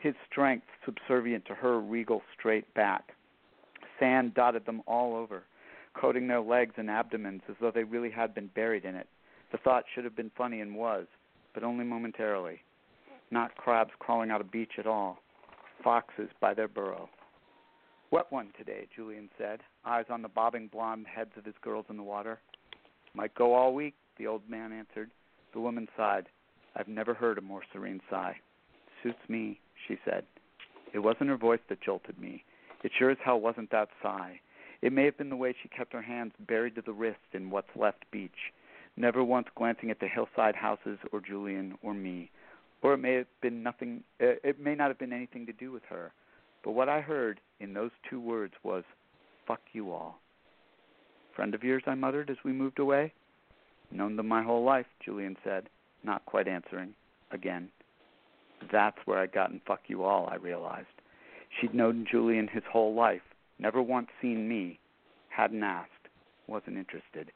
His 0.00 0.14
strength 0.30 0.66
subservient 0.84 1.44
to 1.46 1.54
her 1.54 1.80
regal 1.80 2.22
straight 2.38 2.72
back. 2.74 3.12
Sand 3.98 4.34
dotted 4.34 4.64
them 4.64 4.82
all 4.86 5.16
over, 5.16 5.42
coating 5.94 6.28
their 6.28 6.40
legs 6.40 6.74
and 6.76 6.88
abdomens 6.88 7.42
as 7.48 7.56
though 7.60 7.72
they 7.72 7.82
really 7.82 8.10
had 8.10 8.34
been 8.34 8.48
buried 8.54 8.84
in 8.84 8.94
it. 8.94 9.08
The 9.50 9.58
thought 9.58 9.84
should 9.92 10.04
have 10.04 10.14
been 10.14 10.30
funny 10.36 10.60
and 10.60 10.74
was, 10.74 11.06
but 11.52 11.64
only 11.64 11.84
momentarily. 11.84 12.60
Not 13.30 13.56
crabs 13.56 13.90
crawling 13.98 14.30
out 14.30 14.40
of 14.40 14.52
beach 14.52 14.72
at 14.78 14.86
all. 14.86 15.18
Foxes 15.82 16.30
by 16.40 16.54
their 16.54 16.68
burrow. 16.68 17.08
Wet 18.10 18.26
one 18.30 18.48
today, 18.56 18.86
Julian 18.94 19.28
said, 19.36 19.60
eyes 19.84 20.06
on 20.08 20.22
the 20.22 20.28
bobbing 20.28 20.68
blonde 20.68 21.06
heads 21.06 21.32
of 21.36 21.44
his 21.44 21.54
girls 21.60 21.86
in 21.90 21.96
the 21.96 22.02
water. 22.02 22.38
Might 23.14 23.34
go 23.34 23.54
all 23.54 23.74
week, 23.74 23.94
the 24.16 24.26
old 24.26 24.48
man 24.48 24.72
answered. 24.72 25.10
The 25.52 25.60
woman 25.60 25.88
sighed. 25.96 26.26
I've 26.76 26.88
never 26.88 27.14
heard 27.14 27.38
a 27.38 27.42
more 27.42 27.62
serene 27.72 28.00
sigh. 28.08 28.36
Suits 29.02 29.28
me, 29.28 29.60
she 29.86 29.96
said. 30.04 30.24
It 30.92 31.00
wasn't 31.00 31.30
her 31.30 31.36
voice 31.36 31.60
that 31.68 31.80
jolted 31.80 32.18
me. 32.18 32.44
It 32.82 32.92
sure 32.98 33.10
as 33.10 33.18
hell 33.24 33.40
wasn't 33.40 33.70
that 33.70 33.88
sigh. 34.02 34.40
It 34.82 34.92
may 34.92 35.04
have 35.04 35.18
been 35.18 35.30
the 35.30 35.36
way 35.36 35.54
she 35.60 35.68
kept 35.68 35.92
her 35.92 36.02
hands 36.02 36.32
buried 36.46 36.76
to 36.76 36.82
the 36.82 36.92
wrist 36.92 37.18
in 37.32 37.50
what's 37.50 37.74
left 37.76 38.04
beach. 38.10 38.52
never 38.96 39.22
once 39.22 39.46
glancing 39.54 39.90
at 39.90 40.00
the 40.00 40.08
hillside 40.08 40.56
houses 40.56 40.98
or 41.12 41.20
Julian 41.20 41.76
or 41.82 41.94
me. 41.94 42.30
Or 42.82 42.94
it 42.94 42.98
may 42.98 43.14
have 43.14 43.26
been 43.40 43.62
nothing 43.62 44.02
uh, 44.20 44.38
it 44.42 44.60
may 44.60 44.74
not 44.74 44.88
have 44.88 44.98
been 44.98 45.12
anything 45.12 45.46
to 45.46 45.52
do 45.52 45.72
with 45.72 45.82
her. 45.88 46.12
But 46.64 46.72
what 46.72 46.88
I 46.88 47.00
heard 47.00 47.40
in 47.60 47.74
those 47.74 47.90
two 48.08 48.20
words 48.20 48.54
was 48.62 48.84
fuck 49.46 49.60
you 49.72 49.92
all. 49.92 50.20
Friend 51.34 51.54
of 51.54 51.62
yours, 51.62 51.84
I 51.86 51.94
muttered 51.94 52.30
as 52.30 52.36
we 52.44 52.52
moved 52.52 52.78
away. 52.78 53.12
Known 53.90 54.16
them 54.16 54.28
my 54.28 54.42
whole 54.42 54.64
life, 54.64 54.86
Julian 55.04 55.36
said, 55.44 55.68
not 56.04 56.26
quite 56.26 56.48
answering. 56.48 56.94
Again. 57.30 57.68
That's 58.72 58.98
where 59.04 59.18
I'd 59.18 59.32
gotten 59.32 59.60
fuck 59.66 59.80
you 59.88 60.04
all, 60.04 60.28
I 60.30 60.36
realized. 60.36 60.86
She'd 61.60 61.74
known 61.74 62.06
Julian 62.10 62.48
his 62.48 62.62
whole 62.70 62.94
life, 62.94 63.22
never 63.58 63.82
once 63.82 64.08
seen 64.20 64.48
me, 64.48 64.78
hadn't 65.28 65.62
asked, 65.62 65.90
wasn't 66.46 66.76
interested. 66.76 67.32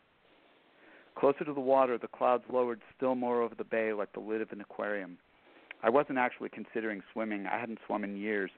Closer 1.15 1.45
to 1.45 1.53
the 1.53 1.61
water, 1.61 1.99
the 1.99 2.09
clouds 2.09 2.45
lowered 2.53 2.81
still 2.97 3.15
more 3.15 3.43
over 3.43 3.55
the 3.55 3.65
bay 3.65 3.93
like 3.93 4.13
the 4.13 4.21
lid 4.21 4.41
of 4.41 4.53
an 4.53 4.61
aquarium. 4.61 5.19
I 5.83 5.91
wasn't 5.91 6.19
actually 6.19 6.49
considering 6.49 7.03
swimming. 7.13 7.47
I 7.47 7.59
hadn't 7.59 7.79
swum 7.87 8.05
in 8.05 8.17
years, 8.17 8.51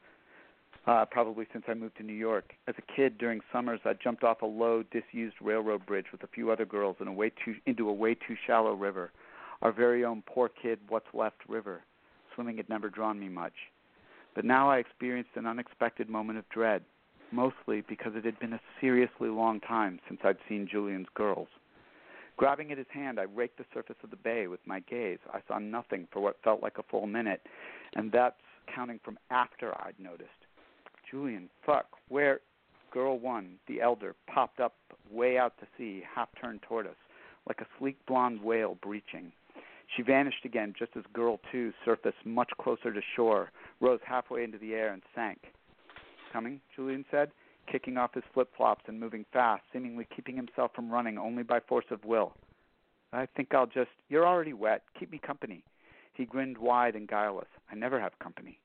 uh, 0.87 1.05
probably 1.11 1.47
since 1.53 1.65
I 1.69 1.75
moved 1.75 1.97
to 1.97 2.03
New 2.03 2.13
York. 2.13 2.53
As 2.69 2.75
a 2.79 2.95
kid, 2.95 3.19
during 3.19 3.41
summers, 3.53 3.81
I 3.85 3.95
jumped 3.95 4.25
off 4.25 4.43
a 4.43 4.47
low, 4.47 4.83
disused 4.83 5.37
railroad 5.41 5.87
bridge 5.87 6.07
with 6.13 6.23
a 6.23 6.29
few 6.29 6.51
other 6.51 6.67
girls 6.67 6.97
in 7.01 7.09
a 7.09 7.13
way 7.13 7.31
too, 7.45 7.57
into 7.67 7.89
a 7.89 7.93
way 7.93 8.15
too 8.15 8.37
shallow 8.47 8.75
river, 8.75 9.11
our 9.63 9.73
very 9.73 10.05
own 10.05 10.23
poor 10.27 10.49
kid, 10.49 10.79
what's 10.89 11.07
left 11.15 11.39
river. 11.49 11.83
Swimming 12.35 12.57
had 12.57 12.69
never 12.69 12.89
drawn 12.89 13.19
me 13.19 13.29
much. 13.29 13.55
But 14.35 14.45
now 14.45 14.71
I 14.71 14.79
experienced 14.79 15.31
an 15.37 15.47
unexpected 15.47 16.09
moment 16.09 16.39
of 16.39 16.49
dread, 16.49 16.83
mostly 17.31 17.83
because 17.89 18.13
it 18.17 18.25
had 18.25 18.39
been 18.39 18.53
a 18.53 18.61
seriously 18.81 19.29
long 19.29 19.61
time 19.61 20.01
since 20.09 20.21
I'd 20.25 20.39
seen 20.49 20.69
Julian's 20.71 21.09
girls. 21.15 21.49
Grabbing 22.37 22.73
at 22.73 22.79
his 22.79 22.89
hand, 22.93 23.21
I 23.21 23.25
raked 23.25 23.59
the 23.59 23.65
surface 23.73 23.97
of 24.03 24.11
the 24.11 24.17
bay 24.17 24.49
with 24.49 24.61
my 24.67 24.81
gaze. 24.81 25.21
I 25.33 25.41
saw 25.47 25.59
nothing 25.59 26.09
for 26.13 26.21
what 26.21 26.43
felt 26.43 26.63
like 26.63 26.79
a 26.79 26.83
full 26.83 27.07
minute, 27.07 27.43
and 27.95 28.11
that's 28.11 28.35
counting 28.75 28.99
from 29.05 29.19
after 29.31 29.73
I'd 29.81 29.95
noticed. 30.01 30.31
Julian, 31.09 31.49
fuck, 31.65 31.87
where? 32.09 32.41
Girl 32.91 33.19
one, 33.19 33.57
the 33.69 33.81
elder, 33.81 34.15
popped 34.27 34.59
up 34.59 34.75
way 35.11 35.39
out 35.39 35.57
to 35.59 35.67
sea, 35.79 36.03
half 36.13 36.29
turned 36.41 36.63
toward 36.63 36.87
us, 36.87 36.97
like 37.47 37.61
a 37.61 37.67
sleek 37.79 37.97
blonde 38.07 38.43
whale 38.43 38.77
breaching. 38.83 39.33
She 39.97 40.03
vanished 40.03 40.45
again 40.45 40.75
just 40.79 40.93
as 40.97 41.05
girl 41.13 41.41
two 41.53 41.73
surfaced 41.85 42.25
much 42.25 42.51
closer 42.61 42.93
to 42.93 43.01
shore, 43.15 43.51
rose 43.81 44.01
halfway 44.05 44.45
into 44.45 44.59
the 44.59 44.75
air, 44.75 44.93
and 44.93 45.03
sank. 45.15 45.39
Coming, 46.33 46.61
Julian 46.75 47.05
said 47.11 47.31
kicking 47.71 47.97
off 47.97 48.15
his 48.15 48.25
flip 48.33 48.49
flops 48.57 48.85
and 48.87 48.99
moving 48.99 49.25
fast, 49.33 49.63
seemingly 49.73 50.07
keeping 50.15 50.37
himself 50.37 50.73
from 50.75 50.91
running 50.91 51.19
only 51.19 51.43
by 51.43 51.61
force 51.61 51.87
of 51.91 52.05
will. 52.05 52.33
I 53.13 53.27
think 53.37 53.55
I'll 53.55 53.67
just. 53.67 53.91
You're 54.09 54.27
already 54.27 54.53
wet. 54.53 54.83
Keep 54.99 55.13
me 55.13 55.19
company. 55.19 55.63
He 56.15 56.25
grinned 56.25 56.59
wide 56.59 56.95
and 56.95 57.09
guileless. 57.09 57.49
I 57.71 57.75
never 57.75 58.01
have 58.01 58.19
company. 58.19 58.59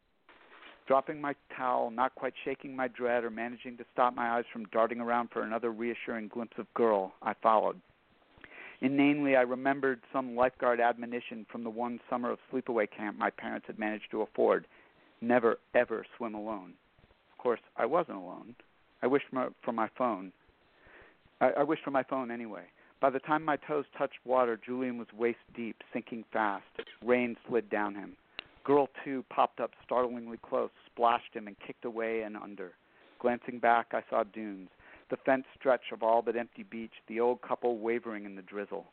Dropping 0.87 1.21
my 1.21 1.35
towel, 1.55 1.91
not 1.91 2.15
quite 2.15 2.33
shaking 2.43 2.75
my 2.75 2.87
dread 2.87 3.23
or 3.23 3.29
managing 3.29 3.77
to 3.77 3.85
stop 3.93 4.15
my 4.15 4.37
eyes 4.37 4.45
from 4.51 4.65
darting 4.65 4.99
around 4.99 5.29
for 5.31 5.43
another 5.43 5.71
reassuring 5.71 6.29
glimpse 6.29 6.57
of 6.57 6.71
girl, 6.73 7.13
I 7.21 7.35
followed. 7.43 7.79
Inanely, 8.81 9.35
I 9.35 9.41
remembered 9.41 10.01
some 10.13 10.35
lifeguard 10.35 10.79
admonition 10.79 11.45
from 11.51 11.63
the 11.63 11.69
one 11.69 11.99
summer 12.09 12.31
of 12.31 12.39
sleepaway 12.51 12.87
camp 12.89 13.17
my 13.17 13.29
parents 13.29 13.67
had 13.67 13.77
managed 13.77 14.09
to 14.11 14.21
afford 14.21 14.65
never, 15.21 15.57
ever 15.75 16.05
swim 16.15 16.33
alone. 16.33 16.73
Of 17.33 17.37
course, 17.37 17.59
I 17.75 17.85
wasn't 17.85 18.17
alone. 18.17 18.55
I 19.01 19.07
wished 19.07 19.25
for 19.63 19.71
my 19.71 19.89
phone. 19.97 20.31
I, 21.41 21.51
I 21.59 21.63
wished 21.63 21.83
for 21.83 21.91
my 21.91 22.03
phone 22.03 22.31
anyway. 22.31 22.63
By 23.01 23.09
the 23.09 23.19
time 23.19 23.43
my 23.43 23.57
toes 23.57 23.85
touched 23.97 24.19
water, 24.25 24.59
Julian 24.65 24.97
was 24.97 25.07
waist 25.17 25.39
deep, 25.55 25.77
sinking 25.93 26.25
fast. 26.31 26.65
Rain 27.03 27.37
slid 27.47 27.69
down 27.69 27.95
him. 27.95 28.15
Girl 28.65 28.89
two 29.03 29.23
popped 29.29 29.59
up 29.59 29.71
startlingly 29.85 30.37
close, 30.37 30.69
splashed 30.85 31.33
him, 31.33 31.47
and 31.47 31.55
kicked 31.65 31.85
away 31.85 32.21
and 32.21 32.35
under. 32.35 32.73
Glancing 33.19 33.59
back, 33.59 33.87
I 33.93 34.03
saw 34.09 34.23
dunes, 34.23 34.69
the 35.09 35.17
fenced 35.25 35.49
stretch 35.57 35.91
of 35.91 36.03
all 36.03 36.21
but 36.21 36.35
empty 36.35 36.63
beach, 36.63 36.93
the 37.07 37.19
old 37.19 37.41
couple 37.41 37.79
wavering 37.79 38.25
in 38.25 38.35
the 38.35 38.41
drizzle. 38.41 38.85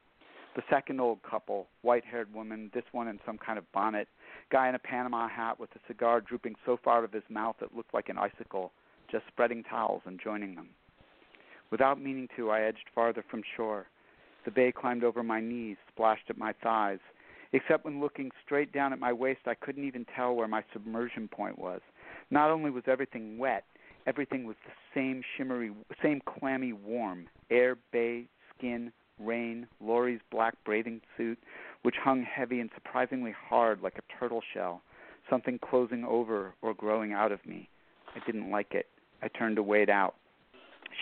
The 0.54 0.62
second 0.70 1.00
old 1.00 1.22
couple, 1.22 1.66
white 1.82 2.04
haired 2.04 2.32
woman, 2.32 2.70
this 2.72 2.84
one 2.92 3.08
in 3.08 3.20
some 3.26 3.36
kind 3.36 3.58
of 3.58 3.70
bonnet, 3.72 4.08
guy 4.50 4.68
in 4.68 4.74
a 4.74 4.78
Panama 4.78 5.28
hat 5.28 5.60
with 5.60 5.68
a 5.76 5.80
cigar 5.86 6.22
drooping 6.22 6.54
so 6.64 6.78
far 6.82 6.98
out 6.98 7.04
of 7.04 7.12
his 7.12 7.22
mouth 7.28 7.56
it 7.60 7.76
looked 7.76 7.92
like 7.92 8.08
an 8.08 8.16
icicle, 8.16 8.72
just 9.10 9.26
spreading 9.28 9.62
towels 9.62 10.02
and 10.06 10.18
joining 10.22 10.54
them. 10.54 10.70
Without 11.70 12.00
meaning 12.00 12.28
to, 12.36 12.50
I 12.50 12.62
edged 12.62 12.88
farther 12.94 13.24
from 13.30 13.42
shore. 13.56 13.86
The 14.46 14.50
bay 14.50 14.72
climbed 14.72 15.04
over 15.04 15.22
my 15.22 15.40
knees, 15.40 15.76
splashed 15.92 16.30
at 16.30 16.38
my 16.38 16.54
thighs. 16.62 17.00
Except 17.52 17.84
when 17.84 18.00
looking 18.00 18.30
straight 18.44 18.72
down 18.72 18.92
at 18.92 18.98
my 18.98 19.12
waist, 19.12 19.40
I 19.46 19.54
couldn't 19.54 19.86
even 19.86 20.06
tell 20.16 20.34
where 20.34 20.48
my 20.48 20.64
submersion 20.72 21.28
point 21.28 21.58
was. 21.58 21.80
Not 22.30 22.50
only 22.50 22.70
was 22.70 22.84
everything 22.86 23.38
wet, 23.38 23.64
everything 24.06 24.44
was 24.46 24.56
the 24.64 24.72
same 24.94 25.22
shimmery, 25.36 25.72
same 26.02 26.20
clammy 26.26 26.72
warm 26.72 27.26
air, 27.50 27.76
bay, 27.92 28.26
skin, 28.56 28.92
rain, 29.18 29.66
Laurie's 29.80 30.20
black 30.30 30.54
bathing 30.66 31.00
suit, 31.16 31.38
which 31.82 31.96
hung 32.02 32.22
heavy 32.22 32.60
and 32.60 32.70
surprisingly 32.74 33.34
hard 33.48 33.80
like 33.82 33.98
a 33.98 34.18
turtle 34.18 34.42
shell, 34.52 34.82
something 35.28 35.58
closing 35.58 36.04
over 36.04 36.54
or 36.62 36.74
growing 36.74 37.12
out 37.12 37.32
of 37.32 37.44
me. 37.46 37.68
I 38.14 38.24
didn't 38.26 38.50
like 38.50 38.72
it. 38.72 38.86
I 39.22 39.28
turned 39.28 39.56
to 39.56 39.62
wade 39.62 39.90
out. 39.90 40.14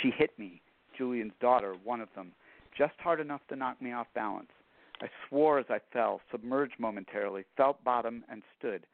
She 0.03 0.11
hit 0.11 0.37
me, 0.39 0.61
Julian's 0.97 1.33
daughter, 1.41 1.75
one 1.85 2.01
of 2.01 2.09
them, 2.15 2.33
just 2.77 2.95
hard 2.99 3.21
enough 3.21 3.41
to 3.49 3.57
knock 3.57 3.81
me 3.81 3.93
off 3.93 4.07
balance. 4.15 4.51
I 5.01 5.07
swore 5.29 5.59
as 5.59 5.67
I 5.69 5.79
fell, 5.93 6.21
submerged 6.31 6.75
momentarily, 6.79 7.45
felt 7.57 7.83
bottom, 7.85 8.25
and 8.31 8.43
stood. 8.59 8.87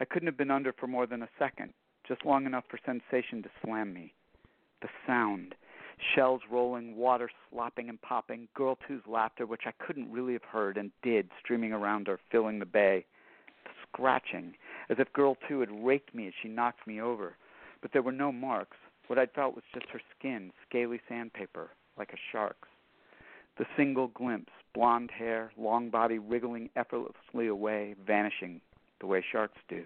I 0.00 0.04
couldn't 0.04 0.26
have 0.26 0.36
been 0.36 0.50
under 0.50 0.72
for 0.72 0.86
more 0.86 1.06
than 1.06 1.22
a 1.22 1.28
second, 1.38 1.72
just 2.06 2.24
long 2.24 2.46
enough 2.46 2.64
for 2.68 2.78
sensation 2.84 3.42
to 3.42 3.50
slam 3.64 3.92
me. 3.92 4.12
The 4.82 4.88
sound 5.06 5.54
shells 6.14 6.42
rolling, 6.50 6.96
water 6.96 7.30
slopping 7.50 7.88
and 7.88 8.00
popping, 8.02 8.48
girl 8.54 8.76
two's 8.86 9.02
laughter, 9.06 9.46
which 9.46 9.62
I 9.66 9.72
couldn't 9.84 10.12
really 10.12 10.32
have 10.32 10.42
heard 10.42 10.76
and 10.76 10.90
did, 11.02 11.30
streaming 11.42 11.72
around 11.72 12.08
her, 12.08 12.18
filling 12.30 12.58
the 12.58 12.66
bay. 12.66 13.06
The 13.64 13.70
scratching, 13.88 14.54
as 14.90 14.96
if 14.98 15.12
girl 15.12 15.36
two 15.48 15.60
had 15.60 15.70
raked 15.84 16.14
me 16.14 16.26
as 16.26 16.34
she 16.42 16.48
knocked 16.48 16.86
me 16.86 17.00
over 17.00 17.36
but 17.84 17.92
there 17.92 18.02
were 18.02 18.12
no 18.12 18.32
marks. 18.32 18.78
What 19.08 19.18
I'd 19.18 19.32
felt 19.32 19.54
was 19.54 19.62
just 19.74 19.90
her 19.90 20.00
skin, 20.18 20.50
scaly 20.66 21.02
sandpaper, 21.06 21.68
like 21.98 22.14
a 22.14 22.22
shark's. 22.32 22.68
The 23.58 23.66
single 23.76 24.08
glimpse, 24.08 24.52
blonde 24.74 25.10
hair, 25.10 25.52
long 25.58 25.90
body 25.90 26.18
wriggling 26.18 26.70
effortlessly 26.76 27.46
away, 27.46 27.94
vanishing 28.06 28.62
the 29.00 29.06
way 29.06 29.22
sharks 29.30 29.58
do. 29.68 29.84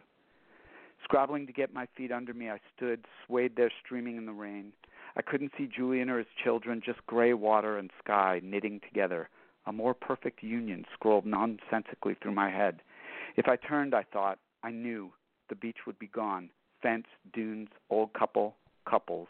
Scrabbling 1.04 1.46
to 1.46 1.52
get 1.52 1.72
my 1.72 1.86
feet 1.96 2.12
under 2.12 2.34
me, 2.34 2.50
I 2.50 2.60
stood, 2.76 3.04
swayed 3.26 3.56
there, 3.56 3.70
streaming 3.84 4.16
in 4.16 4.26
the 4.26 4.32
rain. 4.32 4.72
I 5.16 5.22
couldn't 5.22 5.52
see 5.56 5.66
Julian 5.66 6.10
or 6.10 6.18
his 6.18 6.26
children, 6.42 6.82
just 6.84 7.04
gray 7.06 7.32
water 7.32 7.78
and 7.78 7.90
sky 8.02 8.40
knitting 8.42 8.80
together. 8.80 9.28
A 9.66 9.72
more 9.72 9.94
perfect 9.94 10.42
union 10.42 10.84
scrolled 10.92 11.26
nonsensically 11.26 12.16
through 12.20 12.34
my 12.34 12.50
head. 12.50 12.82
If 13.36 13.48
I 13.48 13.56
turned, 13.56 13.94
I 13.94 14.04
thought, 14.04 14.38
I 14.62 14.70
knew 14.70 15.12
the 15.48 15.54
beach 15.54 15.86
would 15.86 15.98
be 15.98 16.08
gone, 16.08 16.50
fence, 16.82 17.06
dunes, 17.32 17.68
old 17.90 18.12
couple, 18.12 18.56
couples. 18.88 19.28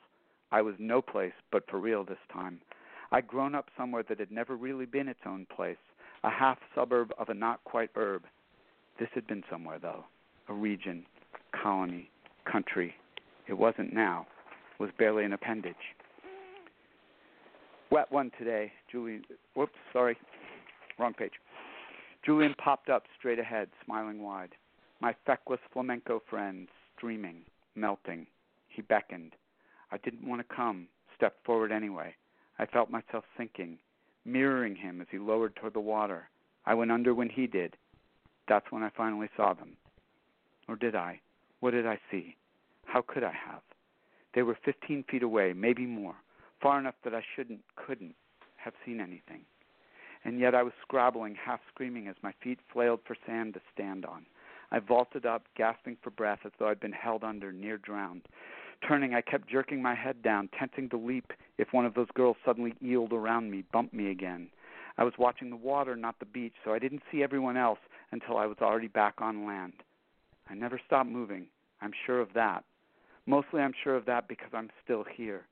I 0.50 0.62
was 0.62 0.74
no 0.78 1.02
place 1.02 1.32
but 1.52 1.68
for 1.68 1.78
real 1.78 2.04
this 2.04 2.18
time. 2.32 2.60
I'd 3.10 3.26
grown 3.26 3.54
up 3.54 3.68
somewhere 3.76 4.02
that 4.08 4.20
had 4.20 4.30
never 4.30 4.56
really 4.56 4.86
been 4.86 5.08
its 5.08 5.20
own 5.26 5.46
place, 5.54 5.76
a 6.24 6.30
half 6.30 6.58
suburb 6.74 7.12
of 7.18 7.28
a 7.28 7.34
not 7.34 7.64
quite 7.64 7.90
herb. 7.96 8.24
This 8.98 9.08
had 9.14 9.26
been 9.26 9.44
somewhere, 9.50 9.78
though, 9.78 10.04
a 10.48 10.52
region, 10.52 11.06
colony, 11.62 12.10
country. 12.50 12.94
It 13.48 13.54
wasn't 13.54 13.92
now, 13.92 14.26
was 14.78 14.90
barely 14.98 15.24
an 15.24 15.32
appendage. 15.32 15.74
Wet 17.90 18.10
one 18.12 18.30
today, 18.38 18.70
Julian. 18.90 19.24
Whoops, 19.54 19.72
sorry, 19.92 20.16
wrong 20.98 21.14
page. 21.14 21.32
Julian 22.24 22.54
popped 22.62 22.90
up 22.90 23.04
straight 23.18 23.38
ahead, 23.38 23.68
smiling 23.84 24.22
wide. 24.22 24.54
My 25.00 25.14
feckless 25.24 25.60
flamenco 25.72 26.20
friend, 26.28 26.68
streaming, 26.96 27.42
melting. 27.74 28.26
He 28.68 28.82
beckoned. 28.82 29.32
I 29.90 29.96
didn't 29.98 30.28
want 30.28 30.46
to 30.46 30.54
come, 30.54 30.88
stepped 31.16 31.44
forward 31.46 31.72
anyway. 31.72 32.14
I 32.58 32.66
felt 32.66 32.90
myself 32.90 33.24
sinking, 33.36 33.78
mirroring 34.24 34.76
him 34.76 35.00
as 35.00 35.06
he 35.10 35.18
lowered 35.18 35.56
toward 35.56 35.74
the 35.74 35.80
water. 35.80 36.28
I 36.66 36.74
went 36.74 36.92
under 36.92 37.14
when 37.14 37.30
he 37.30 37.46
did. 37.46 37.76
That's 38.48 38.70
when 38.70 38.82
I 38.82 38.90
finally 38.96 39.28
saw 39.36 39.54
them. 39.54 39.76
Or 40.68 40.76
did 40.76 40.94
I? 40.94 41.20
What 41.60 41.72
did 41.72 41.86
I 41.86 41.98
see? 42.10 42.36
How 42.84 43.02
could 43.02 43.24
I 43.24 43.32
have? 43.32 43.62
They 44.34 44.42
were 44.42 44.56
15 44.64 45.04
feet 45.10 45.22
away, 45.22 45.52
maybe 45.52 45.86
more, 45.86 46.14
far 46.60 46.78
enough 46.78 46.94
that 47.04 47.14
I 47.14 47.22
shouldn't, 47.34 47.60
couldn't 47.76 48.14
have 48.56 48.74
seen 48.84 49.00
anything. 49.00 49.42
And 50.24 50.38
yet 50.38 50.54
I 50.54 50.62
was 50.62 50.72
scrabbling, 50.82 51.34
half 51.34 51.60
screaming 51.72 52.08
as 52.08 52.16
my 52.22 52.32
feet 52.42 52.58
flailed 52.72 53.00
for 53.06 53.16
sand 53.26 53.54
to 53.54 53.60
stand 53.72 54.04
on. 54.04 54.26
I 54.70 54.80
vaulted 54.80 55.24
up, 55.24 55.44
gasping 55.56 55.96
for 56.02 56.10
breath 56.10 56.40
as 56.44 56.52
though 56.58 56.68
I'd 56.68 56.80
been 56.80 56.92
held 56.92 57.24
under, 57.24 57.52
near 57.52 57.78
drowned. 57.78 58.22
Turning, 58.86 59.14
I 59.14 59.22
kept 59.22 59.48
jerking 59.48 59.82
my 59.82 59.94
head 59.94 60.22
down, 60.22 60.50
tensing 60.56 60.88
to 60.90 60.96
leap 60.96 61.32
if 61.56 61.72
one 61.72 61.86
of 61.86 61.94
those 61.94 62.10
girls 62.14 62.36
suddenly 62.44 62.74
eeled 62.82 63.12
around 63.12 63.50
me, 63.50 63.64
bumped 63.72 63.94
me 63.94 64.10
again. 64.10 64.48
I 64.98 65.04
was 65.04 65.14
watching 65.18 65.50
the 65.50 65.56
water, 65.56 65.96
not 65.96 66.18
the 66.18 66.26
beach, 66.26 66.54
so 66.64 66.72
I 66.72 66.78
didn't 66.78 67.02
see 67.10 67.22
everyone 67.22 67.56
else 67.56 67.78
until 68.12 68.36
I 68.36 68.46
was 68.46 68.58
already 68.60 68.88
back 68.88 69.14
on 69.18 69.46
land. 69.46 69.74
I 70.50 70.54
never 70.54 70.80
stopped 70.86 71.10
moving. 71.10 71.46
I'm 71.80 71.92
sure 72.06 72.20
of 72.20 72.32
that. 72.34 72.64
Mostly 73.26 73.60
I'm 73.60 73.74
sure 73.84 73.96
of 73.96 74.06
that 74.06 74.28
because 74.28 74.50
I'm 74.52 74.70
still 74.82 75.04
here, 75.14 75.46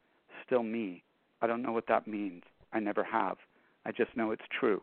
still 0.46 0.62
me. 0.62 1.02
I 1.42 1.46
don't 1.46 1.62
know 1.62 1.72
what 1.72 1.88
that 1.88 2.06
means. 2.06 2.42
I 2.72 2.80
never 2.80 3.04
have. 3.04 3.36
I 3.84 3.92
just 3.92 4.16
know 4.16 4.30
it's 4.30 4.42
true. 4.58 4.82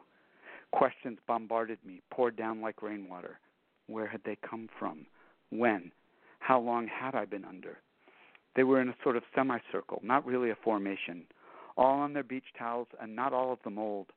Questions 0.72 1.18
bombarded 1.28 1.80
me, 1.86 2.01
poured 2.11 2.36
down 2.36 2.61
like 2.61 2.82
rainwater. 2.82 3.39
Where 3.88 4.07
had 4.07 4.22
they 4.26 4.38
come 4.47 4.70
from? 4.80 5.05
When? 5.49 5.91
How 6.39 6.59
long 6.59 6.88
had 6.88 7.16
I 7.16 7.26
been 7.26 7.45
under? 7.45 7.80
They 8.55 8.64
were 8.64 8.82
in 8.82 8.89
a 8.89 8.95
sort 9.03 9.18
of 9.18 9.24
semicircle, 9.36 10.01
not 10.03 10.26
really 10.26 10.51
a 10.51 10.57
formation, 10.64 11.24
all 11.76 11.99
on 11.99 12.14
their 12.14 12.24
beach 12.24 12.53
towels 12.57 12.88
and 13.01 13.16
not 13.16 13.34
all 13.34 13.51
of 13.51 13.61
them 13.64 13.80
old, 13.80 14.07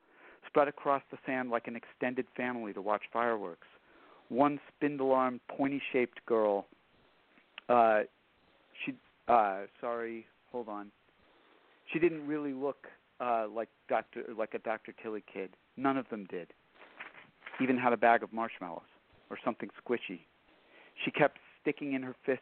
spread 0.47 0.68
across 0.68 1.03
the 1.11 1.18
sand 1.24 1.51
like 1.51 1.66
an 1.66 1.76
extended 1.76 2.26
family 2.36 2.72
to 2.72 2.82
watch 2.82 3.03
fireworks. 3.12 3.66
One 4.29 4.61
spindle 4.68 5.12
armed, 5.12 5.41
pointy 5.49 5.81
shaped 5.93 6.24
girl, 6.27 6.66
uh, 7.68 8.01
she, 8.85 8.95
uh, 9.29 9.62
sorry, 9.81 10.27
hold 10.51 10.68
on. 10.68 10.91
She 11.93 11.99
didn't 11.99 12.27
really 12.27 12.53
look 12.53 12.87
uh, 13.20 13.47
like 13.53 13.68
Dr. 13.89 14.24
like 14.37 14.55
a 14.55 14.59
Dr. 14.59 14.93
Tilly 15.03 15.24
kid. 15.33 15.51
None 15.77 15.97
of 15.97 16.09
them 16.11 16.27
did. 16.31 16.53
Even 17.61 17.79
had 17.79 17.93
a 17.93 17.97
bag 17.97 18.22
of 18.22 18.33
marshmallows 18.33 18.83
or 19.31 19.39
something 19.45 19.70
squishy. 19.83 20.20
She 21.05 21.11
kept 21.11 21.39
sticking 21.61 21.95
in 21.95 22.03
her 22.03 22.14
fist, 22.24 22.41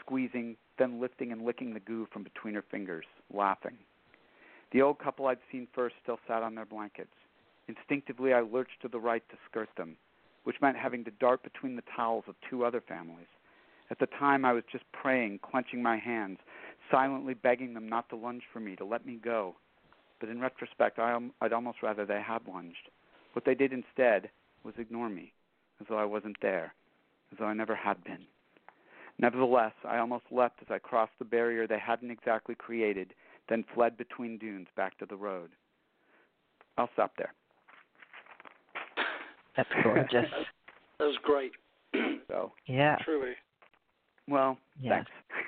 squeezing, 0.00 0.56
then 0.78 1.00
lifting 1.00 1.32
and 1.32 1.44
licking 1.44 1.74
the 1.74 1.80
goo 1.80 2.06
from 2.12 2.22
between 2.22 2.54
her 2.54 2.64
fingers, 2.70 3.04
laughing. 3.32 3.76
The 4.72 4.82
old 4.82 4.98
couple 4.98 5.26
I'd 5.26 5.38
seen 5.50 5.68
first 5.74 5.96
still 6.02 6.18
sat 6.26 6.42
on 6.42 6.54
their 6.54 6.64
blankets. 6.64 7.12
Instinctively, 7.68 8.32
I 8.32 8.40
lurched 8.40 8.80
to 8.82 8.88
the 8.88 8.98
right 8.98 9.22
to 9.28 9.36
skirt 9.48 9.68
them, 9.76 9.96
which 10.44 10.60
meant 10.60 10.76
having 10.76 11.04
to 11.04 11.10
dart 11.12 11.42
between 11.42 11.76
the 11.76 11.82
towels 11.94 12.24
of 12.26 12.34
two 12.48 12.64
other 12.64 12.80
families. 12.80 13.26
At 13.90 13.98
the 13.98 14.06
time, 14.06 14.44
I 14.44 14.52
was 14.52 14.64
just 14.70 14.84
praying, 14.92 15.40
clenching 15.40 15.82
my 15.82 15.98
hands, 15.98 16.38
silently 16.90 17.34
begging 17.34 17.74
them 17.74 17.88
not 17.88 18.08
to 18.08 18.16
lunge 18.16 18.42
for 18.52 18.60
me, 18.60 18.74
to 18.76 18.84
let 18.84 19.04
me 19.04 19.18
go. 19.22 19.54
But 20.18 20.28
in 20.28 20.40
retrospect, 20.40 20.98
I'd 20.98 21.52
almost 21.52 21.82
rather 21.82 22.06
they 22.06 22.20
had 22.20 22.46
lunged. 22.46 22.88
What 23.34 23.44
they 23.44 23.54
did 23.54 23.72
instead 23.72 24.30
was 24.64 24.74
ignore 24.78 25.08
me, 25.08 25.32
as 25.80 25.86
though 25.88 25.98
I 25.98 26.04
wasn't 26.04 26.36
there, 26.40 26.74
as 27.32 27.38
though 27.38 27.46
I 27.46 27.54
never 27.54 27.74
had 27.74 28.02
been. 28.04 28.24
Nevertheless, 29.18 29.72
I 29.84 29.98
almost 29.98 30.24
leapt 30.30 30.62
as 30.62 30.68
I 30.70 30.78
crossed 30.78 31.18
the 31.18 31.24
barrier 31.24 31.66
they 31.66 31.78
hadn't 31.78 32.10
exactly 32.10 32.54
created, 32.54 33.14
then 33.48 33.64
fled 33.74 33.96
between 33.96 34.38
dunes 34.38 34.68
back 34.76 34.96
to 34.98 35.06
the 35.06 35.16
road. 35.16 35.50
I'll 36.78 36.90
stop 36.94 37.12
there. 37.18 37.34
That's 39.56 39.68
gorgeous. 39.82 40.26
that 40.98 41.04
was 41.04 41.16
great. 41.22 41.52
so 42.28 42.52
yeah, 42.66 42.96
truly. 43.04 43.32
Well, 44.28 44.56
yes. 44.80 45.04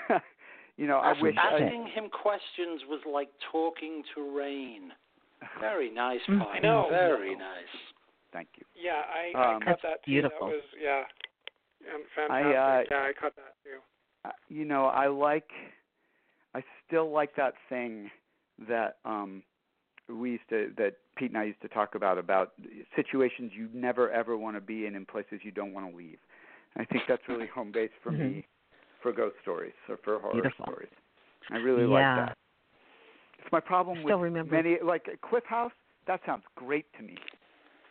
thanks. 0.09 0.25
you 0.77 0.87
know, 0.87 0.99
I 0.99 1.21
wish 1.21 1.35
asking 1.39 1.89
I, 1.91 1.99
him 1.99 2.11
questions 2.11 2.83
was 2.89 3.01
like 3.11 3.29
talking 3.53 4.03
to 4.15 4.37
rain. 4.37 4.91
Very 5.61 5.91
nice, 5.91 6.21
Pine. 6.27 6.43
I 6.43 6.59
know. 6.59 6.87
Very 6.91 7.37
nice. 7.37 7.75
Thank 8.33 8.49
you. 8.57 8.65
Yeah, 8.81 9.03
I, 9.09 9.55
Um, 9.55 9.63
I 9.63 9.65
cut 9.65 9.67
That's 9.67 9.83
that 9.83 10.05
too. 10.05 10.11
beautiful. 10.11 10.49
That 10.49 10.55
was 10.55 10.65
yeah, 10.83 11.03
um, 11.95 12.03
I, 12.31 12.43
fantastic. 12.43 12.93
uh, 12.93 12.97
yeah, 12.97 13.09
I 13.09 13.13
cut 13.13 13.37
that 13.37 13.55
too. 13.63 13.79
Uh, 14.25 14.31
you 14.49 14.65
know, 14.65 14.87
I 14.87 15.07
like, 15.07 15.51
I 16.55 16.63
still 16.87 17.11
like 17.11 17.37
that 17.37 17.55
thing 17.69 18.11
that 18.69 18.97
um 19.05 19.43
we 20.09 20.33
used 20.33 20.49
to 20.51 20.71
that 20.77 20.95
Pete 21.17 21.31
and 21.31 21.39
I 21.39 21.45
used 21.45 21.61
to 21.63 21.69
talk 21.69 21.95
about 21.95 22.19
about 22.19 22.53
situations 22.97 23.53
you 23.55 23.69
never 23.73 24.11
ever 24.11 24.37
want 24.37 24.57
to 24.57 24.61
be 24.61 24.87
in 24.87 24.95
in 24.95 25.07
places 25.07 25.41
you 25.43 25.51
don't 25.51 25.73
want 25.73 25.91
to 25.91 25.97
leave. 25.97 26.19
And 26.75 26.87
I 26.87 26.93
think 26.93 27.05
that's 27.09 27.23
really 27.29 27.47
home 27.55 27.73
base 27.73 27.91
for 28.03 28.11
me 28.11 28.19
mm-hmm. 28.19 28.41
for 29.03 29.13
ghost 29.13 29.37
stories 29.43 29.73
or 29.89 29.99
for 30.05 30.19
horror 30.19 30.35
Beautiful. 30.35 30.65
stories. 30.65 30.93
I 31.51 31.57
really 31.57 31.83
Yeah. 31.83 31.89
like 32.17 32.29
that. 32.29 32.39
It's 33.39 33.53
my 33.53 33.61
problem 33.61 33.99
Still 34.03 34.19
with 34.19 34.25
remember- 34.25 34.57
many 34.57 34.79
like 34.83 35.09
Cliff 35.29 35.45
House. 35.45 35.73
That 36.07 36.21
sounds 36.27 36.45
great 36.57 36.87
to 36.99 37.03
me. 37.03 37.17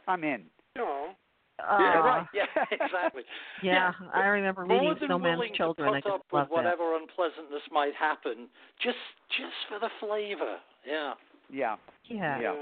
I'm 0.07 0.23
in. 0.23 0.43
No, 0.75 1.15
yeah, 1.59 1.99
right. 1.99 2.27
Yeah, 2.33 2.45
exactly. 2.71 3.23
Yeah, 3.61 3.91
I 4.13 4.25
remember 4.25 4.65
More 4.65 4.79
reading 4.79 4.95
than 4.99 5.07
Snowman's 5.09 5.37
willing 5.37 5.53
Children. 5.55 5.87
to 5.87 5.97
I 5.97 6.01
put 6.01 6.09
just 6.09 6.15
up 6.15 6.25
with 6.31 6.49
whatever 6.49 6.95
unpleasantness 6.97 7.61
might 7.71 7.93
happen, 7.95 8.47
just 8.81 8.97
just 9.37 9.53
for 9.69 9.79
the 9.79 9.89
flavor. 9.99 10.57
Yeah. 10.85 11.13
Yeah. 11.53 11.75
Yeah. 12.05 12.41
Yeah. 12.41 12.53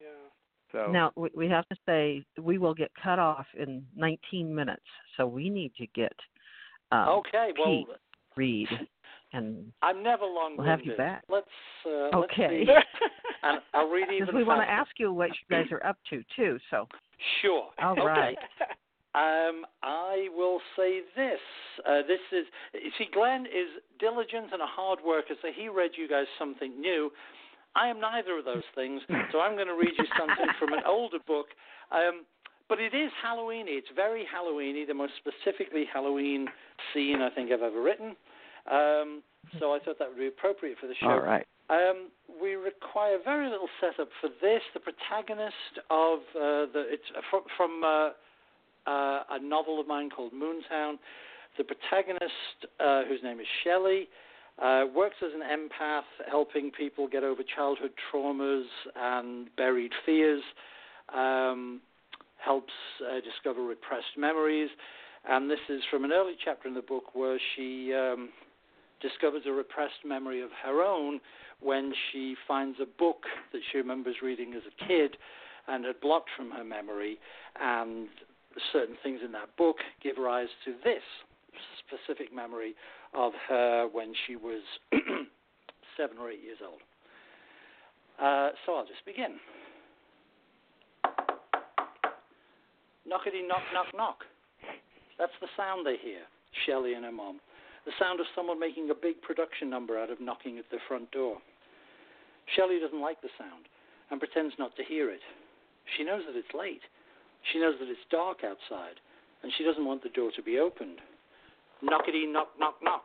yeah. 0.00 0.06
So 0.72 0.90
Now 0.90 1.12
we, 1.16 1.30
we 1.34 1.48
have 1.48 1.66
to 1.68 1.76
say 1.86 2.24
we 2.40 2.58
will 2.58 2.74
get 2.74 2.90
cut 3.02 3.18
off 3.18 3.46
in 3.58 3.84
19 3.96 4.54
minutes, 4.54 4.82
so 5.16 5.26
we 5.26 5.48
need 5.48 5.72
to 5.78 5.86
get 5.94 6.12
um, 6.92 7.08
okay. 7.08 7.52
Well, 7.58 7.66
Pete 7.66 7.88
Reed, 8.36 8.68
and 9.32 9.72
I'm 9.82 10.02
never 10.02 10.24
long 10.24 10.56
We'll 10.56 10.66
have 10.66 10.80
you 10.84 10.96
back. 10.96 11.22
Let's 11.28 11.46
uh, 11.86 12.16
Okay. 12.16 12.64
Let's 12.66 12.86
see. 12.98 13.08
and 13.42 13.60
I'll 13.74 13.88
read 13.88 14.08
even. 14.12 14.26
because 14.26 14.34
we 14.34 14.44
want 14.44 14.62
to 14.62 14.70
ask 14.70 14.90
you 14.98 15.12
what 15.12 15.28
you 15.30 15.56
guys 15.56 15.66
are 15.70 15.84
up 15.86 15.96
to 16.10 16.22
too. 16.36 16.58
So 16.70 16.86
Sure. 17.42 17.68
All 17.82 17.92
okay. 17.92 18.02
right. 18.02 18.38
Um, 19.14 19.64
I 19.82 20.28
will 20.36 20.60
say 20.76 21.00
this. 21.16 21.40
Uh, 21.84 22.02
this 22.06 22.20
is, 22.30 22.44
you 22.74 22.90
see, 22.98 23.06
Glen 23.12 23.46
is 23.46 23.82
diligent 23.98 24.52
and 24.52 24.60
a 24.60 24.66
hard 24.66 25.00
worker, 25.04 25.34
so 25.40 25.48
he 25.52 25.68
read 25.68 25.92
you 25.96 26.06
guys 26.06 26.26
something 26.38 26.78
new. 26.78 27.10
I 27.78 27.88
am 27.88 28.00
neither 28.00 28.38
of 28.38 28.44
those 28.44 28.66
things, 28.74 29.02
so 29.32 29.40
I'm 29.40 29.54
going 29.54 29.68
to 29.68 29.74
read 29.74 29.92
you 29.96 30.04
something 30.18 30.46
from 30.58 30.72
an 30.72 30.80
older 30.86 31.18
book. 31.26 31.46
Um, 31.92 32.24
but 32.68 32.80
it 32.80 32.92
is 32.94 33.10
Halloweeny. 33.24 33.78
It's 33.78 33.88
very 33.94 34.26
Halloweeny, 34.26 34.86
the 34.86 34.94
most 34.94 35.12
specifically 35.16 35.84
Halloween 35.92 36.48
scene 36.92 37.22
I 37.22 37.30
think 37.30 37.52
I've 37.52 37.62
ever 37.62 37.80
written. 37.80 38.16
Um, 38.70 39.22
so 39.58 39.72
I 39.72 39.78
thought 39.78 39.98
that 39.98 40.08
would 40.08 40.18
be 40.18 40.26
appropriate 40.26 40.76
for 40.78 40.86
the 40.86 40.94
show. 41.00 41.08
all 41.08 41.20
right. 41.20 41.46
Um, 41.70 42.08
we 42.40 42.54
require 42.54 43.18
very 43.22 43.48
little 43.48 43.68
setup 43.80 44.08
for 44.20 44.30
this. 44.40 44.62
The 44.74 44.80
protagonist 44.80 45.80
of 45.90 46.18
uh, 46.34 46.72
the 46.72 46.84
it's 46.88 47.04
from, 47.30 47.42
from 47.56 47.84
uh, 47.84 48.10
uh, 48.90 49.22
a 49.30 49.38
novel 49.42 49.80
of 49.80 49.86
mine 49.86 50.10
called 50.10 50.32
Moontown. 50.32 50.98
The 51.56 51.64
protagonist, 51.64 52.68
uh, 52.80 53.04
whose 53.04 53.20
name 53.22 53.40
is 53.40 53.46
Shelley, 53.64 54.08
uh, 54.62 54.84
works 54.94 55.16
as 55.22 55.30
an 55.34 55.42
empath, 55.42 56.02
helping 56.28 56.70
people 56.70 57.06
get 57.08 57.22
over 57.24 57.42
childhood 57.42 57.92
traumas 58.12 58.64
and 58.96 59.48
buried 59.56 59.92
fears. 60.04 60.42
Um, 61.14 61.80
helps 62.38 62.72
uh, 63.02 63.20
discover 63.20 63.62
repressed 63.62 64.16
memories, 64.16 64.70
and 65.28 65.50
this 65.50 65.58
is 65.68 65.82
from 65.90 66.04
an 66.04 66.12
early 66.12 66.34
chapter 66.42 66.68
in 66.68 66.74
the 66.74 66.82
book 66.82 67.14
where 67.14 67.38
she 67.54 67.92
um, 67.92 68.28
discovers 69.02 69.42
a 69.46 69.52
repressed 69.52 70.04
memory 70.04 70.40
of 70.40 70.50
her 70.64 70.82
own 70.82 71.20
when 71.60 71.92
she 72.10 72.36
finds 72.46 72.78
a 72.80 72.86
book 72.86 73.24
that 73.52 73.60
she 73.70 73.78
remembers 73.78 74.16
reading 74.22 74.54
as 74.54 74.62
a 74.66 74.86
kid 74.86 75.16
and 75.66 75.84
had 75.84 76.00
blocked 76.00 76.30
from 76.36 76.50
her 76.50 76.64
memory, 76.64 77.18
and 77.60 78.08
certain 78.72 78.96
things 79.02 79.20
in 79.24 79.32
that 79.32 79.54
book 79.56 79.76
give 80.02 80.16
rise 80.16 80.48
to 80.64 80.72
this 80.84 81.02
specific 81.86 82.34
memory 82.34 82.74
of 83.14 83.32
her 83.48 83.88
when 83.90 84.12
she 84.26 84.36
was 84.36 84.62
seven 85.96 86.18
or 86.18 86.30
eight 86.30 86.42
years 86.42 86.58
old. 86.64 86.80
Uh, 88.20 88.50
so 88.66 88.74
I'll 88.74 88.86
just 88.86 89.04
begin. 89.06 89.38
Knockety 93.06 93.46
knock 93.46 93.62
knock 93.72 93.86
knock. 93.96 94.18
That's 95.18 95.32
the 95.40 95.48
sound 95.56 95.86
they 95.86 95.96
hear, 95.96 96.22
Shelley 96.66 96.94
and 96.94 97.04
her 97.04 97.12
mom. 97.12 97.40
The 97.86 97.92
sound 97.98 98.20
of 98.20 98.26
someone 98.34 98.60
making 98.60 98.90
a 98.90 98.94
big 98.94 99.22
production 99.22 99.70
number 99.70 99.98
out 99.98 100.10
of 100.10 100.20
knocking 100.20 100.58
at 100.58 100.68
the 100.70 100.78
front 100.86 101.10
door. 101.10 101.38
Shelley 102.54 102.78
doesn't 102.80 103.00
like 103.00 103.20
the 103.22 103.32
sound 103.38 103.66
and 104.10 104.20
pretends 104.20 104.54
not 104.58 104.76
to 104.76 104.84
hear 104.84 105.10
it. 105.10 105.20
She 105.96 106.04
knows 106.04 106.22
that 106.26 106.36
it's 106.36 106.52
late. 106.54 106.82
She 107.52 107.60
knows 107.60 107.76
that 107.80 107.88
it's 107.88 108.00
dark 108.10 108.38
outside, 108.44 109.00
and 109.42 109.52
she 109.56 109.64
doesn't 109.64 109.84
want 109.84 110.02
the 110.02 110.10
door 110.10 110.30
to 110.34 110.42
be 110.42 110.58
opened. 110.58 111.00
Knockety 111.82 112.30
knock 112.30 112.48
knock 112.58 112.76
knock. 112.82 113.04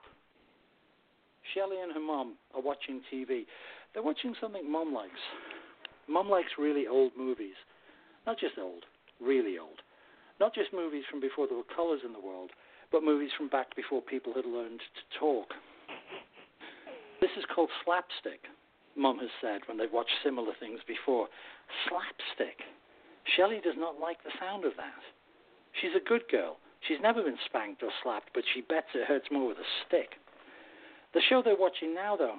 Shelley 1.54 1.78
and 1.82 1.92
her 1.94 2.00
mom 2.00 2.36
are 2.56 2.62
watching 2.62 3.02
TV. 3.12 3.46
They're 3.94 4.04
watching 4.04 4.34
something 4.40 4.70
mom 4.72 4.94
likes. 4.94 5.22
Mom 6.08 6.30
likes 6.30 6.50
really 6.58 6.88
old 6.88 7.12
movies. 7.18 7.56
Not 8.26 8.40
just 8.40 8.58
old, 8.58 8.86
really 9.22 9.58
old. 9.58 9.82
Not 10.40 10.56
just 10.56 10.74
movies 10.74 11.04
from 11.10 11.20
before 11.20 11.48
there 11.48 11.58
were 11.58 11.76
colors 11.76 12.02
in 12.06 12.14
the 12.14 12.20
world, 12.20 12.52
but 12.92 13.04
movies 13.04 13.32
from 13.38 13.50
back 13.50 13.76
before 13.76 14.02
people 14.02 14.34
had 14.34 14.46
learned 14.46 14.80
to 14.80 15.20
talk. 15.20 15.48
This 17.22 17.32
is 17.38 17.46
called 17.54 17.70
slapstick, 17.86 18.42
Mum 18.96 19.18
has 19.20 19.30
said 19.42 19.62
when 19.66 19.78
they've 19.78 19.92
watched 19.92 20.14
similar 20.24 20.54
things 20.60 20.80
before. 20.88 21.28
Slapstick. 21.90 22.62
Shelley 23.36 23.60
does 23.64 23.78
not 23.78 24.00
like 24.00 24.22
the 24.24 24.32
sound 24.40 24.66
of 24.66 24.74
that. 24.78 25.02
She's 25.82 25.96
a 25.98 26.08
good 26.08 26.24
girl. 26.30 26.58
She's 26.88 27.02
never 27.02 27.24
been 27.24 27.40
spanked 27.46 27.84
or 27.84 27.92
slapped, 28.04 28.30
but 28.34 28.44
she 28.54 28.62
bets 28.62 28.92
it 28.94 29.08
hurts 29.08 29.32
more 29.32 29.48
with 29.48 29.58
a 29.58 29.70
stick. 29.88 30.20
The 31.14 31.22
show 31.30 31.42
they're 31.42 31.56
watching 31.56 31.94
now, 31.94 32.16
though, 32.18 32.38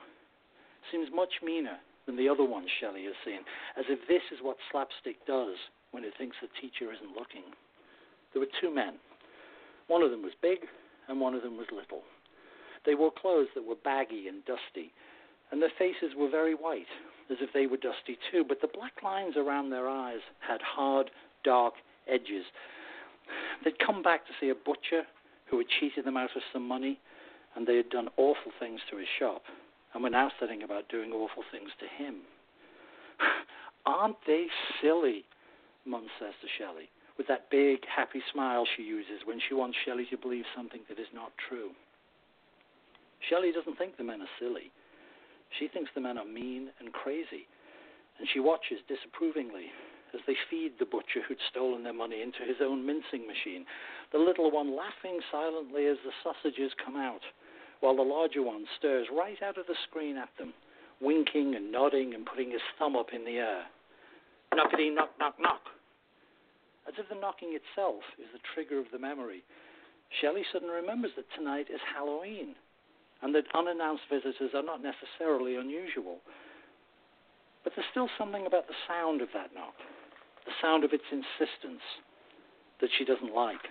seems 0.91 1.09
much 1.15 1.41
meaner 1.43 1.79
than 2.07 2.17
the 2.17 2.29
other 2.29 2.45
ones 2.45 2.69
Shelley 2.81 3.05
has 3.05 3.15
seen, 3.25 3.41
as 3.79 3.87
if 3.89 4.07
this 4.07 4.23
is 4.33 4.43
what 4.43 4.57
slapstick 4.71 5.25
does 5.27 5.57
when 5.93 6.05
it 6.05 6.13
thinks 6.19 6.37
the 6.43 6.49
teacher 6.61 6.93
isn't 6.93 7.17
looking. 7.17 7.45
There 8.33 8.41
were 8.41 8.61
two 8.61 8.75
men. 8.75 8.95
One 9.87 10.03
of 10.03 10.11
them 10.11 10.23
was 10.23 10.33
big, 10.43 10.59
and 11.09 11.21
one 11.21 11.35
of 11.35 11.43
them 11.43 11.57
was 11.57 11.67
little. 11.73 12.03
They 12.85 12.95
wore 12.95 13.13
clothes 13.13 13.49
that 13.55 13.65
were 13.65 13.77
baggy 13.83 14.29
and 14.29 14.45
dusty, 14.45 14.93
and 15.51 15.63
their 15.63 15.73
faces 15.79 16.13
were 16.17 16.29
very 16.29 16.55
white, 16.55 16.91
as 17.31 17.39
if 17.41 17.53
they 17.53 17.67
were 17.67 17.77
dusty 17.77 18.19
too, 18.31 18.45
but 18.47 18.61
the 18.61 18.69
black 18.69 19.03
lines 19.03 19.37
around 19.37 19.71
their 19.71 19.89
eyes 19.89 20.21
had 20.41 20.61
hard, 20.61 21.11
dark 21.45 21.75
edges. 22.09 22.45
They'd 23.65 23.79
come 23.79 24.03
back 24.03 24.27
to 24.27 24.33
see 24.41 24.51
a 24.51 24.55
butcher 24.55 25.03
who 25.47 25.59
had 25.59 25.69
cheated 25.69 26.05
them 26.05 26.17
out 26.17 26.37
of 26.37 26.43
some 26.53 26.67
money, 26.67 26.99
and 27.55 27.67
they 27.67 27.77
had 27.77 27.91
done 27.91 28.09
awful 28.17 28.53
things 28.59 28.81
to 28.91 28.97
his 28.97 29.09
shop, 29.19 29.43
and 29.93 30.03
were 30.03 30.11
now 30.11 30.31
setting 30.41 30.63
about 30.63 30.89
doing 30.89 31.13
awful 31.13 31.45
things 31.51 31.71
to 31.81 31.87
him. 31.87 32.23
Aren't 33.87 34.17
they 34.27 34.47
silly? 34.83 35.25
Mum 35.87 36.07
says 36.19 36.35
to 36.41 36.49
Shelley, 36.59 36.89
with 37.19 37.29
that 37.29 37.51
big, 37.51 37.81
happy 37.87 38.23
smile 38.33 38.67
she 38.77 38.83
uses 38.83 39.23
when 39.25 39.39
she 39.47 39.55
wants 39.55 39.77
Shelley 39.85 40.07
to 40.11 40.17
believe 40.17 40.45
something 40.57 40.81
that 40.89 40.99
is 40.99 41.07
not 41.15 41.33
true. 41.49 41.71
Shelley 43.29 43.53
doesn't 43.53 43.79
think 43.79 43.97
the 43.97 44.05
men 44.05 44.21
are 44.21 44.39
silly. 44.41 44.73
She 45.59 45.69
thinks 45.69 45.91
the 45.95 46.01
men 46.01 46.19
are 46.19 46.25
mean 46.25 46.71
and 46.81 46.93
crazy, 46.93 47.47
and 48.19 48.27
she 48.33 48.41
watches 48.41 48.81
disapprovingly 48.89 49.71
as 50.15 50.21
they 50.27 50.37
feed 50.49 50.79
the 50.79 50.87
butcher 50.87 51.21
who'd 51.27 51.43
stolen 51.51 51.83
their 51.83 51.93
money 51.93 52.23
into 52.23 52.47
his 52.47 52.63
own 52.63 52.87
mincing 52.87 53.27
machine, 53.27 53.67
the 54.13 54.19
little 54.19 54.51
one 54.51 54.77
laughing 54.77 55.21
silently 55.31 55.87
as 55.87 55.99
the 56.05 56.15
sausages 56.23 56.73
come 56.85 56.97
out, 56.97 57.23
while 57.81 57.97
the 57.97 58.03
larger 58.03 58.43
one 58.43 58.65
stares 58.79 59.09
right 59.13 59.43
out 59.43 59.59
of 59.59 59.67
the 59.67 59.77
screen 59.89 60.17
at 60.17 60.31
them, 60.39 60.55
winking 61.01 61.55
and 61.55 61.71
nodding 61.71 62.15
and 62.15 62.27
putting 62.27 62.51
his 62.51 62.63
thumb 62.79 62.97
up 62.97 63.13
in 63.13 63.25
the 63.25 63.39
air. 63.39 63.65
Knockety 64.55 64.95
knock 64.95 65.11
knock 65.19 65.35
knock. 65.41 65.63
As 66.87 66.95
if 66.99 67.09
the 67.09 67.21
knocking 67.21 67.59
itself 67.59 68.03
is 68.19 68.31
the 68.33 68.45
trigger 68.55 68.79
of 68.79 68.87
the 68.93 68.99
memory, 68.99 69.43
Shelley 70.21 70.45
suddenly 70.53 70.75
remembers 70.75 71.13
that 71.17 71.27
tonight 71.37 71.67
is 71.73 71.81
Halloween 71.95 72.55
and 73.23 73.35
that 73.35 73.45
unannounced 73.55 74.05
visitors 74.13 74.53
are 74.55 74.63
not 74.63 74.81
necessarily 74.83 75.57
unusual. 75.57 76.21
But 77.65 77.73
there's 77.75 77.89
still 77.91 78.09
something 78.19 78.47
about 78.47 78.69
the 78.69 78.77
sound 78.87 79.23
of 79.23 79.29
that 79.33 79.55
knock, 79.55 79.75
the 80.45 80.53
sound 80.61 80.85
of 80.85 80.93
its 80.93 81.05
insistence, 81.11 81.83
that 82.81 82.91
she 82.97 83.05
doesn't 83.05 83.35
like. 83.35 83.69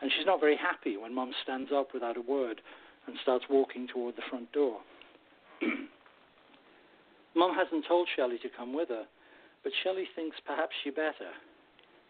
And 0.00 0.10
she's 0.10 0.26
not 0.26 0.40
very 0.40 0.56
happy 0.56 0.96
when 0.96 1.14
Mum 1.14 1.32
stands 1.42 1.70
up 1.72 1.94
without 1.94 2.16
a 2.16 2.20
word 2.20 2.60
and 3.06 3.16
starts 3.22 3.44
walking 3.48 3.88
toward 3.88 4.16
the 4.16 4.22
front 4.28 4.50
door. 4.52 4.78
Mum 7.34 7.54
hasn't 7.54 7.86
told 7.86 8.08
Shelley 8.14 8.38
to 8.42 8.48
come 8.48 8.74
with 8.74 8.88
her, 8.88 9.04
but 9.62 9.72
Shelley 9.82 10.08
thinks 10.14 10.36
perhaps 10.44 10.74
she 10.82 10.90
better, 10.90 11.30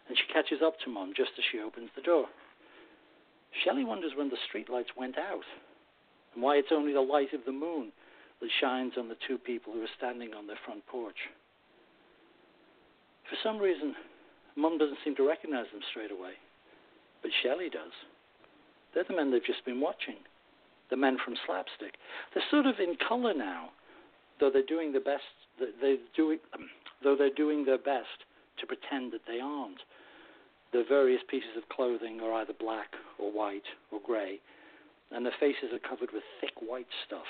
and 0.08 0.16
she 0.16 0.32
catches 0.32 0.62
up 0.64 0.74
to 0.84 0.90
Mum 0.90 1.12
just 1.16 1.32
as 1.38 1.44
she 1.50 1.60
opens 1.60 1.90
the 1.94 2.02
door. 2.02 2.26
Shelley 3.64 3.84
wonders 3.84 4.12
when 4.16 4.30
the 4.30 4.40
streetlights 4.48 4.96
went 4.96 5.18
out 5.18 5.44
and 6.34 6.42
why 6.42 6.56
it's 6.56 6.72
only 6.72 6.92
the 6.92 7.00
light 7.00 7.32
of 7.34 7.44
the 7.44 7.52
moon 7.52 7.92
that 8.40 8.50
shines 8.60 8.94
on 8.98 9.08
the 9.08 9.16
two 9.28 9.38
people 9.38 9.72
who 9.72 9.82
are 9.82 9.96
standing 9.96 10.34
on 10.34 10.46
their 10.46 10.58
front 10.64 10.86
porch. 10.86 11.28
For 13.32 13.48
some 13.48 13.56
reason, 13.56 13.96
Mum 14.56 14.76
doesn't 14.76 14.98
seem 15.02 15.16
to 15.16 15.26
recognize 15.26 15.64
them 15.72 15.80
straight 15.88 16.12
away, 16.12 16.36
but 17.22 17.30
Shelley 17.42 17.70
does. 17.70 17.96
They're 18.92 19.08
the 19.08 19.16
men 19.16 19.32
they've 19.32 19.42
just 19.42 19.64
been 19.64 19.80
watching, 19.80 20.20
the 20.90 21.00
men 21.00 21.16
from 21.24 21.40
Slapstick. 21.46 21.96
They're 22.34 22.44
sort 22.50 22.66
of 22.66 22.76
in 22.78 22.94
color 23.08 23.32
now, 23.32 23.70
though 24.38 24.50
they're 24.52 24.68
doing 24.68 24.92
the 24.92 25.00
best. 25.00 25.24
They're 25.58 25.96
doing, 26.14 26.40
um, 26.52 26.68
though 27.02 27.16
they're 27.16 27.32
doing 27.32 27.64
their 27.64 27.78
best 27.80 28.28
to 28.60 28.66
pretend 28.66 29.12
that 29.16 29.24
they 29.26 29.40
aren't. 29.40 29.80
Their 30.74 30.84
various 30.86 31.22
pieces 31.30 31.56
of 31.56 31.66
clothing 31.74 32.20
are 32.20 32.34
either 32.34 32.52
black 32.52 32.92
or 33.18 33.32
white 33.32 33.64
or 33.90 34.00
grey, 34.04 34.40
and 35.10 35.24
their 35.24 35.40
faces 35.40 35.72
are 35.72 35.88
covered 35.88 36.12
with 36.12 36.22
thick 36.42 36.60
white 36.60 36.92
stuff. 37.06 37.28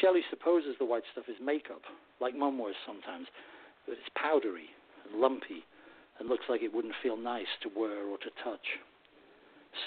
Shelley 0.00 0.24
supposes 0.30 0.76
the 0.78 0.88
white 0.88 1.04
stuff 1.12 1.28
is 1.28 1.36
makeup, 1.44 1.82
like 2.22 2.34
Mum 2.34 2.58
wears 2.58 2.76
sometimes, 2.86 3.28
but 3.86 3.92
it's 3.92 4.16
powdery 4.16 4.70
and 5.04 5.20
lumpy 5.20 5.64
and 6.18 6.28
looks 6.28 6.44
like 6.48 6.62
it 6.62 6.72
wouldn't 6.72 6.94
feel 7.02 7.16
nice 7.16 7.50
to 7.62 7.70
wear 7.76 8.06
or 8.06 8.18
to 8.18 8.30
touch. 8.44 8.78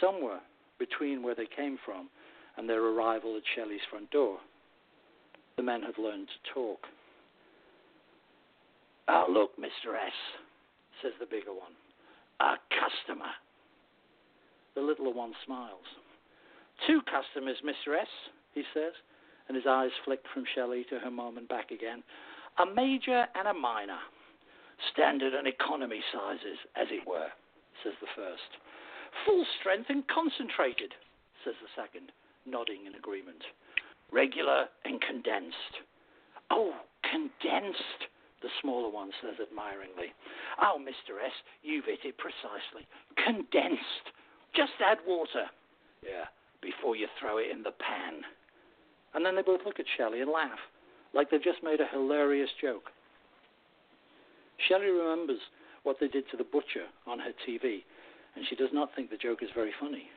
Somewhere 0.01 0.39
between 0.79 1.23
where 1.23 1.35
they 1.35 1.47
came 1.55 1.77
from 1.85 2.09
and 2.57 2.67
their 2.69 2.83
arrival 2.83 3.37
at 3.37 3.43
Shelley's 3.55 3.85
front 3.89 4.09
door, 4.11 4.37
the 5.57 5.63
men 5.63 5.81
have 5.83 5.97
learned 5.97 6.27
to 6.27 6.53
talk. 6.53 6.79
Oh, 9.07 9.25
look, 9.29 9.57
Mr. 9.57 9.95
S, 9.95 10.13
says 11.01 11.11
the 11.19 11.25
bigger 11.25 11.53
one. 11.53 11.73
A 12.41 12.55
customer. 12.73 13.31
The 14.75 14.81
littler 14.81 15.13
one 15.13 15.33
smiles. 15.45 15.85
Two 16.87 17.01
customers, 17.03 17.57
Mr. 17.63 17.97
S, 17.97 18.07
he 18.53 18.63
says, 18.73 18.91
and 19.47 19.55
his 19.55 19.65
eyes 19.69 19.91
flick 20.03 20.19
from 20.33 20.43
Shelley 20.53 20.85
to 20.89 20.99
her 20.99 21.11
mom 21.11 21.37
and 21.37 21.47
back 21.47 21.71
again. 21.71 22.03
A 22.57 22.65
major 22.65 23.25
and 23.35 23.47
a 23.47 23.53
minor. 23.53 23.99
Standard 24.93 25.33
and 25.33 25.47
economy 25.47 26.01
sizes, 26.13 26.59
as 26.75 26.87
it 26.91 27.07
were, 27.07 27.27
says 27.83 27.93
the 27.99 28.11
first. 28.15 28.59
Full 29.25 29.45
strength 29.59 29.89
and 29.89 30.07
concentrated, 30.07 30.93
says 31.43 31.55
the 31.61 31.71
second, 31.75 32.11
nodding 32.45 32.85
in 32.85 32.95
agreement. 32.95 33.43
Regular 34.11 34.67
and 34.83 35.01
condensed. 35.01 35.83
Oh, 36.51 36.73
condensed, 37.03 38.07
the 38.41 38.49
smaller 38.61 38.89
one 38.89 39.11
says 39.21 39.35
admiringly. 39.41 40.13
Oh, 40.61 40.77
Mr. 40.79 41.17
S, 41.23 41.33
you've 41.63 41.85
hit 41.85 42.03
it 42.03 42.17
precisely. 42.17 42.87
Condensed. 43.17 44.05
Just 44.55 44.79
add 44.79 44.99
water. 45.07 45.49
Yeah, 46.03 46.29
before 46.61 46.95
you 46.95 47.07
throw 47.19 47.39
it 47.39 47.49
in 47.51 47.63
the 47.63 47.75
pan. 47.75 48.21
And 49.13 49.25
then 49.25 49.35
they 49.35 49.41
both 49.41 49.61
look 49.65 49.79
at 49.79 49.89
Shelley 49.97 50.21
and 50.21 50.29
laugh, 50.29 50.59
like 51.15 51.31
they've 51.31 51.41
just 51.43 51.63
made 51.63 51.79
a 51.79 51.87
hilarious 51.87 52.49
joke. 52.61 52.91
Shelley 54.67 54.91
remembers 54.91 55.39
what 55.83 55.97
they 55.99 56.07
did 56.07 56.29
to 56.29 56.37
the 56.37 56.43
butcher 56.43 56.91
on 57.07 57.19
her 57.19 57.31
TV, 57.47 57.83
and 58.35 58.45
she 58.49 58.55
does 58.55 58.69
not 58.73 58.93
think 58.95 59.09
the 59.09 59.17
joke 59.17 59.41
is 59.41 59.49
very 59.55 59.71
funny. 59.79 60.09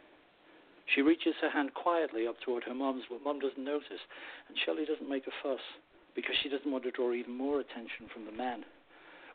She 0.94 1.02
reaches 1.02 1.34
her 1.40 1.50
hand 1.50 1.74
quietly 1.74 2.26
up 2.26 2.40
toward 2.40 2.64
her 2.64 2.74
mom's, 2.74 3.04
but 3.08 3.22
mom 3.22 3.38
doesn't 3.38 3.62
notice, 3.62 4.02
and 4.48 4.56
Shelley 4.64 4.84
doesn't 4.84 5.08
make 5.08 5.26
a 5.26 5.38
fuss 5.42 5.60
because 6.16 6.34
she 6.42 6.48
doesn't 6.48 6.70
want 6.70 6.84
to 6.84 6.90
draw 6.90 7.12
even 7.12 7.36
more 7.36 7.60
attention 7.60 8.08
from 8.12 8.24
the 8.24 8.32
man. 8.32 8.64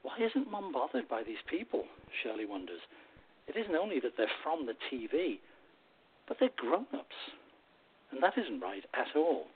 Why 0.01 0.17
isn't 0.19 0.51
mom 0.51 0.73
bothered 0.73 1.07
by 1.07 1.23
these 1.23 1.41
people? 1.49 1.85
Shelley 2.23 2.45
wonders. 2.45 2.81
It 3.47 3.55
isn't 3.55 3.75
only 3.75 3.99
that 4.01 4.17
they're 4.17 4.27
from 4.43 4.65
the 4.65 4.75
TV, 4.91 5.39
but 6.27 6.37
they're 6.39 6.49
grown 6.57 6.87
ups. 6.93 7.15
And 8.11 8.21
that 8.21 8.37
isn't 8.37 8.59
right 8.59 8.83
at 8.93 9.15
all. 9.15 9.47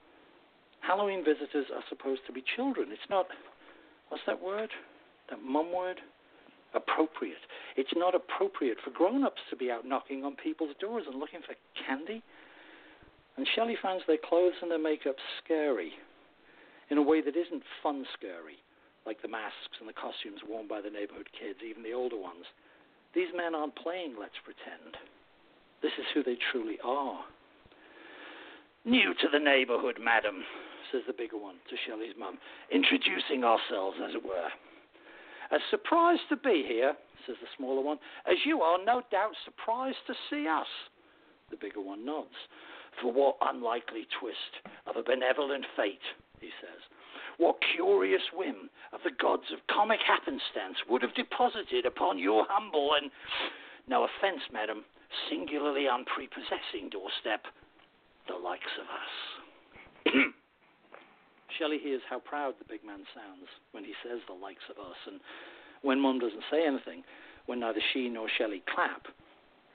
Halloween 0.81 1.23
visitors 1.23 1.67
are 1.73 1.83
supposed 1.89 2.21
to 2.27 2.33
be 2.33 2.43
children. 2.55 2.89
It's 2.91 3.09
not, 3.09 3.27
what's 4.09 4.23
that 4.25 4.41
word? 4.41 4.69
That 5.29 5.41
mum 5.43 5.73
word? 5.75 5.97
Appropriate. 6.73 7.43
It's 7.75 7.93
not 7.95 8.15
appropriate 8.15 8.77
for 8.83 8.91
grown 8.91 9.23
ups 9.23 9.41
to 9.49 9.55
be 9.55 9.71
out 9.71 9.85
knocking 9.85 10.23
on 10.23 10.35
people's 10.35 10.75
doors 10.79 11.03
and 11.09 11.19
looking 11.19 11.41
for 11.41 11.55
candy. 11.85 12.21
And 13.37 13.47
Shelley 13.55 13.77
finds 13.81 14.03
their 14.07 14.17
clothes 14.17 14.55
and 14.61 14.71
their 14.71 14.81
makeup 14.81 15.15
scary 15.43 15.91
in 16.89 16.97
a 16.97 17.01
way 17.01 17.21
that 17.21 17.35
isn't 17.35 17.63
fun 17.83 18.05
scary, 18.17 18.57
like 19.05 19.21
the 19.21 19.27
masks 19.27 19.77
and 19.79 19.87
the 19.87 19.93
costumes 19.93 20.41
worn 20.47 20.67
by 20.67 20.81
the 20.81 20.89
neighborhood 20.89 21.27
kids, 21.37 21.59
even 21.67 21.83
the 21.83 21.93
older 21.93 22.17
ones. 22.17 22.45
These 23.13 23.29
men 23.35 23.55
aren't 23.55 23.75
playing 23.75 24.15
Let's 24.19 24.39
Pretend. 24.43 24.95
This 25.81 25.91
is 25.99 26.05
who 26.13 26.23
they 26.23 26.37
truly 26.51 26.77
are. 26.83 27.19
New 28.85 29.13
to 29.13 29.27
the 29.31 29.39
neighborhood, 29.39 29.97
madam, 30.01 30.43
says 30.91 31.01
the 31.07 31.13
bigger 31.13 31.37
one 31.37 31.55
to 31.69 31.75
Shelley's 31.85 32.15
mum, 32.17 32.37
introducing 32.71 33.43
ourselves, 33.43 33.97
as 34.03 34.15
it 34.15 34.23
were. 34.23 34.49
As 35.51 35.61
surprised 35.69 36.27
to 36.29 36.35
be 36.35 36.65
here, 36.67 36.93
says 37.25 37.35
the 37.41 37.47
smaller 37.57 37.81
one, 37.81 37.99
as 38.25 38.37
you 38.45 38.61
are 38.61 38.83
no 38.83 39.01
doubt 39.11 39.33
surprised 39.45 40.03
to 40.07 40.13
see 40.29 40.47
us. 40.47 40.67
The 41.49 41.57
bigger 41.57 41.81
one 41.81 42.05
nods. 42.05 42.35
For 43.01 43.11
what 43.11 43.37
unlikely 43.41 44.07
twist 44.19 44.63
of 44.87 44.95
a 44.95 45.03
benevolent 45.03 45.65
fate, 45.75 46.03
he 46.41 46.49
says. 46.59 46.81
What 47.37 47.57
curious 47.75 48.23
whim 48.33 48.69
of 48.91 49.01
the 49.03 49.11
gods 49.11 49.53
of 49.53 49.59
comic 49.73 49.99
happenstance 50.05 50.77
would 50.89 51.03
have 51.03 51.13
deposited 51.13 51.85
upon 51.85 52.17
your 52.17 52.45
humble 52.49 52.91
and, 52.99 53.11
no 53.87 54.03
offence, 54.03 54.41
madam, 54.51 54.83
singularly 55.29 55.87
unprepossessing 55.87 56.89
doorstep, 56.89 57.45
the 58.27 58.35
likes 58.35 58.73
of 58.81 58.87
us. 58.89 60.33
Shelley 61.57 61.79
hears 61.81 62.01
how 62.09 62.19
proud 62.19 62.55
the 62.59 62.69
big 62.69 62.85
man 62.85 63.03
sounds 63.13 63.49
when 63.71 63.83
he 63.83 63.93
says 64.03 64.19
the 64.27 64.33
likes 64.33 64.65
of 64.69 64.77
us, 64.77 64.97
and 65.07 65.19
when 65.81 65.99
Mum 65.99 66.19
doesn't 66.19 66.43
say 66.51 66.65
anything, 66.65 67.03
when 67.45 67.59
neither 67.59 67.81
she 67.93 68.09
nor 68.09 68.27
Shelley 68.37 68.63
clap, 68.73 69.07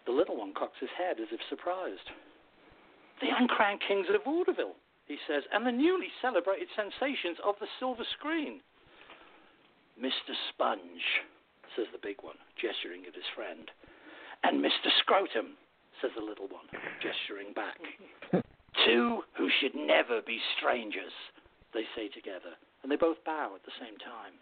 the 0.07 0.13
little 0.13 0.37
one 0.37 0.55
cocks 0.55 0.79
his 0.81 0.91
head 0.97 1.21
as 1.21 1.29
if 1.33 1.41
surprised. 1.49 2.11
The 3.21 3.31
uncrowned 3.39 3.81
kings 3.87 4.07
of 4.13 4.25
vaudeville, 4.25 4.77
he 5.07 5.17
says, 5.29 5.45
and 5.53 5.67
the 5.67 5.73
newly 5.73 6.09
celebrated 6.21 6.69
sensations 6.75 7.39
of 7.45 7.55
the 7.61 7.71
silver 7.79 8.05
screen. 8.19 8.61
Mr. 10.01 10.35
Sponge, 10.51 11.23
says 11.77 11.87
the 11.93 12.03
big 12.03 12.17
one, 12.23 12.37
gesturing 12.61 13.07
at 13.07 13.15
his 13.15 13.29
friend. 13.35 13.71
And 14.43 14.63
Mr. 14.63 14.91
Scrotum, 14.99 15.55
says 16.01 16.11
the 16.17 16.25
little 16.25 16.49
one, 16.49 16.67
gesturing 16.99 17.53
back. 17.55 17.79
Two 18.87 19.23
who 19.37 19.49
should 19.61 19.75
never 19.75 20.21
be 20.27 20.41
strangers, 20.59 21.13
they 21.75 21.85
say 21.97 22.09
together, 22.09 22.55
and 22.83 22.91
they 22.91 22.97
both 22.97 23.17
bow 23.25 23.53
at 23.55 23.65
the 23.65 23.77
same 23.81 23.97
time. 23.99 24.37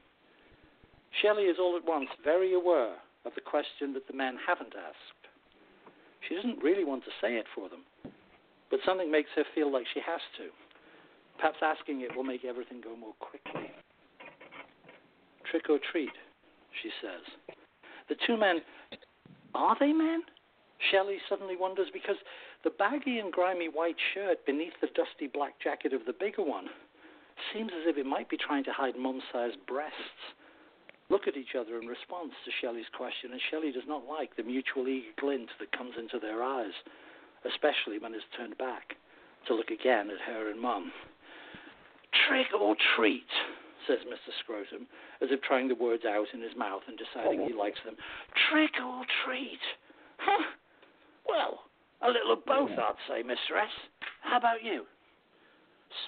Shelley 1.22 1.44
is 1.44 1.58
all 1.58 1.76
at 1.76 1.86
once 1.86 2.08
very 2.22 2.54
aware 2.54 2.94
of 3.24 3.34
the 3.34 3.40
question 3.40 3.92
that 3.94 4.06
the 4.06 4.16
men 4.16 4.36
haven't 4.46 4.74
asked. 4.74 5.22
She 6.28 6.34
doesn't 6.34 6.62
really 6.62 6.84
want 6.84 7.04
to 7.04 7.10
say 7.20 7.36
it 7.36 7.46
for 7.54 7.68
them, 7.68 7.84
but 8.70 8.80
something 8.84 9.10
makes 9.10 9.30
her 9.36 9.44
feel 9.54 9.72
like 9.72 9.86
she 9.92 10.00
has 10.00 10.20
to. 10.38 10.50
Perhaps 11.36 11.58
asking 11.62 12.02
it 12.02 12.14
will 12.14 12.24
make 12.24 12.44
everything 12.44 12.80
go 12.80 12.94
more 12.94 13.14
quickly. 13.18 13.70
Trick 15.50 15.70
or 15.70 15.78
treat, 15.90 16.12
she 16.82 16.90
says. 17.00 17.56
The 18.08 18.16
two 18.26 18.36
men, 18.36 18.60
are 19.54 19.76
they 19.80 19.92
men? 19.92 20.22
Shelley 20.90 21.18
suddenly 21.28 21.56
wonders 21.56 21.88
because 21.92 22.16
the 22.64 22.70
baggy 22.70 23.18
and 23.18 23.32
grimy 23.32 23.68
white 23.68 23.96
shirt 24.14 24.44
beneath 24.46 24.72
the 24.80 24.88
dusty 24.88 25.26
black 25.32 25.54
jacket 25.62 25.92
of 25.92 26.04
the 26.06 26.12
bigger 26.12 26.42
one 26.42 26.68
seems 27.52 27.70
as 27.72 27.86
if 27.86 27.96
it 27.96 28.06
might 28.06 28.28
be 28.28 28.36
trying 28.36 28.64
to 28.64 28.72
hide 28.72 28.96
mum 28.96 29.20
sized 29.32 29.58
breasts. 29.66 30.22
Look 31.08 31.26
at 31.26 31.36
each 31.36 31.58
other 31.58 31.80
in 31.80 31.86
response 31.86 32.32
to 32.44 32.52
Shelley's 32.60 32.90
question, 32.96 33.32
and 33.32 33.40
Shelley 33.50 33.72
does 33.72 33.88
not 33.88 34.06
like 34.06 34.36
the 34.36 34.44
mutual 34.44 34.86
eager 34.86 35.10
glint 35.18 35.50
that 35.58 35.76
comes 35.76 35.94
into 35.98 36.20
their 36.20 36.42
eyes, 36.42 36.74
especially 37.44 37.98
when 37.98 38.14
it's 38.14 38.24
turned 38.36 38.56
back 38.58 38.94
to 39.46 39.54
look 39.54 39.70
again 39.70 40.10
at 40.10 40.20
her 40.22 40.50
and 40.50 40.60
mum. 40.60 40.92
Trick 42.28 42.46
or 42.54 42.76
treat, 42.94 43.26
says 43.86 43.98
Mr. 44.06 44.30
Scrotum, 44.42 44.86
as 45.20 45.30
if 45.30 45.42
trying 45.42 45.66
the 45.66 45.74
words 45.74 46.04
out 46.04 46.26
in 46.32 46.40
his 46.40 46.54
mouth 46.56 46.82
and 46.86 46.98
deciding 46.98 47.46
he 47.46 47.54
likes 47.54 47.80
them. 47.84 47.96
Trick 48.50 48.72
or 48.78 49.02
treat? 49.24 49.62
Huh? 50.18 50.44
Well, 51.28 51.64
a 52.02 52.08
little 52.08 52.32
of 52.32 52.44
both, 52.46 52.70
I'd 52.70 52.94
say, 53.08 53.22
Mr. 53.22 53.58
S. 53.58 53.72
How 54.22 54.38
about 54.38 54.62
you? 54.62 54.84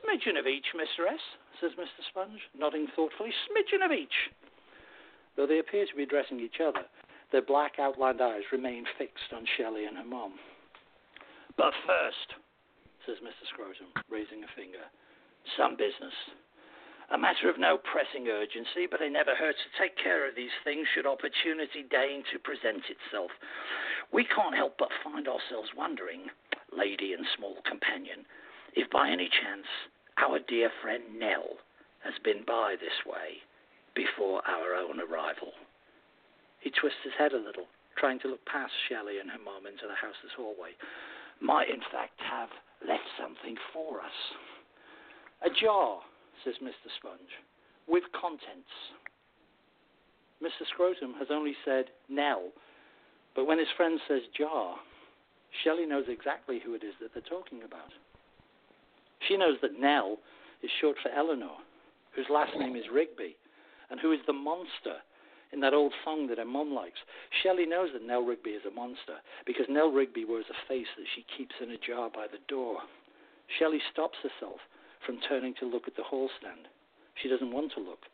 Smidgen 0.00 0.38
of 0.38 0.46
each, 0.46 0.66
Mr. 0.74 1.10
S, 1.10 1.20
says 1.60 1.72
Mr. 1.78 2.02
Sponge, 2.08 2.40
nodding 2.56 2.86
thoughtfully. 2.94 3.32
Smidgen 3.48 3.84
of 3.84 3.92
each. 3.92 4.30
Though 5.36 5.46
they 5.46 5.58
appear 5.58 5.86
to 5.86 5.96
be 5.96 6.02
addressing 6.02 6.40
each 6.40 6.60
other, 6.60 6.84
their 7.32 7.42
black 7.42 7.78
outlined 7.78 8.20
eyes 8.20 8.44
remain 8.52 8.84
fixed 8.98 9.32
on 9.34 9.46
Shelley 9.56 9.86
and 9.86 9.96
her 9.96 10.04
mom. 10.04 10.34
But 11.56 11.72
first, 11.86 12.36
says 13.06 13.16
Mr. 13.24 13.48
Scrotum, 13.48 13.90
raising 14.10 14.44
a 14.44 14.54
finger, 14.54 14.84
some 15.56 15.76
business. 15.76 16.14
A 17.10 17.18
matter 17.18 17.50
of 17.50 17.58
no 17.58 17.76
pressing 17.76 18.28
urgency, 18.28 18.86
but 18.88 19.02
it 19.02 19.12
never 19.12 19.34
hurts 19.34 19.58
to 19.58 19.82
take 19.82 19.96
care 19.98 20.28
of 20.28 20.36
these 20.36 20.54
things 20.64 20.86
should 20.94 21.06
opportunity 21.06 21.84
deign 21.84 22.22
to 22.32 22.38
present 22.38 22.84
itself. 22.88 23.30
We 24.12 24.24
can't 24.24 24.54
help 24.54 24.78
but 24.78 24.88
find 25.04 25.28
ourselves 25.28 25.74
wondering, 25.76 26.30
lady 26.72 27.12
and 27.12 27.26
small 27.36 27.56
companion, 27.68 28.24
if 28.74 28.90
by 28.90 29.10
any 29.10 29.28
chance 29.28 29.66
our 30.18 30.38
dear 30.48 30.70
friend 30.82 31.02
Nell 31.18 31.58
has 32.04 32.14
been 32.24 32.44
by 32.46 32.76
this 32.80 33.04
way 33.06 33.40
before 33.94 34.42
our 34.48 34.74
own 34.74 35.00
arrival. 35.00 35.52
He 36.60 36.70
twists 36.70 37.02
his 37.04 37.12
head 37.18 37.32
a 37.32 37.42
little, 37.42 37.66
trying 37.98 38.20
to 38.20 38.28
look 38.28 38.44
past 38.46 38.72
Shelley 38.88 39.18
and 39.18 39.30
her 39.30 39.42
mom 39.42 39.66
into 39.66 39.86
the 39.86 39.98
house's 39.98 40.32
hallway. 40.36 40.72
Might, 41.40 41.68
in 41.68 41.82
fact, 41.90 42.18
have 42.22 42.48
left 42.86 43.06
something 43.18 43.56
for 43.72 44.00
us. 44.00 44.18
A 45.44 45.50
jar, 45.50 46.00
says 46.44 46.54
Mr. 46.62 46.88
Sponge, 46.98 47.34
with 47.88 48.04
contents. 48.14 48.70
Mr. 50.42 50.66
Scrotum 50.70 51.14
has 51.18 51.28
only 51.30 51.54
said 51.64 51.86
Nell, 52.08 52.50
but 53.34 53.46
when 53.46 53.58
his 53.58 53.70
friend 53.76 53.98
says 54.08 54.22
jar, 54.36 54.76
Shelley 55.62 55.86
knows 55.86 56.06
exactly 56.08 56.60
who 56.64 56.74
it 56.74 56.82
is 56.82 56.94
that 57.00 57.12
they're 57.12 57.22
talking 57.22 57.62
about. 57.62 57.90
She 59.28 59.36
knows 59.36 59.58
that 59.62 59.78
Nell 59.78 60.18
is 60.62 60.70
short 60.80 60.96
for 61.02 61.10
Eleanor, 61.10 61.56
whose 62.14 62.26
last 62.30 62.52
name 62.58 62.76
is 62.76 62.84
Rigby, 62.92 63.36
and 63.90 64.00
who 64.00 64.12
is 64.12 64.20
the 64.26 64.32
monster 64.32 64.98
in 65.52 65.60
that 65.60 65.74
old 65.74 65.92
song 66.04 66.26
that 66.28 66.38
her 66.38 66.44
mum 66.44 66.72
likes. 66.72 66.98
Shelley 67.42 67.66
knows 67.66 67.90
that 67.92 68.06
Nell 68.06 68.22
Rigby 68.22 68.50
is 68.50 68.64
a 68.64 68.74
monster 68.74 69.20
because 69.46 69.66
Nell 69.68 69.92
Rigby 69.92 70.24
wears 70.24 70.46
a 70.48 70.66
face 70.68 70.88
that 70.96 71.06
she 71.14 71.26
keeps 71.36 71.54
in 71.60 71.70
a 71.70 71.78
jar 71.78 72.08
by 72.08 72.26
the 72.26 72.40
door. 72.48 72.78
Shelley 73.58 73.80
stops 73.92 74.18
herself 74.22 74.60
from 75.04 75.20
turning 75.28 75.54
to 75.60 75.66
look 75.66 75.86
at 75.86 75.96
the 75.96 76.02
hall 76.02 76.30
stand. 76.40 76.68
She 77.20 77.28
doesn't 77.28 77.52
want 77.52 77.72
to 77.74 77.84
look 77.84 78.08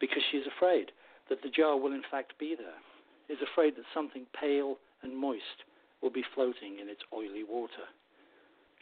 because 0.00 0.22
she 0.30 0.38
is 0.38 0.46
afraid 0.46 0.90
that 1.28 1.42
the 1.42 1.48
jar 1.48 1.78
will 1.78 1.92
in 1.92 2.02
fact 2.10 2.34
be 2.38 2.56
there, 2.58 2.80
is 3.28 3.40
afraid 3.40 3.76
that 3.76 3.86
something 3.94 4.26
pale 4.38 4.76
and 5.02 5.16
moist 5.16 5.64
will 6.02 6.10
be 6.10 6.24
floating 6.34 6.80
in 6.80 6.88
its 6.88 7.00
oily 7.14 7.44
water. 7.44 7.88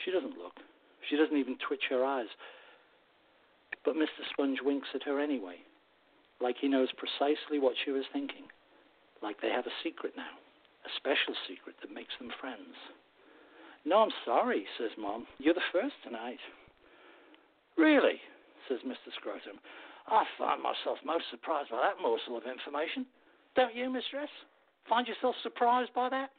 She 0.05 0.11
doesn't 0.11 0.39
look. 0.39 0.59
She 1.09 1.17
doesn't 1.17 1.37
even 1.37 1.57
twitch 1.67 1.85
her 1.91 2.05
eyes. 2.05 2.31
But 3.85 3.97
Mr. 3.97 4.23
Sponge 4.31 4.59
winks 4.63 4.89
at 4.95 5.03
her 5.05 5.19
anyway, 5.19 5.57
like 6.41 6.57
he 6.61 6.69
knows 6.69 6.89
precisely 6.97 7.59
what 7.59 7.75
she 7.85 7.91
was 7.91 8.05
thinking, 8.13 8.47
like 9.23 9.41
they 9.41 9.51
have 9.51 9.67
a 9.67 9.79
secret 9.83 10.15
now, 10.17 10.39
a 10.87 10.91
special 10.97 11.35
secret 11.49 11.77
that 11.83 11.93
makes 11.93 12.15
them 12.19 12.31
friends. 12.41 12.77
No, 13.85 13.99
I'm 13.99 14.15
sorry, 14.25 14.67
says 14.79 14.91
Mom. 14.97 15.27
You're 15.39 15.55
the 15.55 15.73
first 15.73 15.95
tonight. 16.05 16.39
Really, 17.77 18.21
says 18.69 18.79
Mr. 18.87 19.11
Scrotum. 19.19 19.59
I 20.07 20.25
find 20.39 20.63
myself 20.63 20.99
most 21.05 21.25
surprised 21.31 21.71
by 21.71 21.79
that 21.79 22.03
morsel 22.03 22.37
of 22.37 22.45
information. 22.47 23.07
Don't 23.57 23.75
you, 23.75 23.91
Mr. 23.91 24.23
S? 24.23 24.31
Find 24.89 25.07
yourself 25.07 25.35
surprised 25.43 25.95
by 25.95 26.09
that? 26.09 26.31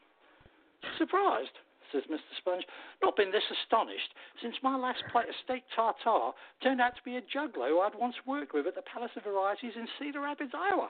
Surprised, 0.97 1.55
says 1.93 2.03
Mr. 2.09 2.33
Sponge. 2.41 2.65
Not 3.01 3.15
been 3.15 3.31
this 3.31 3.45
astonished 3.47 4.11
since 4.41 4.55
my 4.65 4.75
last 4.75 5.05
plate 5.13 5.29
of 5.29 5.37
steak 5.45 5.63
tartare 5.75 6.33
turned 6.61 6.81
out 6.81 6.97
to 6.97 7.05
be 7.05 7.17
a 7.17 7.29
juggler 7.29 7.69
who 7.69 7.79
I'd 7.79 7.95
once 7.95 8.15
worked 8.25 8.53
with 8.53 8.65
at 8.65 8.75
the 8.75 8.89
Palace 8.89 9.13
of 9.15 9.23
Varieties 9.23 9.77
in 9.77 9.87
Cedar 9.99 10.21
Rapids, 10.21 10.51
Iowa. 10.57 10.89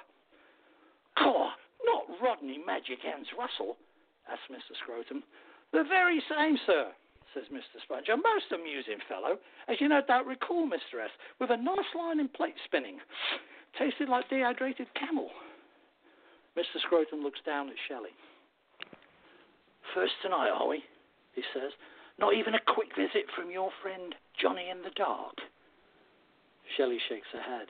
Caw, 1.20 1.52
not 1.86 2.04
Rodney 2.24 2.64
Magic 2.66 3.04
Hands 3.04 3.28
Russell, 3.38 3.78
asks 4.32 4.50
Mr. 4.50 4.74
Scrotum. 4.82 5.22
The 5.76 5.84
very 5.84 6.24
same, 6.32 6.58
sir, 6.66 6.90
says 7.34 7.44
Mr. 7.52 7.82
Sponge. 7.84 8.08
A 8.10 8.18
most 8.18 8.50
amusing 8.56 8.98
fellow, 9.10 9.38
as 9.68 9.78
you 9.82 9.90
no 9.90 10.02
doubt 10.02 10.26
recall, 10.26 10.66
Mr. 10.66 11.04
S., 11.04 11.12
with 11.40 11.52
a 11.52 11.58
nice 11.58 11.92
line 11.94 12.20
in 12.20 12.30
plate 12.30 12.56
spinning. 12.66 12.98
Tasted 13.78 14.08
like 14.08 14.30
dehydrated 14.30 14.88
camel. 14.94 15.30
Mr. 16.58 16.80
Scrotum 16.86 17.22
looks 17.24 17.40
down 17.46 17.70
at 17.70 17.76
Shelley. 17.88 18.14
First 19.94 20.14
tonight, 20.22 20.50
are 20.50 20.68
we? 20.68 20.84
He 21.34 21.44
says. 21.54 21.72
Not 22.20 22.36
even 22.36 22.54
a 22.54 22.72
quick 22.74 22.96
visit 22.96 23.26
from 23.36 23.50
your 23.50 23.70
friend 23.82 24.14
Johnny 24.40 24.70
in 24.70 24.82
the 24.84 24.94
Dark. 24.96 25.42
Shelley 26.78 27.00
shakes 27.10 27.28
her 27.34 27.42
head. 27.42 27.68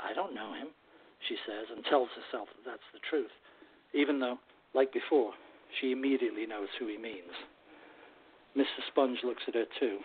I 0.00 0.14
don't 0.14 0.34
know 0.34 0.54
him, 0.54 0.68
she 1.28 1.36
says, 1.46 1.66
and 1.74 1.84
tells 1.84 2.08
herself 2.14 2.48
that 2.54 2.70
that's 2.70 2.90
the 2.92 3.04
truth, 3.10 3.32
even 3.92 4.20
though, 4.20 4.38
like 4.74 4.92
before, 4.92 5.32
she 5.80 5.92
immediately 5.92 6.46
knows 6.46 6.68
who 6.78 6.86
he 6.86 6.96
means. 6.96 7.34
Mr. 8.56 8.80
Sponge 8.88 9.18
looks 9.24 9.42
at 9.48 9.54
her 9.54 9.66
too. 9.78 9.98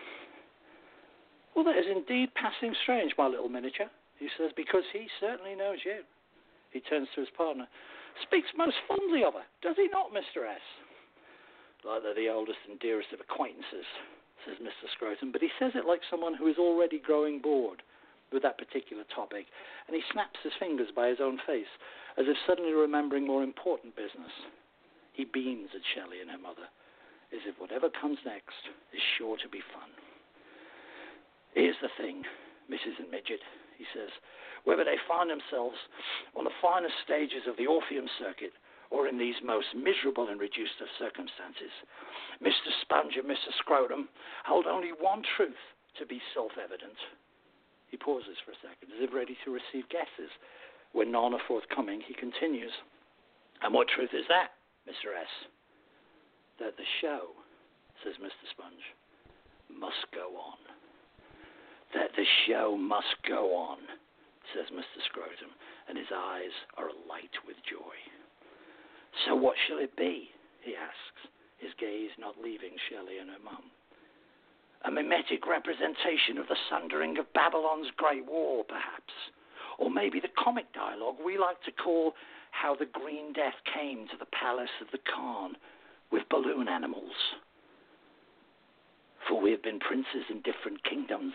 Well, 1.56 1.66
that 1.66 1.78
is 1.78 1.86
indeed 1.90 2.34
passing 2.34 2.74
strange, 2.82 3.14
my 3.18 3.28
little 3.28 3.50
miniature, 3.50 3.90
he 4.20 4.28
says, 4.38 4.52
because 4.56 4.84
he 4.92 5.08
certainly 5.20 5.56
knows 5.56 5.80
you. 5.86 6.02
He 6.72 6.82
turns 6.82 7.08
to 7.14 7.22
his 7.22 7.30
partner. 7.38 7.68
Speaks 8.22 8.50
most 8.58 8.76
fondly 8.88 9.24
of 9.24 9.34
her, 9.34 9.46
does 9.62 9.76
he 9.78 9.88
not, 9.92 10.12
Mr. 10.12 10.46
S? 10.50 10.62
Like 11.84 12.04
they're 12.04 12.16
the 12.16 12.32
oldest 12.32 12.64
and 12.70 12.80
dearest 12.80 13.12
of 13.12 13.20
acquaintances, 13.20 13.86
says 14.48 14.56
Mr. 14.64 14.88
Scrotum, 14.96 15.32
but 15.32 15.42
he 15.42 15.52
says 15.60 15.76
it 15.76 15.86
like 15.86 16.02
someone 16.10 16.34
who 16.34 16.48
is 16.48 16.58
already 16.58 17.00
growing 17.00 17.40
bored 17.40 17.84
with 18.32 18.42
that 18.44 18.58
particular 18.58 19.04
topic, 19.14 19.46
and 19.88 19.96
he 19.96 20.02
snaps 20.12 20.40
his 20.42 20.54
fingers 20.60 20.90
by 20.96 21.08
his 21.08 21.20
own 21.22 21.38
face, 21.46 21.70
as 22.18 22.26
if 22.28 22.38
suddenly 22.48 22.74
remembering 22.74 23.28
more 23.28 23.44
important 23.44 23.96
business. 23.96 24.32
He 25.14 25.26
beams 25.26 25.70
at 25.76 25.86
Shelley 25.94 26.22
and 26.22 26.32
her 26.32 26.42
mother, 26.42 26.66
as 27.32 27.46
if 27.46 27.60
whatever 27.60 27.90
comes 27.90 28.18
next 28.26 28.74
is 28.94 29.02
sure 29.18 29.38
to 29.38 29.50
be 29.50 29.62
fun. 29.76 29.92
Here's 31.54 31.78
the 31.82 31.94
thing, 32.02 32.26
Mrs. 32.72 32.98
and 32.98 33.12
Midget, 33.12 33.44
he 33.78 33.86
says. 33.94 34.10
Whether 34.66 34.84
they 34.84 34.98
find 35.06 35.30
themselves 35.30 35.78
on 36.34 36.46
the 36.46 36.60
finest 36.62 36.96
stages 37.06 37.46
of 37.46 37.58
the 37.58 37.68
Orpheum 37.68 38.10
circuit 38.18 38.54
or 38.94 39.08
in 39.10 39.18
these 39.18 39.36
most 39.42 39.74
miserable 39.74 40.30
and 40.30 40.38
reduced 40.40 40.78
of 40.80 40.88
circumstances, 41.02 41.74
Mr. 42.38 42.70
Sponge 42.86 43.18
and 43.18 43.26
Mr. 43.26 43.50
Scrotum 43.58 44.08
hold 44.46 44.68
only 44.70 44.94
one 44.94 45.24
truth 45.36 45.58
to 45.98 46.06
be 46.06 46.22
self 46.38 46.52
evident. 46.62 46.98
He 47.90 47.98
pauses 47.98 48.38
for 48.46 48.54
a 48.54 48.62
second, 48.62 48.94
as 48.94 49.02
if 49.02 49.14
ready 49.14 49.38
to 49.46 49.54
receive 49.54 49.90
guesses. 49.90 50.30
When 50.94 51.12
none 51.12 51.34
are 51.34 51.48
forthcoming, 51.48 52.02
he 52.06 52.14
continues. 52.14 52.72
And 53.62 53.74
what 53.74 53.88
truth 53.90 54.14
is 54.14 54.26
that, 54.30 54.54
Mr. 54.86 55.14
S? 55.18 55.30
That 56.60 56.78
the 56.78 56.86
show, 57.02 57.34
says 58.04 58.14
Mr. 58.22 58.46
Sponge, 58.54 58.86
must 59.74 60.06
go 60.14 60.38
on. 60.38 60.58
that 61.94 62.10
the 62.18 62.26
show 62.46 62.78
must 62.78 63.14
go 63.28 63.54
on, 63.56 63.78
says 64.54 64.66
Mr. 64.74 65.02
Scrotum, 65.10 65.50
and 65.88 65.98
his 65.98 66.10
eyes 66.14 66.54
are 66.78 66.90
alight 66.90 67.34
with 67.46 67.58
joy. 67.70 67.96
So 69.26 69.36
what 69.36 69.56
shall 69.68 69.78
it 69.78 69.96
be? 69.96 70.30
he 70.64 70.76
asks, 70.76 71.28
his 71.60 71.72
gaze 71.80 72.12
not 72.18 72.40
leaving 72.42 72.76
Shelley 72.90 73.20
and 73.20 73.30
her 73.30 73.44
mum. 73.44 73.68
A 74.86 74.92
mimetic 74.92 75.48
representation 75.48 76.38
of 76.38 76.48
the 76.48 76.60
sundering 76.70 77.18
of 77.18 77.32
Babylon's 77.34 77.92
Great 77.96 78.26
Wall, 78.26 78.64
perhaps. 78.64 79.14
Or 79.78 79.92
maybe 79.92 80.20
the 80.20 80.32
comic 80.42 80.72
dialogue 80.74 81.16
we 81.24 81.38
like 81.38 81.62
to 81.64 81.72
call 81.72 82.14
How 82.52 82.76
the 82.76 82.86
Green 82.92 83.34
Death 83.34 83.56
Came 83.74 84.08
to 84.08 84.18
the 84.18 84.32
Palace 84.32 84.76
of 84.82 84.88
the 84.92 85.04
Khan 85.04 85.56
with 86.12 86.28
balloon 86.30 86.68
animals. 86.68 87.16
For 89.28 89.40
we 89.40 89.52
have 89.52 89.64
been 89.64 89.80
princes 89.80 90.28
in 90.30 90.42
different 90.44 90.84
kingdoms, 90.84 91.34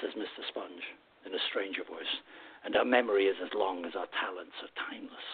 says 0.00 0.12
Mr. 0.16 0.44
Sponge 0.48 0.84
in 1.24 1.34
a 1.34 1.46
stranger 1.50 1.82
voice, 1.82 2.20
and 2.64 2.76
our 2.76 2.84
memory 2.84 3.26
is 3.26 3.36
as 3.42 3.50
long 3.54 3.84
as 3.84 3.96
our 3.96 4.08
talents 4.20 4.54
are 4.62 4.72
timeless. 4.88 5.28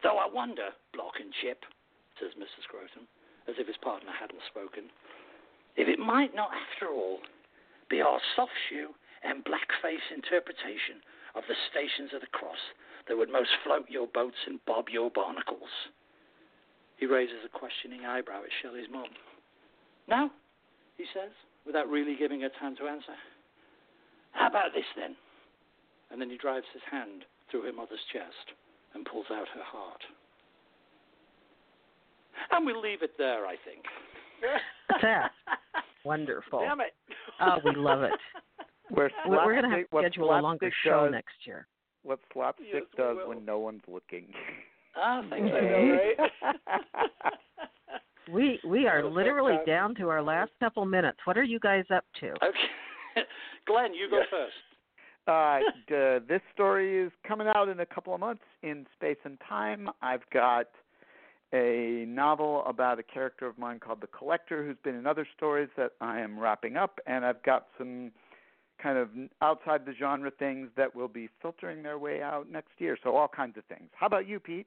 Though 0.00 0.16
I 0.16 0.26
wonder, 0.26 0.72
Block 0.94 1.20
and 1.20 1.32
Chip, 1.42 1.64
says 2.18 2.32
Mr. 2.40 2.64
Scrotum, 2.64 3.04
as 3.48 3.58
if 3.58 3.66
his 3.66 3.76
partner 3.84 4.12
hadn't 4.12 4.40
spoken, 4.48 4.88
if 5.76 5.88
it 5.88 5.98
might 5.98 6.34
not, 6.34 6.50
after 6.52 6.88
all, 6.92 7.20
be 7.88 8.00
our 8.00 8.20
soft 8.36 8.56
shoe 8.68 8.94
and 9.24 9.44
blackface 9.44 10.04
interpretation 10.14 11.04
of 11.34 11.44
the 11.48 11.56
stations 11.70 12.12
of 12.12 12.20
the 12.20 12.34
cross 12.34 12.60
that 13.08 13.16
would 13.16 13.30
most 13.30 13.50
float 13.64 13.88
your 13.88 14.06
boats 14.08 14.36
and 14.46 14.60
bob 14.66 14.88
your 14.88 15.10
barnacles. 15.10 15.70
He 16.96 17.06
raises 17.06 17.42
a 17.44 17.48
questioning 17.48 18.04
eyebrow 18.04 18.42
at 18.44 18.54
Shelley's 18.62 18.90
mum. 18.92 19.10
No, 20.08 20.30
he 20.96 21.04
says, 21.14 21.32
without 21.66 21.88
really 21.88 22.16
giving 22.16 22.42
her 22.42 22.52
time 22.60 22.76
to 22.76 22.86
answer. 22.86 23.16
How 24.32 24.48
about 24.48 24.72
this 24.74 24.88
then? 24.96 25.16
And 26.10 26.20
then 26.20 26.30
he 26.30 26.36
drives 26.36 26.66
his 26.72 26.82
hand 26.90 27.24
through 27.50 27.62
her 27.62 27.72
mother's 27.72 28.04
chest 28.12 28.54
and 28.94 29.04
pulls 29.04 29.26
out 29.30 29.46
her 29.54 29.62
heart. 29.64 30.00
And 32.50 32.66
we'll 32.66 32.80
leave 32.80 33.02
it 33.02 33.12
there, 33.18 33.46
I 33.46 33.56
think. 33.64 33.84
That's 35.02 35.32
wonderful. 36.04 36.60
Damn 36.60 36.80
it. 36.80 36.94
Oh, 37.40 37.58
we 37.64 37.74
love 37.74 38.02
it. 38.02 38.12
We're, 38.90 39.08
we're 39.26 39.52
going 39.58 39.62
to 39.64 39.70
have 39.70 39.88
to 39.90 39.98
schedule 40.00 40.38
a 40.38 40.40
longer 40.42 40.66
slapstick 40.66 40.74
show 40.84 41.04
does, 41.04 41.12
next 41.12 41.34
year. 41.46 41.66
What 42.02 42.18
slapstick 42.30 42.66
Yes, 42.74 42.82
does 42.94 43.16
will. 43.16 43.28
when 43.30 43.42
no 43.42 43.58
one's 43.58 43.80
looking. 43.88 44.26
Ah, 44.96 45.22
thank 45.30 45.46
you. 45.46 45.50
know, 45.50 45.98
right? 46.18 47.32
We 48.30 48.60
we 48.68 48.86
are 48.86 49.02
literally 49.02 49.56
down 49.66 49.94
to 49.94 50.10
our 50.10 50.20
last 50.22 50.50
couple 50.60 50.84
minutes. 50.84 51.16
What 51.24 51.38
are 51.38 51.42
you 51.42 51.58
guys 51.58 51.84
up 51.94 52.04
to? 52.20 52.32
Okay. 52.32 53.24
Glen, 53.66 53.94
you 53.94 54.10
go 54.10 54.18
Yes. 54.18 54.26
first. 54.30 54.52
Uh, 55.26 55.60
this 55.88 56.40
story 56.52 56.98
is 56.98 57.12
coming 57.26 57.46
out 57.54 57.68
in 57.68 57.80
a 57.80 57.86
couple 57.86 58.12
of 58.12 58.20
months 58.20 58.42
in 58.62 58.86
Space 58.96 59.18
and 59.24 59.38
Time. 59.48 59.88
I've 60.00 60.28
got 60.32 60.68
a 61.54 62.04
novel 62.08 62.64
about 62.66 62.98
a 62.98 63.02
character 63.02 63.46
of 63.46 63.58
mine 63.58 63.78
called 63.78 64.00
the 64.00 64.06
Collector, 64.08 64.64
who's 64.64 64.78
been 64.82 64.94
in 64.94 65.06
other 65.06 65.26
stories 65.36 65.68
that 65.76 65.92
I 66.00 66.20
am 66.20 66.38
wrapping 66.38 66.76
up, 66.76 66.98
and 67.06 67.24
I've 67.24 67.42
got 67.42 67.66
some 67.78 68.10
kind 68.82 68.98
of 68.98 69.10
outside 69.42 69.86
the 69.86 69.92
genre 69.96 70.30
things 70.30 70.68
that 70.76 70.94
will 70.94 71.08
be 71.08 71.28
filtering 71.40 71.82
their 71.82 71.98
way 71.98 72.20
out 72.20 72.50
next 72.50 72.72
year. 72.78 72.96
So 73.04 73.14
all 73.14 73.28
kinds 73.28 73.56
of 73.56 73.64
things. 73.66 73.90
How 73.94 74.06
about 74.06 74.26
you, 74.26 74.40
Pete? 74.40 74.66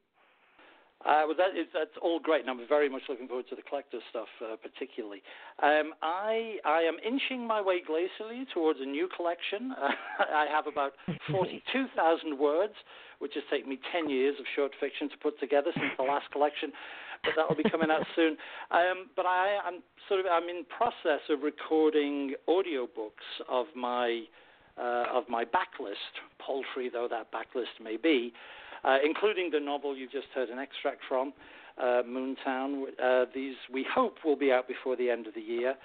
Uh, 1.05 1.21
well, 1.27 1.37
that 1.37 1.53
is 1.53 1.67
that's 1.71 1.93
all 2.01 2.19
great, 2.19 2.41
and 2.41 2.49
I'm 2.49 2.67
very 2.67 2.89
much 2.89 3.03
looking 3.07 3.27
forward 3.27 3.45
to 3.49 3.55
the 3.55 3.61
collector 3.61 3.99
stuff, 4.09 4.27
uh, 4.41 4.55
particularly. 4.57 5.21
Um, 5.61 5.93
I 6.01 6.57
I 6.65 6.81
am 6.81 6.97
inching 7.05 7.45
my 7.45 7.61
way 7.61 7.79
glacially 7.79 8.45
towards 8.51 8.79
a 8.81 8.85
new 8.85 9.07
collection. 9.15 9.71
Uh, 9.71 9.91
I 10.33 10.47
have 10.49 10.65
about 10.65 10.93
42,000 11.31 12.37
words, 12.39 12.73
which 13.19 13.33
has 13.35 13.43
taken 13.51 13.69
me 13.69 13.79
10 13.91 14.09
years 14.09 14.35
of 14.39 14.45
short 14.55 14.71
fiction 14.79 15.07
to 15.09 15.17
put 15.17 15.39
together 15.39 15.69
since 15.75 15.93
the 15.95 16.03
last 16.03 16.25
collection, 16.31 16.71
but 17.23 17.33
that 17.35 17.47
will 17.47 17.61
be 17.61 17.69
coming 17.69 17.91
out 17.91 18.05
soon. 18.15 18.35
Um, 18.71 19.09
but 19.15 19.27
I 19.27 19.59
am 19.67 19.83
sort 20.09 20.21
of 20.21 20.25
I'm 20.25 20.49
in 20.49 20.65
process 20.65 21.21
of 21.29 21.43
recording 21.43 22.33
audiobooks 22.49 23.29
of 23.47 23.67
my 23.75 24.23
uh, 24.75 25.05
of 25.13 25.29
my 25.29 25.45
backlist, 25.45 26.17
paltry 26.39 26.89
though 26.91 27.07
that 27.11 27.31
backlist 27.31 27.77
may 27.79 27.95
be 27.95 28.33
uh, 28.85 28.97
including 29.03 29.49
the 29.51 29.59
novel 29.59 29.95
you 29.95 30.07
just 30.07 30.27
heard 30.33 30.49
an 30.49 30.59
extract 30.59 31.01
from, 31.07 31.33
uh, 31.77 32.03
Moontown. 32.07 32.83
Uh, 33.01 33.25
these, 33.33 33.55
we 33.71 33.85
hope, 33.93 34.17
will 34.23 34.35
be 34.35 34.51
out 34.51 34.67
before 34.67 34.95
the 34.95 35.09
end 35.09 35.27
of 35.27 35.33
the 35.33 35.41
year. 35.41 35.75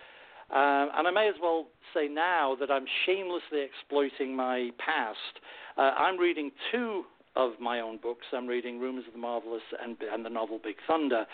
Uh, 0.50 0.88
and 0.96 1.06
I 1.06 1.10
may 1.10 1.28
as 1.28 1.36
well 1.40 1.66
say 1.94 2.08
now 2.08 2.56
that 2.58 2.70
I'm 2.70 2.84
shamelessly 3.06 3.60
exploiting 3.62 4.34
my 4.34 4.70
past. 4.84 5.40
Uh, 5.76 5.92
I'm 5.96 6.18
reading 6.18 6.50
two 6.72 7.04
of 7.36 7.52
my 7.60 7.80
own 7.80 7.98
books. 7.98 8.26
I'm 8.32 8.46
reading 8.46 8.80
Rumors 8.80 9.06
of 9.06 9.12
the 9.12 9.18
Marvelous 9.18 9.62
and, 9.82 9.96
and 10.12 10.24
the 10.24 10.30
novel 10.30 10.60
Big 10.62 10.76
Thunder. 10.86 11.24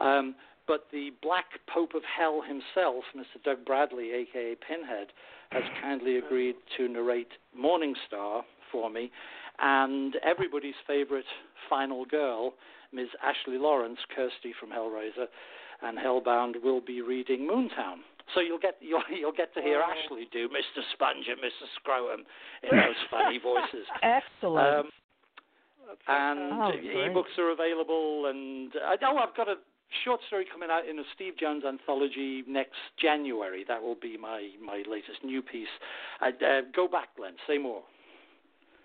Um, 0.00 0.34
but 0.66 0.86
the 0.92 1.10
Black 1.22 1.44
Pope 1.72 1.94
of 1.94 2.02
Hell 2.04 2.40
himself, 2.40 3.04
Mr. 3.14 3.42
Doug 3.44 3.66
Bradley, 3.66 4.12
aka 4.12 4.56
Pinhead, 4.66 5.08
has 5.50 5.62
kindly 5.82 6.16
agreed 6.16 6.56
to 6.78 6.88
narrate 6.88 7.28
Morning 7.54 7.94
Star 8.08 8.44
for 8.72 8.88
me 8.88 9.10
and 9.58 10.16
everybody's 10.24 10.74
favorite 10.86 11.24
final 11.68 12.04
girl, 12.04 12.54
Ms. 12.92 13.08
Ashley 13.22 13.58
Lawrence, 13.58 13.98
Kirsty 14.14 14.54
from 14.58 14.70
Hellraiser, 14.70 15.26
and 15.82 15.98
Hellbound 15.98 16.62
will 16.62 16.80
be 16.80 17.02
reading 17.02 17.48
Moontown. 17.50 17.98
So 18.34 18.40
you'll 18.40 18.58
get 18.58 18.76
you'll, 18.80 19.02
you'll 19.10 19.32
get 19.36 19.52
to 19.54 19.60
hear. 19.62 19.80
Ashley 19.80 20.28
do 20.32 20.48
Mr. 20.48 20.82
Sponge 20.94 21.26
and 21.28 21.38
Mr. 21.38 21.66
Scrotum 21.76 22.24
in 22.62 22.70
those 22.72 23.02
funny 23.10 23.38
voices. 23.38 23.86
Excellent. 24.02 24.78
Um, 24.78 24.90
and 26.08 26.38
Oh, 26.52 26.72
ebooks 26.72 27.38
are 27.38 27.50
available. 27.50 28.26
And 28.26 28.72
uh, 28.76 28.96
oh, 29.06 29.18
I've 29.18 29.36
got 29.36 29.48
a 29.48 29.56
short 30.04 30.20
story 30.26 30.46
coming 30.50 30.70
out 30.70 30.88
in 30.88 30.98
a 30.98 31.02
Steve 31.14 31.34
Jones 31.38 31.64
anthology 31.64 32.42
next 32.48 32.80
January. 33.00 33.64
That 33.68 33.82
will 33.82 33.96
be 34.00 34.16
my 34.16 34.50
my 34.64 34.82
latest 34.88 35.22
new 35.22 35.42
piece. 35.42 35.68
Uh, 36.20 36.28
uh, 36.44 36.60
go 36.74 36.88
back, 36.88 37.14
Glen. 37.16 37.34
Say 37.46 37.58
more. 37.58 37.82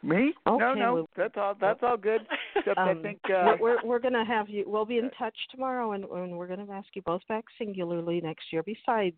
Me? 0.01 0.33
no, 0.45 0.55
Okay, 0.55 0.79
no, 0.79 0.93
well- 0.93 1.09
that's 1.17 1.35
all. 1.37 1.55
That's 1.59 1.79
all 1.83 1.97
good. 1.97 2.21
Except 2.55 2.77
I 2.77 2.91
Um, 2.91 3.01
think 3.01 3.19
uh, 3.29 3.57
we're, 3.59 3.75
we're 3.81 3.85
we're 3.85 3.99
gonna 3.99 4.25
have 4.25 4.47
you. 4.49 4.63
We'll 4.65 4.85
be 4.85 4.97
in 4.97 5.09
touch 5.17 5.35
tomorrow, 5.51 5.91
and, 5.91 6.05
and 6.05 6.37
we're 6.37 6.47
gonna 6.47 6.71
ask 6.71 6.87
you 6.93 7.01
both 7.01 7.21
back 7.27 7.43
singularly 7.57 8.21
next 8.21 8.45
year. 8.53 8.63
Besides, 8.63 9.17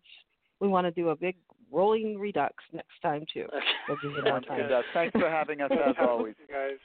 we 0.60 0.66
want 0.68 0.86
to 0.86 0.90
do 0.90 1.10
a 1.10 1.16
big 1.16 1.36
rolling 1.70 2.18
redux 2.18 2.54
next 2.72 3.00
time 3.00 3.24
too. 3.32 3.46
We'll 3.88 3.96
give 4.02 4.10
you 4.12 4.22
more 4.24 4.32
sounds 4.34 4.46
time. 4.46 4.60
good. 4.60 4.72
Uh, 4.72 4.82
thanks 4.92 5.12
for 5.18 5.30
having 5.30 5.60
us 5.60 5.70
as 5.70 5.94
always. 6.00 6.34
You 6.40 6.52
guys. 6.52 6.78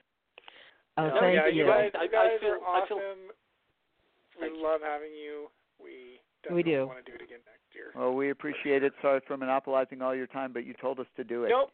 Oh, 0.97 1.07
No, 1.09 1.19
thank 1.19 1.35
yeah, 1.35 1.47
you. 1.47 1.65
you 1.65 1.65
guys, 1.69 1.91
I- 1.95 2.03
you 2.03 2.09
I 2.09 2.11
guys 2.11 2.39
feel- 2.39 2.49
are 2.51 2.55
I 2.57 2.87
feel- 2.87 2.97
awesome. 2.97 3.19
We 4.39 4.41
Thank 4.47 4.57
you. 4.57 4.63
love 4.63 4.81
having 4.83 5.11
you. 5.11 5.47
We 5.81 6.19
We 6.53 6.61
definitely 6.61 6.63
do. 6.71 6.87
want 6.87 7.05
to 7.05 7.11
do 7.11 7.15
it 7.15 7.21
again 7.23 7.39
next 7.45 7.73
year. 7.75 7.91
Well, 7.95 8.13
we 8.13 8.29
appreciate 8.29 8.83
it. 8.83 8.93
Sorry 9.01 9.19
for 9.27 9.35
monopolizing 9.37 10.01
all 10.03 10.13
your 10.15 10.27
time, 10.27 10.53
but 10.53 10.65
you 10.65 10.73
told 10.79 10.99
us 10.99 11.07
to 11.17 11.23
do 11.23 11.43
it. 11.45 11.49
Nope. 11.49 11.71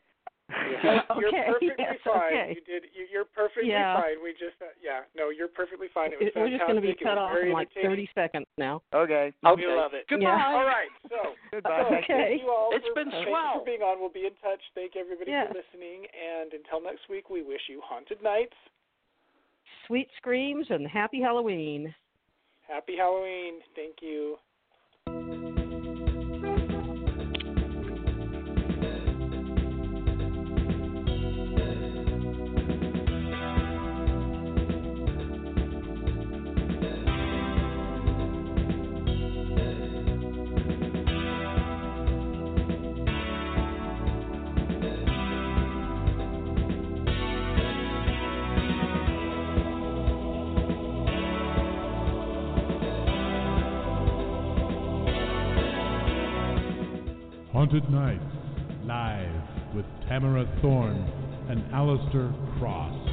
Yeah. 0.51 1.01
You're 1.17 1.29
Okay, 1.31 1.45
perfectly 1.47 1.75
yes, 1.79 1.95
fine. 2.03 2.33
okay. 2.33 2.49
You 2.55 2.63
did. 2.67 2.83
You, 2.93 3.03
you're 3.11 3.25
perfectly 3.25 3.69
Yeah. 3.71 3.95
fine. 4.01 4.19
We 4.21 4.31
just, 4.33 4.59
uh, 4.61 4.75
yeah, 4.83 5.07
no, 5.15 5.29
you're 5.31 5.47
perfectly 5.47 5.87
fine. 5.93 6.11
It 6.13 6.19
was 6.19 6.27
It- 6.29 6.35
we're 6.35 6.49
just 6.51 6.67
gonna 6.67 6.81
be 6.83 6.93
fantastic. 6.93 7.01
It 7.01 7.05
cut 7.07 7.15
was 7.17 7.23
off 7.23 7.33
very 7.33 7.47
in 7.47 7.53
like 7.55 7.69
entertaining. 7.77 8.07
30 8.11 8.15
seconds 8.15 8.47
now. 8.57 8.81
Okay. 8.93 9.31
Okay. 9.45 9.65
We 9.65 9.71
love 9.71 9.93
it. 9.95 10.05
Goodbye. 10.09 10.27
Yeah. 10.27 10.51
All 10.53 10.67
right. 10.67 10.91
So, 11.09 11.19
Goodbye. 11.51 11.79
so 11.79 11.89
Thank 11.89 12.09
you. 12.09 12.15
Okay. 12.15 12.27
thank 12.27 12.41
you 12.43 12.49
all. 12.51 12.69
It's 12.75 12.87
for, 12.87 12.95
been 12.95 13.11
thank 13.11 13.27
swell. 13.27 13.53
you 13.55 13.59
for 13.61 13.65
being 13.65 13.81
on. 13.81 13.99
We'll 14.03 14.11
be 14.13 14.27
in 14.27 14.35
touch. 14.43 14.61
Thank 14.75 14.95
everybody 14.99 15.31
Yeah. 15.31 15.47
for 15.47 15.55
listening. 15.55 16.05
And 16.11 16.51
until 16.53 16.83
next 16.83 17.07
week, 17.09 17.29
we 17.31 17.41
wish 17.41 17.61
you 17.71 17.81
haunted 17.83 18.21
nights, 18.21 18.55
Sweet 19.87 20.09
screams 20.17 20.67
and 20.69 20.87
happy 20.87 21.19
Halloween. 21.21 21.93
happy 22.67 22.95
Halloween. 22.97 23.59
Thank 23.75 24.01
you. 24.03 24.37
Haunted 57.73 57.91
Nights, 57.91 58.23
live 58.85 59.73
with 59.73 59.85
Tamara 60.07 60.45
Thorne 60.61 61.09
and 61.49 61.63
Alistair 61.73 62.31
Cross. 62.59 63.12